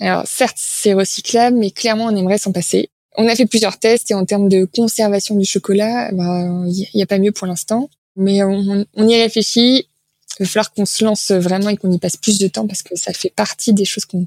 [0.00, 2.88] Alors certes c'est recyclable, mais clairement on aimerait s'en passer.
[3.16, 6.44] On a fait plusieurs tests et en termes de conservation du chocolat, il bah,
[6.94, 7.88] n'y a pas mieux pour l'instant.
[8.16, 9.88] Mais on, y réfléchit.
[10.40, 12.82] Il va falloir qu'on se lance vraiment et qu'on y passe plus de temps parce
[12.82, 14.26] que ça fait partie des choses qu'on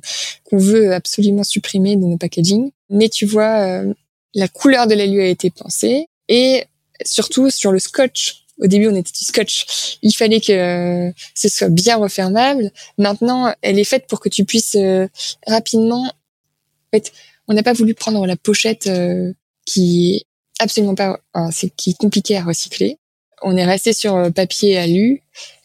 [0.54, 2.72] veut absolument supprimer de nos packaging.
[2.90, 3.94] Mais tu vois, euh,
[4.34, 6.64] la couleur de l'alu a été pensée et
[7.06, 8.46] surtout sur le scotch.
[8.60, 9.98] Au début, on était du scotch.
[10.02, 12.72] Il fallait que ce soit bien refermable.
[12.98, 15.08] Maintenant, elle est faite pour que tu puisses euh,
[15.46, 16.12] rapidement.
[17.48, 19.34] On n'a pas voulu prendre la pochette euh,
[19.66, 20.26] qui est
[20.60, 21.20] absolument pas,
[21.52, 22.98] c'est qui est compliqué à recycler.
[23.42, 25.22] On est resté sur euh, papier alu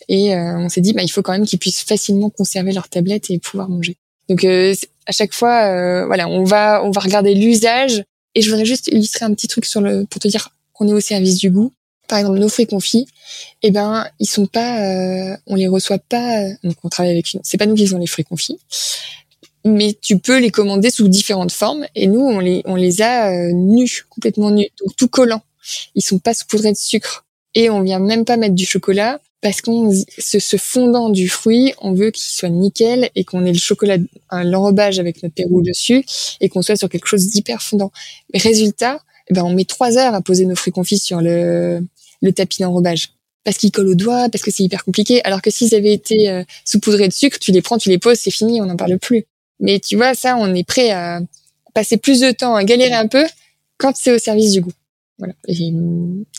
[0.08, 2.88] et euh, on s'est dit bah il faut quand même qu'ils puissent facilement conserver leur
[2.88, 3.96] tablette et pouvoir manger.
[4.28, 8.04] Donc à chaque fois, voilà, on va on va regarder l'usage
[8.34, 10.92] et je voudrais juste illustrer un petit truc sur le pour te dire qu'on est
[10.92, 11.72] au service du goût.
[12.08, 13.06] Par exemple, nos fruits confits,
[13.62, 14.78] eh ben ils sont pas,
[15.46, 16.44] on les reçoit pas.
[16.62, 18.58] Donc on travaille avec une, c'est pas nous qui faisons les fruits confits
[19.64, 21.86] mais tu peux les commander sous différentes formes.
[21.94, 25.42] Et nous, on les, on les a euh, nus, complètement nus, donc tout collants.
[25.94, 27.24] Ils sont pas saupoudrés de sucre.
[27.54, 31.74] Et on vient même pas mettre du chocolat parce qu'on ce, ce fondant du fruit,
[31.80, 33.98] on veut qu'il soit nickel et qu'on ait le chocolat,
[34.30, 36.04] l'enrobage avec notre pérou dessus
[36.40, 37.90] et qu'on soit sur quelque chose d'hyper fondant.
[38.32, 41.84] Mais résultat, eh ben on met trois heures à poser nos fruits confits sur le,
[42.22, 43.10] le tapis d'enrobage
[43.44, 45.20] parce qu'ils collent au doigt, parce que c'est hyper compliqué.
[45.24, 48.18] Alors que s'ils avaient été euh, saupoudrés de sucre, tu les prends, tu les poses,
[48.18, 49.24] c'est fini, on n'en parle plus.
[49.62, 51.20] Mais tu vois, ça, on est prêt à
[51.72, 53.24] passer plus de temps à galérer un peu
[53.78, 54.72] quand c'est au service du goût.
[55.18, 55.34] Voilà.
[55.48, 55.70] Et,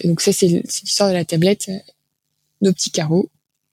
[0.03, 1.71] donc ça, c'est l'histoire de la tablette
[2.61, 3.29] nos petits carreaux.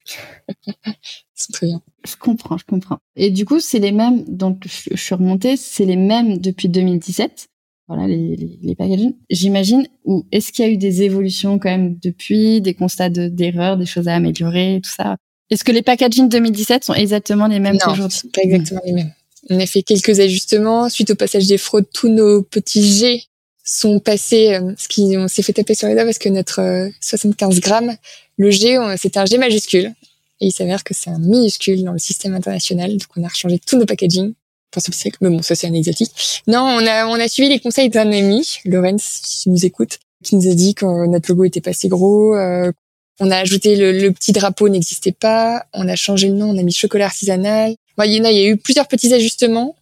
[1.35, 1.83] c'est très bien.
[2.07, 2.99] Je comprends, je comprends.
[3.17, 7.49] Et du coup, c'est les mêmes, donc je, suis remontée, c'est les mêmes depuis 2017.
[7.89, 9.87] Voilà, les, les, les packaging, j'imagine.
[10.05, 13.87] Ou est-ce qu'il y a eu des évolutions quand même depuis, des constats d'erreurs, des
[13.87, 15.17] choses à améliorer, tout ça?
[15.51, 18.21] Est-ce que les packaging 2017 sont exactement les mêmes qu'aujourd'hui?
[18.25, 19.13] Non, pas exactement les mêmes.
[19.51, 21.87] On a fait quelques ajustements suite au passage des fraudes.
[21.93, 23.25] Tous nos petits jets
[23.65, 26.91] sont passés, euh, ce qui on s'est fait taper sur les doigts parce que notre
[27.01, 27.97] 75 euh, grammes
[28.37, 29.93] le G, c'est un G majuscule.
[30.41, 32.93] Et il s'avère que c'est un minuscule dans le système international.
[32.93, 34.33] Donc, on a rechangé tous nos packaging.
[34.71, 34.91] Pour ce
[35.21, 36.13] mais bon, ça, c'est anecdotique.
[36.47, 39.99] Non, on a, on a suivi les conseils d'un ami, Lorenz, si tu nous écoutes,
[40.23, 42.37] qui nous a dit que notre logo était pas si gros.
[42.37, 42.71] Euh,
[43.19, 45.67] on a ajouté le, petit drapeau n'existait pas.
[45.75, 47.75] On a changé le nom, on a mis chocolat artisanal.
[48.07, 49.77] Il y en a, il y a eu plusieurs petits ajustements.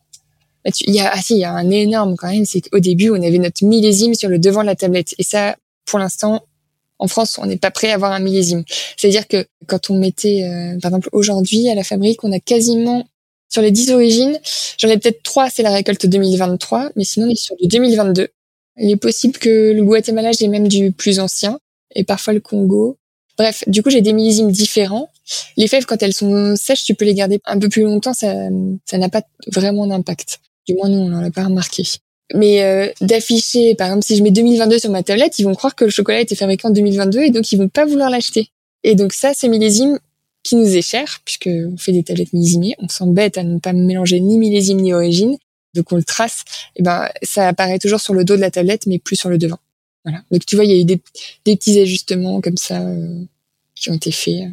[0.87, 3.11] Il y a, ah si, il y a un énorme quand même, c'est qu'au début,
[3.11, 5.15] on avait notre millésime sur le devant de la tablette.
[5.19, 5.57] Et ça,
[5.87, 6.45] pour l'instant,
[6.99, 8.65] en France, on n'est pas prêt à avoir un millésime.
[8.97, 13.07] C'est-à-dire que quand on mettait, euh, par exemple, aujourd'hui à la fabrique, on a quasiment
[13.49, 14.39] sur les 10 origines,
[14.79, 18.29] j'en ai peut-être trois, c'est la récolte 2023, mais sinon on est sur du 2022.
[18.79, 21.59] Il est possible que le Guatemala, j'ai même du plus ancien,
[21.95, 22.99] et parfois le Congo.
[23.39, 25.09] Bref, du coup, j'ai des millésimes différents.
[25.57, 28.35] Les fèves, quand elles sont sèches, tu peux les garder un peu plus longtemps, ça
[28.87, 29.23] ça n'a pas
[29.53, 30.41] vraiment d'impact.
[30.67, 31.85] Du moins, nous, on n'en a pas remarqué
[32.35, 35.75] mais euh, d'afficher, par exemple, si je mets 2022 sur ma tablette, ils vont croire
[35.75, 38.51] que le chocolat a été fabriqué en 2022 et donc ils vont pas vouloir l'acheter.
[38.85, 39.99] Et donc ça, c'est millésime
[40.43, 43.73] qui nous est cher puisque on fait des tablettes millésimées, on s'embête à ne pas
[43.73, 45.37] mélanger ni millésime ni origine,
[45.75, 46.45] donc on le trace.
[46.77, 49.39] Et ben ça apparaît toujours sur le dos de la tablette, mais plus sur le
[49.39, 49.59] devant.
[50.05, 50.23] Voilà.
[50.31, 51.01] Donc tu vois, il y a eu des,
[51.45, 53.25] des petits ajustements comme ça euh,
[53.75, 54.45] qui ont été faits.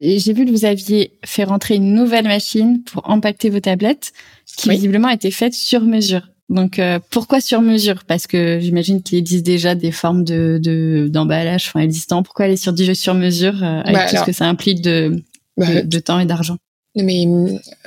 [0.00, 4.12] J'ai vu que vous aviez fait rentrer une nouvelle machine pour impacter vos tablettes,
[4.46, 6.28] qui visiblement a été faite sur mesure.
[6.48, 8.04] Donc euh, pourquoi sur mesure?
[8.06, 12.22] Parce que j'imagine qu'il existe déjà des formes de d'emballage enfin, existants.
[12.22, 14.80] Pourquoi aller sur du jeu sur mesure euh, avec bah, tout ce que ça implique
[14.80, 15.22] de,
[15.56, 16.56] bah, de, temps et d'argent?
[16.96, 17.24] Mais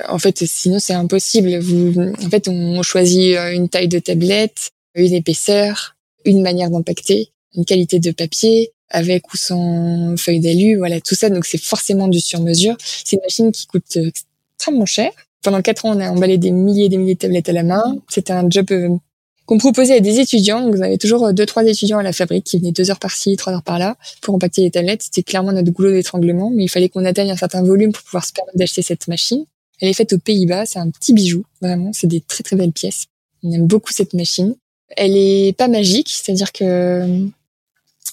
[0.08, 1.58] en fait, sinon c'est impossible.
[1.58, 7.32] Vous, en fait, on choisit euh, une taille de tablette, une épaisseur, une manière d'impacter,
[7.54, 11.30] une qualité de papier, avec ou sans feuille d'alu, voilà tout ça.
[11.30, 12.76] Donc c'est forcément du sur mesure.
[12.80, 13.98] C'est une machine qui coûte
[14.56, 15.10] extrêmement cher
[15.44, 17.62] pendant quatre ans, on a emballé des milliers et des milliers de tablettes à la
[17.62, 17.98] main.
[18.08, 18.88] C'était un job euh,
[19.46, 20.62] qu'on proposait à des étudiants.
[20.62, 22.98] Donc, vous avez toujours euh, deux, trois étudiants à la fabrique qui venaient deux heures
[22.98, 25.02] par-ci, trois heures par-là pour empaqueter les tablettes.
[25.02, 28.24] C'était clairement notre goulot d'étranglement, mais il fallait qu'on atteigne un certain volume pour pouvoir
[28.24, 29.44] se permettre d'acheter cette machine.
[29.80, 30.66] Elle est faite aux Pays-Bas.
[30.66, 31.90] C'est un petit bijou, vraiment.
[31.92, 33.04] C'est des très, très belles pièces.
[33.42, 34.56] On aime beaucoup cette machine.
[34.96, 37.28] Elle est pas magique, c'est-à-dire que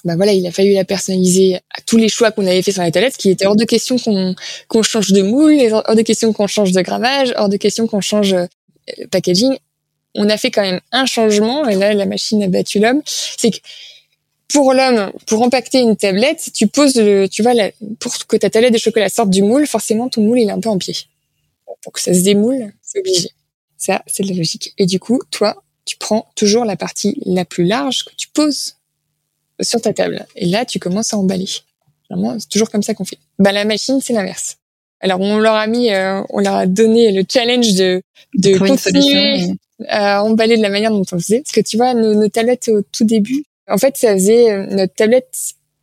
[0.04, 2.82] bah voilà, il a fallu la personnaliser à tous les choix qu'on avait fait sur
[2.82, 4.36] la tablette, qui était hors de question qu'on
[4.68, 8.02] qu'on change de moule, hors de question qu'on change de gravage, hors de question qu'on
[8.02, 8.46] change euh,
[8.98, 9.58] le packaging.
[10.16, 13.02] On a fait quand même un changement, et là, la machine a battu l'homme.
[13.06, 13.58] C'est que
[14.52, 17.54] pour l'homme, pour impacter une tablette, tu poses le, tu vois,
[18.00, 20.60] pour que ta tablette de chocolat sorte du moule, forcément, ton moule, il est un
[20.60, 20.96] peu en pied.
[21.84, 23.30] Pour que ça se démoule, c'est obligé.
[23.78, 24.74] Ça, c'est la logique.
[24.78, 28.76] Et du coup, toi, tu prends toujours la partie la plus large que tu poses
[29.62, 30.26] sur ta table.
[30.36, 31.48] Et là, tu commences à emballer.
[32.10, 33.18] Vraiment, c'est toujours comme ça qu'on fait.
[33.40, 34.58] Bah, la machine, c'est l'inverse.
[35.00, 38.02] Alors, on leur a mis, euh, on leur a donné le challenge de,
[38.36, 39.54] de continuer
[39.88, 41.42] à emballer de la manière dont on le faisait.
[41.42, 44.94] Parce que tu vois, nos, tablettes au tout début, en fait, ça faisait, euh, notre
[44.94, 45.36] tablette,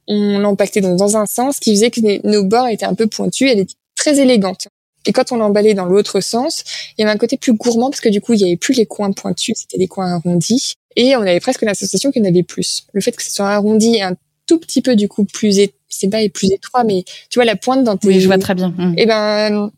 [0.07, 3.51] on l'empactait donc dans un sens, qui faisait que nos bords étaient un peu pointus,
[3.51, 4.69] elle était très élégante.
[5.07, 6.65] Et quand on l'emballait dans l'autre sens,
[6.97, 8.75] il y avait un côté plus gourmand parce que du coup, il y avait plus
[8.75, 10.75] les coins pointus, c'était des coins arrondis.
[10.97, 12.85] Et on avait presque la sensation qu'il y en avait plus.
[12.93, 14.16] Le fait que ce soit arrondi et un
[14.47, 17.85] tout petit peu du coup plus, c'est pas plus étroit, mais tu vois la pointe
[17.85, 18.09] dans tes.
[18.09, 18.75] Oui, je vois très bien.
[18.97, 19.70] Et eh ben,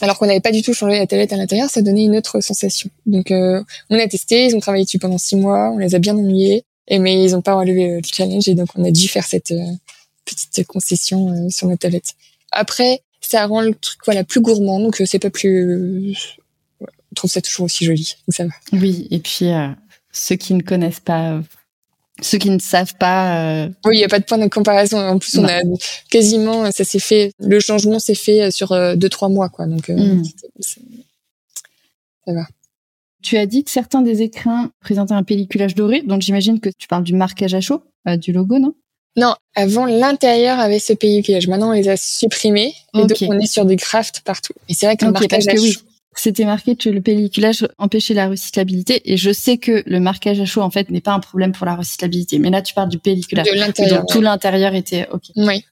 [0.00, 2.40] alors qu'on n'avait pas du tout changé la tablette à l'intérieur, ça donnait une autre
[2.40, 2.90] sensation.
[3.06, 5.98] Donc euh, on a testé, ils ont travaillé dessus pendant six mois, on les a
[5.98, 9.08] bien ennuyés, et mais ils ont pas relevé le challenge et donc on a dû
[9.08, 9.72] faire cette euh,
[10.24, 12.14] petite concession euh, sur notre tablette.
[12.52, 16.16] Après, ça rend le truc voilà plus gourmand, donc c'est pas plus.
[16.80, 18.50] On trouve ça toujours aussi joli, ça va.
[18.72, 19.50] Oui, et puis
[20.12, 21.40] ceux qui ne connaissent pas,
[22.22, 23.64] ceux qui ne savent pas.
[23.64, 24.98] Euh, oui, il n'y a pas de point de comparaison.
[24.98, 25.60] En plus, on a
[26.10, 29.66] quasiment, ça s'est fait, le changement s'est fait sur euh, deux trois mois, quoi.
[29.66, 30.24] Donc, euh, hmm.
[30.60, 32.46] ça va.
[33.22, 36.88] Tu as dit que certains des écrins présentaient un pelliculage doré, donc j'imagine que tu
[36.88, 38.74] parles du marquage à chaud, du logo, non?
[39.16, 41.48] Non, avant l'intérieur avait ce pelliculage.
[41.48, 44.54] Maintenant on les a supprimés et donc on est sur du craft partout.
[44.68, 45.80] Et c'est vrai que le marquage à chaud,
[46.16, 50.44] c'était marqué que le pelliculage empêchait la recyclabilité et je sais que le marquage à
[50.44, 52.38] chaud en fait n'est pas un problème pour la recyclabilité.
[52.38, 53.46] Mais là tu parles du pelliculage.
[53.46, 54.00] De l'intérieur.
[54.00, 55.22] Donc tout l'intérieur était ok.
[55.36, 55.64] Oui.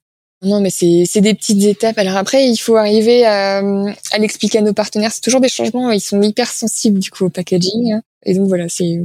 [0.43, 1.99] Non, mais c'est c'est des petites étapes.
[1.99, 5.11] Alors après, il faut arriver à, à l'expliquer à nos partenaires.
[5.13, 5.91] C'est toujours des changements.
[5.91, 7.93] Ils sont hyper sensibles du coup au packaging.
[7.93, 8.03] Hein.
[8.25, 9.01] Et donc voilà, c'est.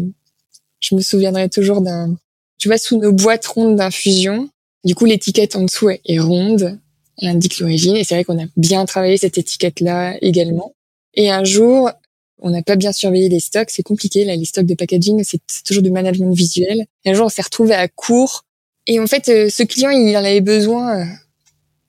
[0.80, 2.15] Je me souviendrai toujours d'un.
[2.58, 4.50] Tu vois, sous nos boîtes rondes d'infusion,
[4.84, 6.80] du coup l'étiquette en dessous est ronde.
[7.18, 7.96] Elle indique l'origine.
[7.96, 10.74] Et c'est vrai qu'on a bien travaillé cette étiquette-là également.
[11.14, 11.92] Et un jour,
[12.40, 13.70] on n'a pas bien surveillé les stocks.
[13.70, 15.24] C'est compliqué là, les stocks de packaging.
[15.24, 16.86] C'est toujours du management visuel.
[17.06, 18.44] Et un jour, on s'est retrouvé à court.
[18.88, 21.06] Et en fait, euh, ce client, il en avait besoin euh,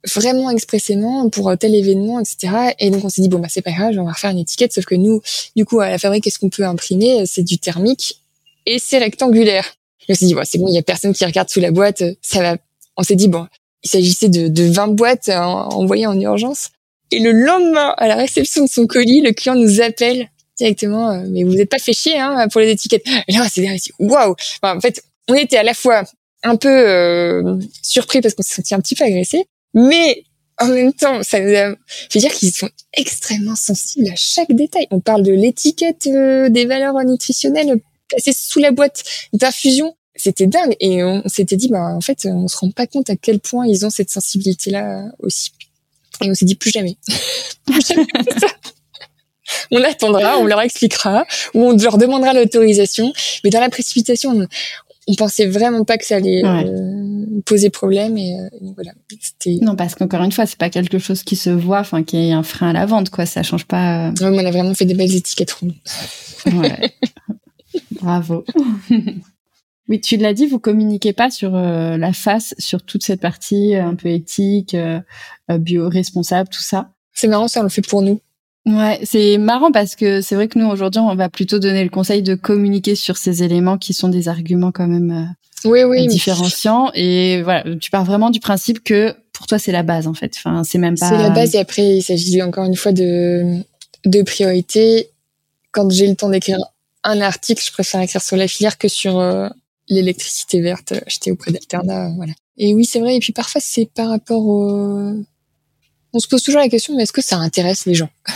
[0.07, 2.75] vraiment expressément pour tel événement, etc.
[2.79, 4.73] Et donc on s'est dit bon bah c'est pas grave, on va refaire une étiquette.
[4.73, 5.21] Sauf que nous,
[5.57, 7.25] du coup à la fabrique, qu'est-ce qu'on peut imprimer?
[7.27, 8.21] C'est du thermique
[8.67, 9.75] et c'est rectangulaire.
[10.09, 11.71] Et on s'est dit bon c'est bon, il y a personne qui regarde sous la
[11.71, 12.57] boîte, ça va.
[12.97, 13.47] On s'est dit bon,
[13.83, 16.71] il s'agissait de, de 20 boîtes envoyées en urgence.
[17.11, 21.25] Et le lendemain, à la réception de son colis, le client nous appelle directement, euh,
[21.29, 23.07] mais vous n'êtes pas fait chier hein, pour les étiquettes.
[23.29, 23.65] Et là, c'est
[23.99, 24.35] waouh.
[24.63, 26.05] en fait, on était à la fois
[26.43, 30.25] un peu euh, surpris parce qu'on s'est senti un petit peu agressé, mais
[30.59, 31.75] en même temps, ça nous a
[32.11, 34.87] fait dire qu'ils sont extrêmement sensibles à chaque détail.
[34.91, 39.03] On parle de l'étiquette euh, des valeurs nutritionnelles placées sous la boîte
[39.33, 39.97] d'infusion.
[40.17, 40.77] C'était dingue.
[40.81, 43.67] Et on s'était dit, bah, en fait, on se rend pas compte à quel point
[43.67, 45.51] ils ont cette sensibilité-là aussi.
[46.23, 46.97] Et on s'est dit, plus jamais.
[47.67, 48.07] plus jamais
[49.71, 53.13] on attendra, on leur expliquera, ou on leur demandera l'autorisation.
[53.43, 54.47] Mais dans la précipitation,
[55.07, 58.93] on pensait vraiment pas que ça allait euh, poser problème et, euh, voilà
[59.61, 62.33] non parce qu'encore une fois c'est pas quelque chose qui se voit enfin qui est
[62.33, 64.13] un frein à la vente quoi ça change pas euh.
[64.23, 65.75] on a vraiment fait des belles étiquettes rondes
[66.47, 66.91] ouais.
[68.05, 68.45] bravo
[69.89, 73.95] oui tu l'as dit vous communiquez pas sur la face sur toute cette partie un
[73.95, 74.77] peu éthique
[75.49, 78.21] bio responsable tout ça c'est marrant ça on le fait pour nous
[78.67, 81.91] Ouais, c'est marrant parce que c'est vrai que nous aujourd'hui on va plutôt donner le
[81.91, 86.07] conseil de communiquer sur ces éléments qui sont des arguments quand même euh, oui, oui,
[86.07, 90.15] différenciants et voilà, tu pars vraiment du principe que pour toi c'est la base en
[90.15, 90.35] fait.
[90.39, 93.59] Enfin, c'est même pas C'est la base et après il s'agit encore une fois de
[94.07, 95.11] de priorité.
[95.71, 96.59] Quand j'ai le temps d'écrire
[97.05, 99.49] un article, je préfère écrire sur la filière que sur euh,
[99.89, 102.33] l'électricité verte achetée auprès d'Alterna, voilà.
[102.57, 105.13] Et oui, c'est vrai et puis parfois c'est par rapport au
[106.13, 108.11] on se pose toujours la question, mais est-ce que ça intéresse les gens?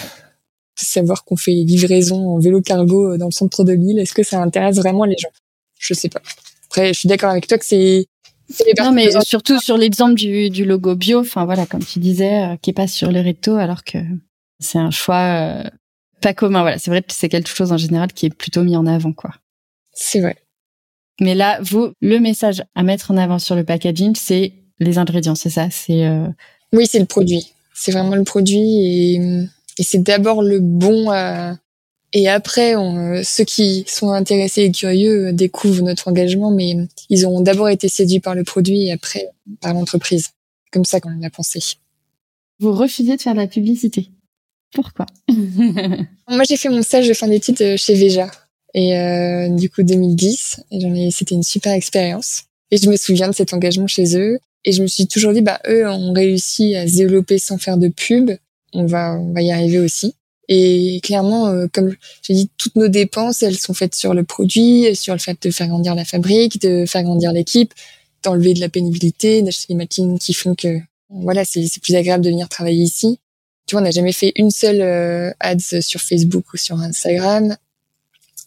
[0.81, 4.23] De savoir qu'on fait livraison en vélo cargo dans le centre de l'île Est-ce que
[4.23, 5.31] ça intéresse vraiment les gens?
[5.77, 6.23] Je sais pas.
[6.67, 8.07] Après, je suis d'accord avec toi que c'est
[8.79, 12.57] non, mais surtout sur l'exemple du, du, logo bio, enfin voilà, comme tu disais, euh,
[12.57, 13.99] qui est pas sur le recto, alors que
[14.59, 15.71] c'est un choix euh,
[16.21, 16.63] pas commun.
[16.63, 19.13] Voilà, c'est vrai que c'est quelque chose en général qui est plutôt mis en avant,
[19.13, 19.31] quoi.
[19.93, 20.37] C'est vrai.
[21.21, 25.35] Mais là, vous, le message à mettre en avant sur le packaging, c'est les ingrédients,
[25.35, 25.69] c'est ça?
[25.71, 26.29] C'est euh,
[26.73, 29.15] oui, c'est le produit c'est vraiment le produit et,
[29.79, 31.55] et c'est d'abord le bon euh,
[32.13, 36.75] et après on, ceux qui sont intéressés et curieux découvrent notre engagement mais
[37.09, 39.29] ils ont d'abord été séduits par le produit et après
[39.61, 40.31] par l'entreprise
[40.73, 41.61] comme ça qu'on a pensé
[42.59, 44.11] vous refusez de faire de la publicité?
[44.73, 45.07] Pourquoi?
[45.29, 48.31] Moi j'ai fait mon stage de fin d'études euh, chez Veja
[48.75, 52.97] et euh, du coup 2010 et j'en ai c'était une super expérience et je me
[52.97, 56.13] souviens de cet engagement chez eux et je me suis toujours dit, bah, eux ont
[56.13, 58.33] réussi à se développer sans faire de pub.
[58.75, 60.15] On va, on va y arriver aussi.
[60.49, 64.95] Et clairement, euh, comme j'ai dit, toutes nos dépenses, elles sont faites sur le produit,
[64.97, 67.73] sur le fait de faire grandir la fabrique, de faire grandir l'équipe,
[68.23, 70.79] d'enlever de la pénibilité, d'acheter des machines qui font que,
[71.11, 73.21] voilà, c'est plus agréable de venir travailler ici.
[73.69, 77.57] Tu vois, on n'a jamais fait une seule euh, ads sur Facebook ou sur Instagram.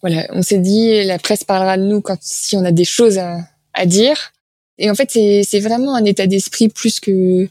[0.01, 3.19] Voilà, on s'est dit, la presse parlera de nous quand si on a des choses
[3.19, 3.37] à,
[3.73, 4.33] à dire.
[4.77, 7.47] Et en fait, c'est vraiment un état d'esprit plus que.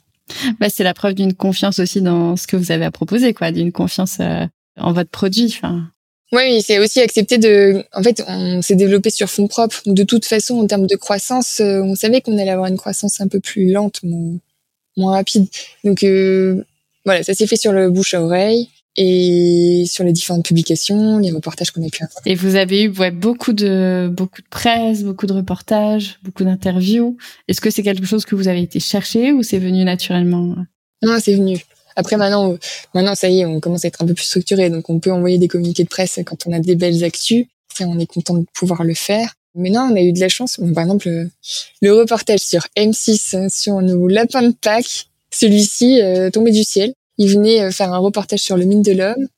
[0.59, 3.53] Bah, c'est la preuve d'une confiance aussi dans ce que vous avez à proposer, quoi,
[3.53, 5.55] d'une confiance euh, en votre produit.
[5.57, 5.91] Enfin.
[6.33, 7.85] Oui, c'est aussi accepter de.
[7.93, 9.83] En fait, on s'est développé sur fonds propres.
[9.87, 13.21] De toute façon, en termes de croissance, euh, on savait qu'on allait avoir une croissance
[13.21, 15.47] un peu plus lente, moins, rapide.
[15.85, 16.65] Donc euh,
[17.05, 21.31] voilà, ça s'est fait sur le bouche à oreille et sur les différentes publications, les
[21.31, 22.23] reportages qu'on a pu avoir.
[22.27, 27.17] Et vous avez eu ouais, beaucoup de beaucoup de presse, beaucoup de reportages, beaucoup d'interviews.
[27.49, 30.57] Est-ce que c'est quelque chose que vous avez été chercher ou c'est venu naturellement?
[31.03, 31.59] Non, c'est venu.
[31.97, 32.57] Après maintenant,
[32.95, 35.13] maintenant ça y est, on commence à être un peu plus structuré, donc on peut
[35.13, 37.47] envoyer des communiqués de presse quand on a des belles actus.
[37.71, 39.35] Après, on est content de pouvoir le faire.
[39.55, 40.61] Mais non, on a eu de la chance.
[40.75, 41.09] par exemple,
[41.83, 46.93] le reportage sur M6 sur nos lapins de Pâques, celui-ci euh, tombé du ciel.
[47.19, 49.29] Ils venaient euh, faire un reportage sur le mine de l'homme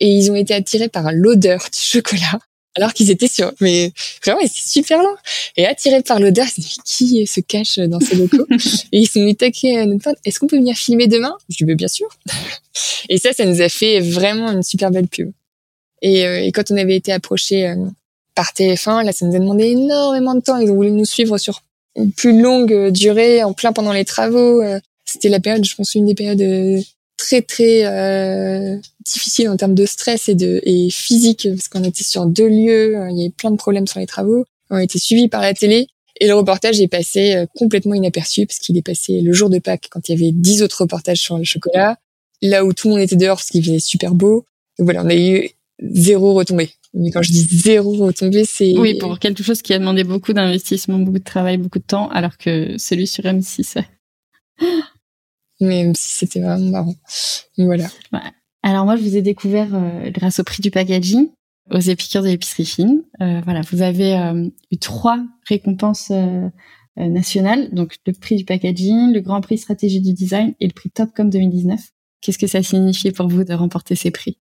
[0.00, 2.38] et ils ont été attirés par l'odeur du chocolat.
[2.74, 3.92] alors qu'ils étaient sur, mais
[4.24, 5.16] vraiment, étaient super loin.
[5.56, 8.46] Et attirés par l'odeur, ils se qui se cache dans ces locaux?
[8.92, 11.34] et ils sont mis à notre Est-ce qu'on peut venir filmer demain?
[11.48, 12.08] Je dis, bien sûr.
[13.08, 15.32] et ça, ça nous a fait vraiment une super belle pub.
[16.02, 17.76] Et, euh, et quand on avait été approché euh,
[18.34, 20.58] par TF1, là, ça nous a demandé énormément de temps.
[20.58, 21.62] Ils ont voulu nous suivre sur
[21.96, 24.60] une plus longue durée, en plein pendant les travaux.
[24.62, 24.80] Euh,
[25.12, 26.84] c'était la période, je pense, une des périodes
[27.16, 32.04] très très euh, difficile en termes de stress et de et physique parce qu'on était
[32.04, 34.44] sur deux lieux, il y avait plein de problèmes sur les travaux.
[34.70, 35.86] On a été suivis par la télé
[36.20, 39.58] et le reportage est passé euh, complètement inaperçu parce qu'il est passé le jour de
[39.58, 41.98] Pâques quand il y avait dix autres reportages sur le chocolat,
[42.40, 44.46] là où tout le monde était dehors parce qu'il faisait super beau.
[44.78, 45.50] Donc voilà, on a eu
[45.82, 46.70] zéro retombée.
[46.94, 50.32] Mais quand je dis zéro retombée, c'est oui pour quelque chose qui a demandé beaucoup
[50.32, 53.78] d'investissement, beaucoup de travail, beaucoup de temps, alors que celui sur M6
[55.62, 56.94] même si c'était vraiment marrant.
[57.56, 57.88] voilà.
[58.62, 61.28] Alors moi, je vous ai découvert euh, grâce au prix du packaging
[61.70, 63.02] aux épicures de l'épicerie fine.
[63.20, 65.18] Euh, voilà, vous avez euh, eu trois
[65.48, 66.12] récompenses
[66.96, 70.90] nationales, donc le prix du packaging, le Grand Prix stratégie du design et le prix
[70.90, 71.80] Topcom 2019.
[72.20, 74.36] Qu'est-ce que ça signifiait pour vous de remporter ces prix?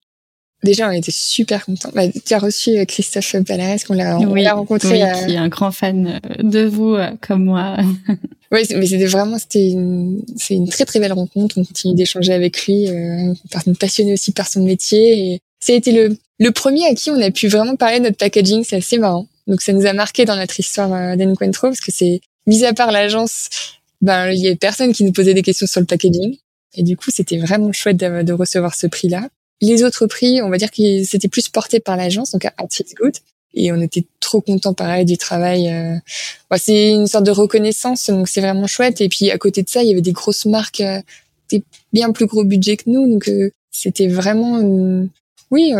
[0.61, 1.89] Déjà, on était super contents.
[1.95, 4.17] Bah, tu as reçu Christophe Palares, qu'on l'a
[4.53, 4.89] rencontré.
[4.89, 7.77] qui est un grand fan de vous, comme moi.
[8.51, 11.57] Oui, mais c'était vraiment, c'était une, c'est une très très belle rencontre.
[11.57, 13.33] On continue d'échanger avec lui, euh,
[13.79, 15.33] passionné aussi par son métier.
[15.33, 18.05] Et ça a été le, le premier à qui on a pu vraiment parler de
[18.05, 18.65] notre packaging.
[18.65, 19.27] C'est assez marrant.
[19.47, 22.73] Donc ça nous a marqué dans notre histoire euh, d'Enquentro parce que c'est, mis à
[22.73, 23.49] part l'agence,
[24.01, 26.37] ben il y avait personne qui nous posait des questions sur le packaging.
[26.75, 29.27] Et du coup, c'était vraiment chouette de, recevoir ce prix-là.
[29.61, 32.95] Les autres prix, on va dire que c'était plus porté par l'agence, donc à Artist
[32.95, 33.13] Good
[33.53, 35.67] et on était trop contents pareil du travail.
[35.69, 35.97] Euh.
[36.57, 39.01] c'est une sorte de reconnaissance, donc c'est vraiment chouette.
[39.01, 41.01] Et puis à côté de ça, il y avait des grosses marques, euh,
[41.49, 44.59] des bien plus gros budget que nous, donc euh, c'était vraiment,
[45.49, 45.73] oui.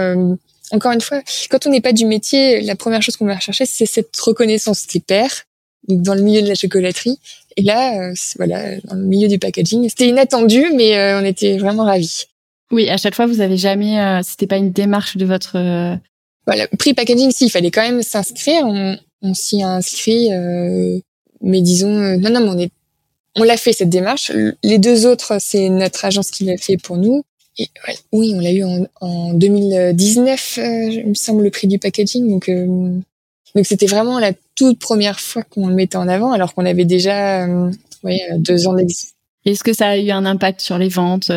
[0.71, 3.65] encore une fois, quand on n'est pas du métier, la première chose qu'on va rechercher,
[3.65, 5.43] c'est cette reconnaissance des pairs,
[5.87, 7.19] dans le milieu de la chocolaterie.
[7.57, 12.25] Et là, voilà, dans le milieu du packaging, c'était inattendu, mais on était vraiment ravis.
[12.71, 15.99] Oui, à chaque fois, vous avez jamais, c'était pas une démarche de votre
[16.47, 18.65] voilà, prix packaging, si, fallait quand même s'inscrire.
[18.65, 20.99] On, on s'y a inscrit, euh,
[21.41, 22.71] mais disons, euh, non, non, mais on est,
[23.35, 24.31] on l'a fait cette démarche.
[24.63, 27.23] Les deux autres, c'est notre agence qui l'a fait pour nous.
[27.57, 27.67] Et
[28.11, 32.29] oui, on l'a eu en, en 2019, euh, il me semble, le prix du packaging.
[32.29, 32.65] Donc, euh,
[33.55, 36.85] donc c'était vraiment la toute première fois qu'on le mettait en avant, alors qu'on avait
[36.85, 37.47] déjà,
[38.03, 39.13] ouais, deux ans d'existence.
[39.45, 41.31] Est-ce que ça a eu un impact sur les ventes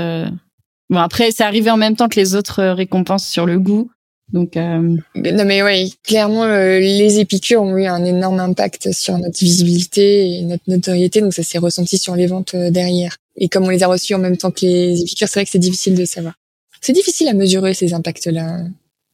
[0.90, 3.90] Bon, après, c'est arrivé en même temps que les autres récompenses sur le goût.
[4.32, 4.96] Donc euh...
[5.14, 10.38] non mais oui, clairement euh, les épicures ont eu un énorme impact sur notre visibilité
[10.38, 13.16] et notre notoriété, donc ça s'est ressenti sur les ventes euh, derrière.
[13.36, 15.50] Et comme on les a reçus en même temps que les épicures, c'est vrai que
[15.50, 16.34] c'est difficile de savoir.
[16.80, 18.60] C'est difficile à mesurer ces impacts-là.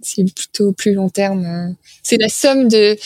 [0.01, 1.45] C'est plutôt plus long terme.
[1.45, 1.73] Euh.
[2.03, 2.97] C'est la somme de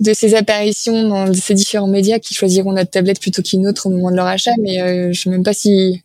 [0.00, 3.90] de ces apparitions dans ces différents médias qui choisiront notre tablette plutôt qu'une autre au
[3.90, 6.02] moment de leur achat, mais euh, je sais même pas si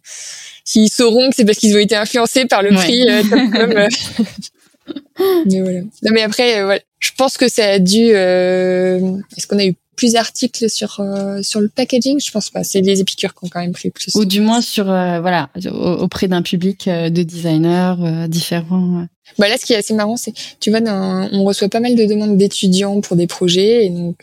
[0.65, 3.05] s'ils sauront que c'est parce qu'ils ont été influencés par le prix
[5.45, 5.81] mais voilà.
[5.81, 6.81] Non, mais après, euh, voilà.
[6.99, 8.09] je pense que ça a dû.
[8.11, 9.17] Euh...
[9.37, 12.19] Est-ce qu'on a eu plus d'articles sur euh, sur le packaging?
[12.19, 12.63] Je pense pas.
[12.63, 14.13] C'est les épicures qui ont quand même pris plus.
[14.15, 19.07] Ou du moins sur euh, voilà auprès d'un public de designers différents.
[19.39, 22.05] Bah là, ce qui est assez marrant, c'est tu vois, on reçoit pas mal de
[22.05, 24.17] demandes d'étudiants pour des projets, et donc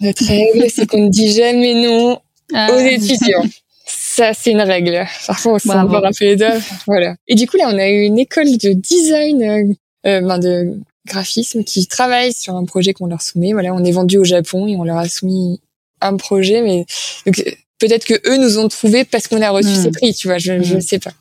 [0.00, 2.20] notre règle, c'est qu'on ne dit jamais non
[2.54, 2.72] ah.
[2.72, 3.44] aux étudiants.
[3.86, 5.04] Ça, c'est une règle.
[5.26, 6.58] Parfois, on se un peu les doigts.
[6.86, 7.16] Voilà.
[7.28, 9.72] Et du coup, là, on a eu une école de design euh,
[10.06, 13.52] ben de graphisme qui travaillent sur un projet qu'on leur soumet.
[13.52, 15.60] Voilà, on est vendu au Japon et on leur a soumis
[16.00, 16.84] un projet, mais
[17.78, 19.82] peut-être que eux nous ont trouvé parce qu'on a reçu hmm.
[19.82, 20.80] ces prix, tu vois, je ne hmm.
[20.80, 21.12] sais pas.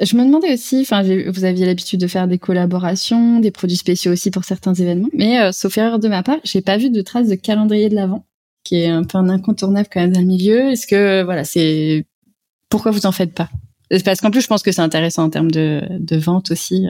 [0.00, 4.12] Je me demandais aussi, enfin, vous aviez l'habitude de faire des collaborations, des produits spéciaux
[4.12, 7.02] aussi pour certains événements, mais euh, sauf erreur de ma part, j'ai pas vu de
[7.02, 8.24] traces de calendrier de l'avant,
[8.64, 10.70] qui est un peu un incontournable quand même dans le milieu.
[10.70, 12.04] Est-ce que voilà, c'est
[12.68, 13.48] pourquoi vous en faites pas?
[14.04, 16.86] Parce qu'en plus, je pense que c'est intéressant en termes de, de vente aussi.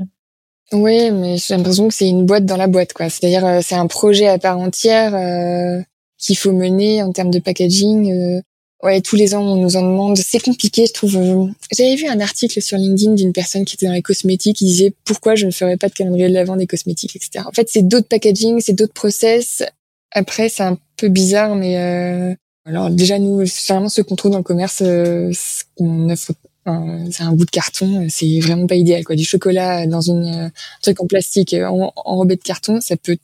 [0.72, 3.10] Oui, mais j'ai l'impression que c'est une boîte dans la boîte, quoi.
[3.10, 5.82] C'est-à-dire, euh, c'est un projet à part entière euh,
[6.18, 8.10] qu'il faut mener en termes de packaging.
[8.10, 8.40] Euh.
[8.82, 10.16] ouais, tous les ans, on nous en demande.
[10.16, 11.52] C'est compliqué, je trouve.
[11.76, 14.94] J'avais vu un article sur LinkedIn d'une personne qui était dans les cosmétiques, qui disait
[15.04, 17.44] pourquoi je ne ferais pas de calendrier de l'avant des cosmétiques, etc.
[17.46, 19.62] En fait, c'est d'autres packaging, c'est d'autres process.
[20.10, 24.44] Après, c'est un peu bizarre, mais alors déjà nous, vraiment ce qu'on trouve dans le
[24.44, 26.32] commerce, ce qu'on offre
[26.64, 29.16] c'est un bout de carton, c'est vraiment pas idéal quoi.
[29.16, 33.18] Du chocolat dans une un truc en plastique enrobé de carton, ça peut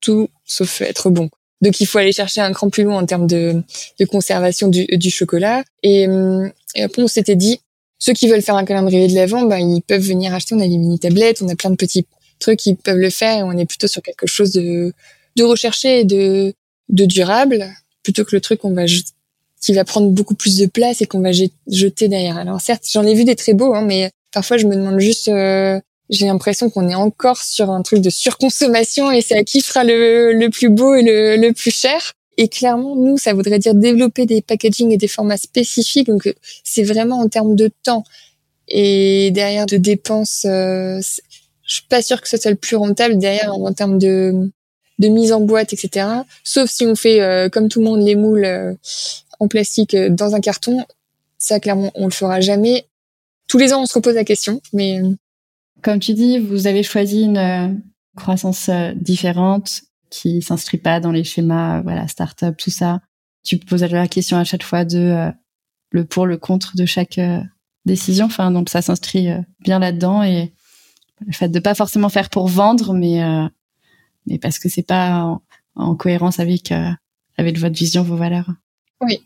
[0.00, 1.30] tout sauf être bon.
[1.62, 3.62] Donc il faut aller chercher un cran plus loin en termes de,
[3.98, 5.62] de conservation du, du chocolat.
[5.82, 6.06] Et,
[6.74, 7.60] et, après on s'était dit,
[7.98, 10.54] ceux qui veulent faire un calendrier de l'avant, ben ils peuvent venir acheter.
[10.54, 12.06] On a des mini tablettes, on a plein de petits
[12.42, 14.92] trucs ils peuvent le faire et on est plutôt sur quelque chose de
[15.36, 16.52] de recherché et de
[16.90, 18.86] de durable plutôt que le truc qu'on va
[19.62, 22.36] qui va prendre beaucoup plus de place et qu'on va jeter derrière.
[22.36, 25.28] Alors certes, j'en ai vu des très beaux, hein, mais parfois je me demande juste,
[25.28, 25.80] euh,
[26.10, 29.84] j'ai l'impression qu'on est encore sur un truc de surconsommation et c'est à qui fera
[29.84, 32.12] le, plus beau et le, le plus cher.
[32.38, 36.06] Et clairement, nous, ça voudrait dire développer des packaging et des formats spécifiques.
[36.06, 36.34] Donc,
[36.64, 38.04] c'est vraiment en termes de temps
[38.68, 40.44] et derrière de dépenses.
[40.46, 41.00] Euh,
[41.64, 44.50] je suis pas sûre que ce soit le plus rentable derrière en termes de
[44.98, 46.06] de mise en boîte, etc.
[46.44, 48.74] Sauf si on fait euh, comme tout le monde les moules euh,
[49.42, 50.84] en plastique euh, dans un carton.
[51.38, 52.86] Ça, clairement, on le fera jamais.
[53.48, 55.00] Tous les ans, on se repose la question, mais
[55.82, 57.82] comme tu dis, vous avez choisi une
[58.16, 63.00] croissance différente qui s'inscrit pas dans les schémas, voilà, start-up, tout ça.
[63.42, 65.32] Tu poses la question à chaque fois de
[65.90, 67.18] le pour, le contre de chaque
[67.84, 68.26] décision.
[68.26, 69.28] Enfin, donc ça s'inscrit
[69.58, 70.52] bien là-dedans et
[71.26, 73.20] le fait de pas forcément faire pour vendre, mais
[74.26, 75.40] mais parce que c'est pas
[75.74, 76.90] en, cohérence avec euh,
[77.36, 78.50] avec votre vision, vos valeurs.
[79.00, 79.20] Oui.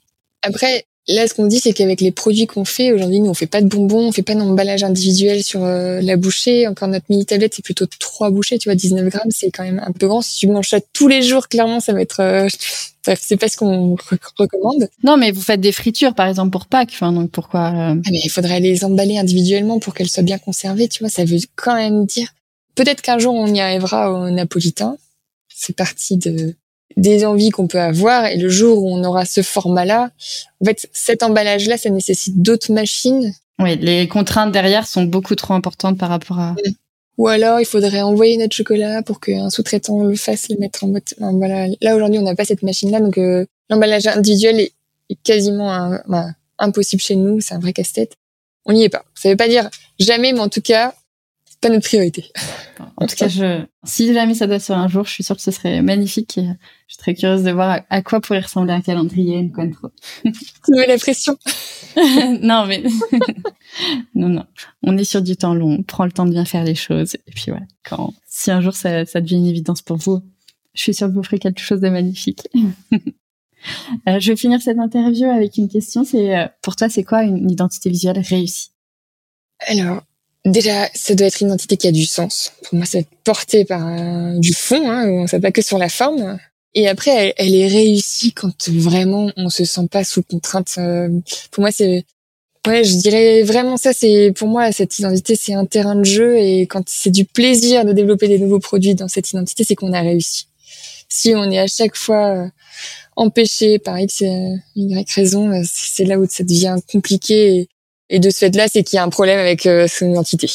[0.46, 3.46] Après, là, ce qu'on dit, c'est qu'avec les produits qu'on fait aujourd'hui, nous, on fait
[3.46, 6.66] pas de bonbons, on fait pas d'emballage individuel sur euh, la bouchée.
[6.66, 9.82] Encore notre mini tablette, c'est plutôt trois bouchées, tu vois, 19 grammes, c'est quand même
[9.84, 10.22] un peu grand.
[10.22, 12.20] Si tu manges ça tous les jours, clairement, ça va être.
[12.20, 12.48] Euh,
[13.04, 13.96] bref, c'est pas ce qu'on
[14.38, 14.88] recommande.
[15.02, 16.90] Non, mais vous faites des fritures, par exemple, pour Pâques.
[16.92, 20.88] Enfin, donc pourquoi ah, Mais il faudrait les emballer individuellement pour qu'elles soient bien conservées,
[20.88, 21.10] tu vois.
[21.10, 22.28] Ça veut quand même dire
[22.76, 24.96] Peut-être qu'un jour on y arrivera au napolitain.
[25.48, 26.54] C'est parti de
[26.96, 30.10] des envies qu'on peut avoir et le jour où on aura ce format-là,
[30.60, 33.34] en fait, cet emballage-là, ça nécessite d'autres machines.
[33.58, 36.54] Oui, les contraintes derrière sont beaucoup trop importantes par rapport à.
[37.18, 40.88] Ou alors, il faudrait envoyer notre chocolat pour qu'un sous-traitant le fasse, le mettre en
[40.88, 41.02] mode.
[41.18, 41.66] Voilà.
[41.80, 44.72] Là aujourd'hui, on n'a pas cette machine-là, donc euh, l'emballage individuel est,
[45.22, 45.92] quasiment
[46.58, 47.40] impossible chez nous.
[47.40, 48.16] C'est un vrai casse-tête.
[48.66, 49.04] On n'y est pas.
[49.14, 50.94] Ça veut pas dire jamais, mais en tout cas,
[51.60, 52.30] pas notre priorité.
[52.96, 55.36] En tout cas, je, si jamais ça doit se faire un jour, je suis sûre
[55.36, 56.44] que ce serait magnifique et
[56.86, 59.90] je suis très curieuse de voir à, quoi pourrait ressembler un calendrier, une cointreau.
[60.24, 60.32] Tu
[60.70, 61.36] mets la pression.
[62.42, 62.82] non, mais,
[64.14, 64.44] non, non.
[64.82, 67.14] On est sur du temps long, on prend le temps de bien faire les choses.
[67.26, 70.22] Et puis voilà, quand, si un jour ça, ça devient une évidence pour vous,
[70.74, 72.48] je suis sûre que vous ferez quelque chose de magnifique.
[74.06, 76.04] Euh, je vais finir cette interview avec une question.
[76.04, 78.70] C'est, euh, pour toi, c'est quoi une identité visuelle réussie?
[79.66, 80.02] Alors,
[80.46, 82.52] Déjà, ça doit être une identité qui a du sens.
[82.62, 85.60] Pour moi, ça doit être porté par euh, du fond, hein, on ne pas que
[85.60, 86.38] sur la forme.
[86.74, 90.74] Et après, elle, est réussie quand vraiment on se sent pas sous contrainte.
[90.78, 91.08] Euh,
[91.50, 92.04] pour moi, c'est,
[92.64, 93.92] ouais, je dirais vraiment ça.
[93.92, 97.84] C'est pour moi cette identité, c'est un terrain de jeu et quand c'est du plaisir
[97.84, 100.46] de développer des nouveaux produits dans cette identité, c'est qu'on a réussi.
[101.08, 102.48] Si on est à chaque fois euh,
[103.16, 107.68] empêché par X et Y raison, c'est là où ça devient compliqué.
[108.10, 110.48] De ce fait-là, c'est qu'il y a un problème avec euh, son identité.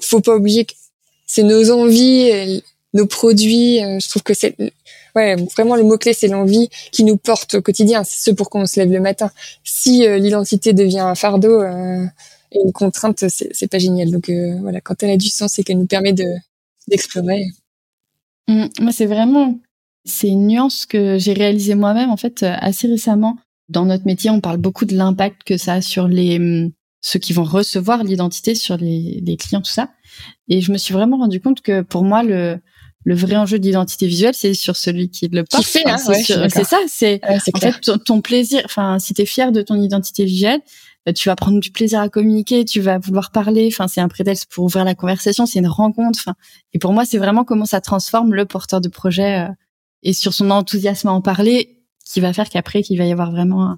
[0.00, 0.74] Faut pas oublier que
[1.26, 2.60] c'est nos envies, euh,
[2.94, 3.82] nos produits.
[3.82, 4.54] Euh, je trouve que c'est
[5.16, 8.04] ouais vraiment le mot clé, c'est l'envie qui nous porte au quotidien.
[8.04, 9.30] C'est ce pour quoi on se lève le matin.
[9.64, 14.10] Si l'identité devient un fardeau et une contrainte, c'est pas génial.
[14.10, 14.30] Donc
[14.60, 16.26] voilà, quand elle a du sens, c'est qu'elle nous permet de
[16.86, 17.42] d'explorer.
[18.48, 19.58] Mmh, moi, c'est vraiment
[20.04, 23.36] c'est une nuance que j'ai réalisée moi-même en fait assez récemment
[23.68, 26.70] dans notre métier, on parle beaucoup de l'impact que ça a sur les hum,
[27.00, 29.90] ceux qui vont recevoir l'identité, sur les, les clients, tout ça.
[30.48, 32.58] Et je me suis vraiment rendu compte que pour moi, le,
[33.04, 35.64] le vrai enjeu d'identité visuelle, c'est sur celui qui le porte.
[35.86, 35.96] Hein,
[36.48, 38.62] c'est ça, c'est en fait ton, plaisir.
[38.64, 40.60] Enfin, si tu es fier de ton identité visuelle,
[41.06, 43.70] bah, tu vas prendre du plaisir à communiquer, tu vas vouloir parler.
[43.72, 46.18] Enfin, c'est un prétexte pour ouvrir la conversation, c'est une rencontre.
[46.20, 46.34] Enfin,
[46.72, 49.52] et pour moi, c'est vraiment comment ça transforme le porteur de projet euh,
[50.02, 51.77] et sur son enthousiasme à en parler
[52.08, 53.76] qui va faire qu'après qu'il va y avoir vraiment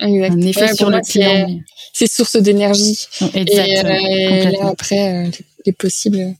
[0.00, 1.60] un, effet sur le client.
[1.92, 3.06] C'est source d'énergie.
[3.34, 5.30] Et, euh, après, euh,
[5.66, 6.34] les possibles,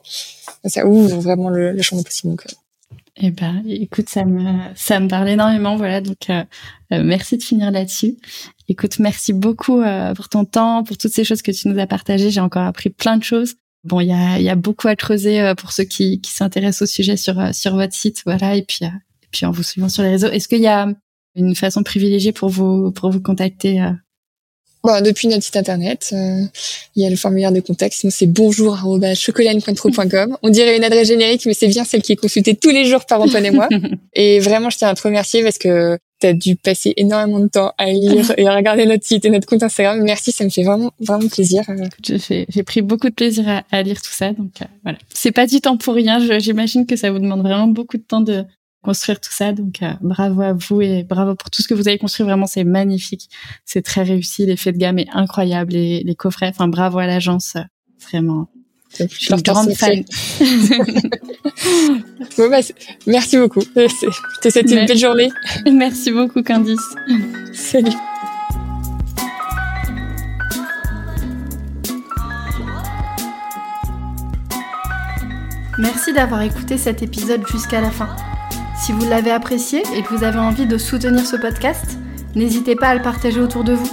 [0.65, 2.31] ça ouvre vraiment le, champ des possibles.
[2.31, 2.45] Donc,
[3.17, 6.01] eh ben, écoute, ça me ça me parle énormément, voilà.
[6.01, 6.45] Donc, euh,
[6.91, 8.17] merci de finir là-dessus.
[8.69, 9.83] Écoute, merci beaucoup
[10.17, 12.31] pour ton temps, pour toutes ces choses que tu nous as partagées.
[12.31, 13.57] J'ai encore appris plein de choses.
[13.85, 16.87] Bon, il y a, y a beaucoup à creuser pour ceux qui, qui s'intéressent au
[16.87, 18.57] sujet sur sur votre site, voilà.
[18.57, 20.29] Et puis, et puis en vous suivant sur les réseaux.
[20.29, 20.89] Est-ce qu'il y a
[21.35, 23.91] une façon privilégiée pour vous pour vous contacter euh?
[24.85, 26.43] Bon, depuis notre site internet, euh,
[26.97, 27.95] il y a le formulaire de contact.
[27.95, 30.37] Sinon, c'est bonjour@chocolat.com.
[30.43, 33.07] On dirait une adresse générique, mais c'est bien celle qui est consultée tous les jours
[33.07, 33.69] par Antoine et moi.
[34.15, 37.47] et vraiment, je tiens à te remercier parce que tu as dû passer énormément de
[37.47, 40.03] temps à lire et à regarder notre site et notre compte Instagram.
[40.03, 41.63] Merci, ça me fait vraiment vraiment plaisir.
[42.03, 44.99] J'ai pris beaucoup de plaisir à, à lire tout ça, donc euh, voilà.
[45.15, 46.19] C'est pas du temps pour rien.
[46.41, 48.45] J'imagine que ça vous demande vraiment beaucoup de temps de
[48.83, 49.53] construire tout ça.
[49.53, 52.25] Donc euh, bravo à vous et bravo pour tout ce que vous avez construit.
[52.25, 53.29] Vraiment, c'est magnifique.
[53.65, 54.47] C'est très réussi.
[54.47, 55.73] L'effet de gamme est incroyable.
[55.73, 57.57] Les, les coffrets, enfin bravo à l'agence.
[58.11, 58.49] Vraiment,
[58.99, 60.03] Je suis une grande fan.
[62.39, 62.61] bah,
[63.07, 63.63] merci beaucoup.
[63.77, 65.31] Je te souhaite une belle journée.
[65.73, 66.81] Merci beaucoup, Candice.
[67.53, 67.93] Salut.
[75.79, 78.15] Merci d'avoir écouté cet épisode jusqu'à la fin.
[78.83, 81.99] Si vous l'avez apprécié et que vous avez envie de soutenir ce podcast,
[82.35, 83.89] n'hésitez pas à le partager autour de vous,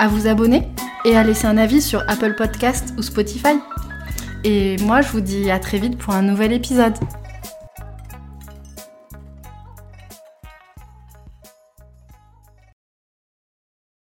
[0.00, 0.66] à vous abonner
[1.04, 3.60] et à laisser un avis sur Apple Podcast ou Spotify.
[4.42, 6.94] Et moi, je vous dis à très vite pour un nouvel épisode.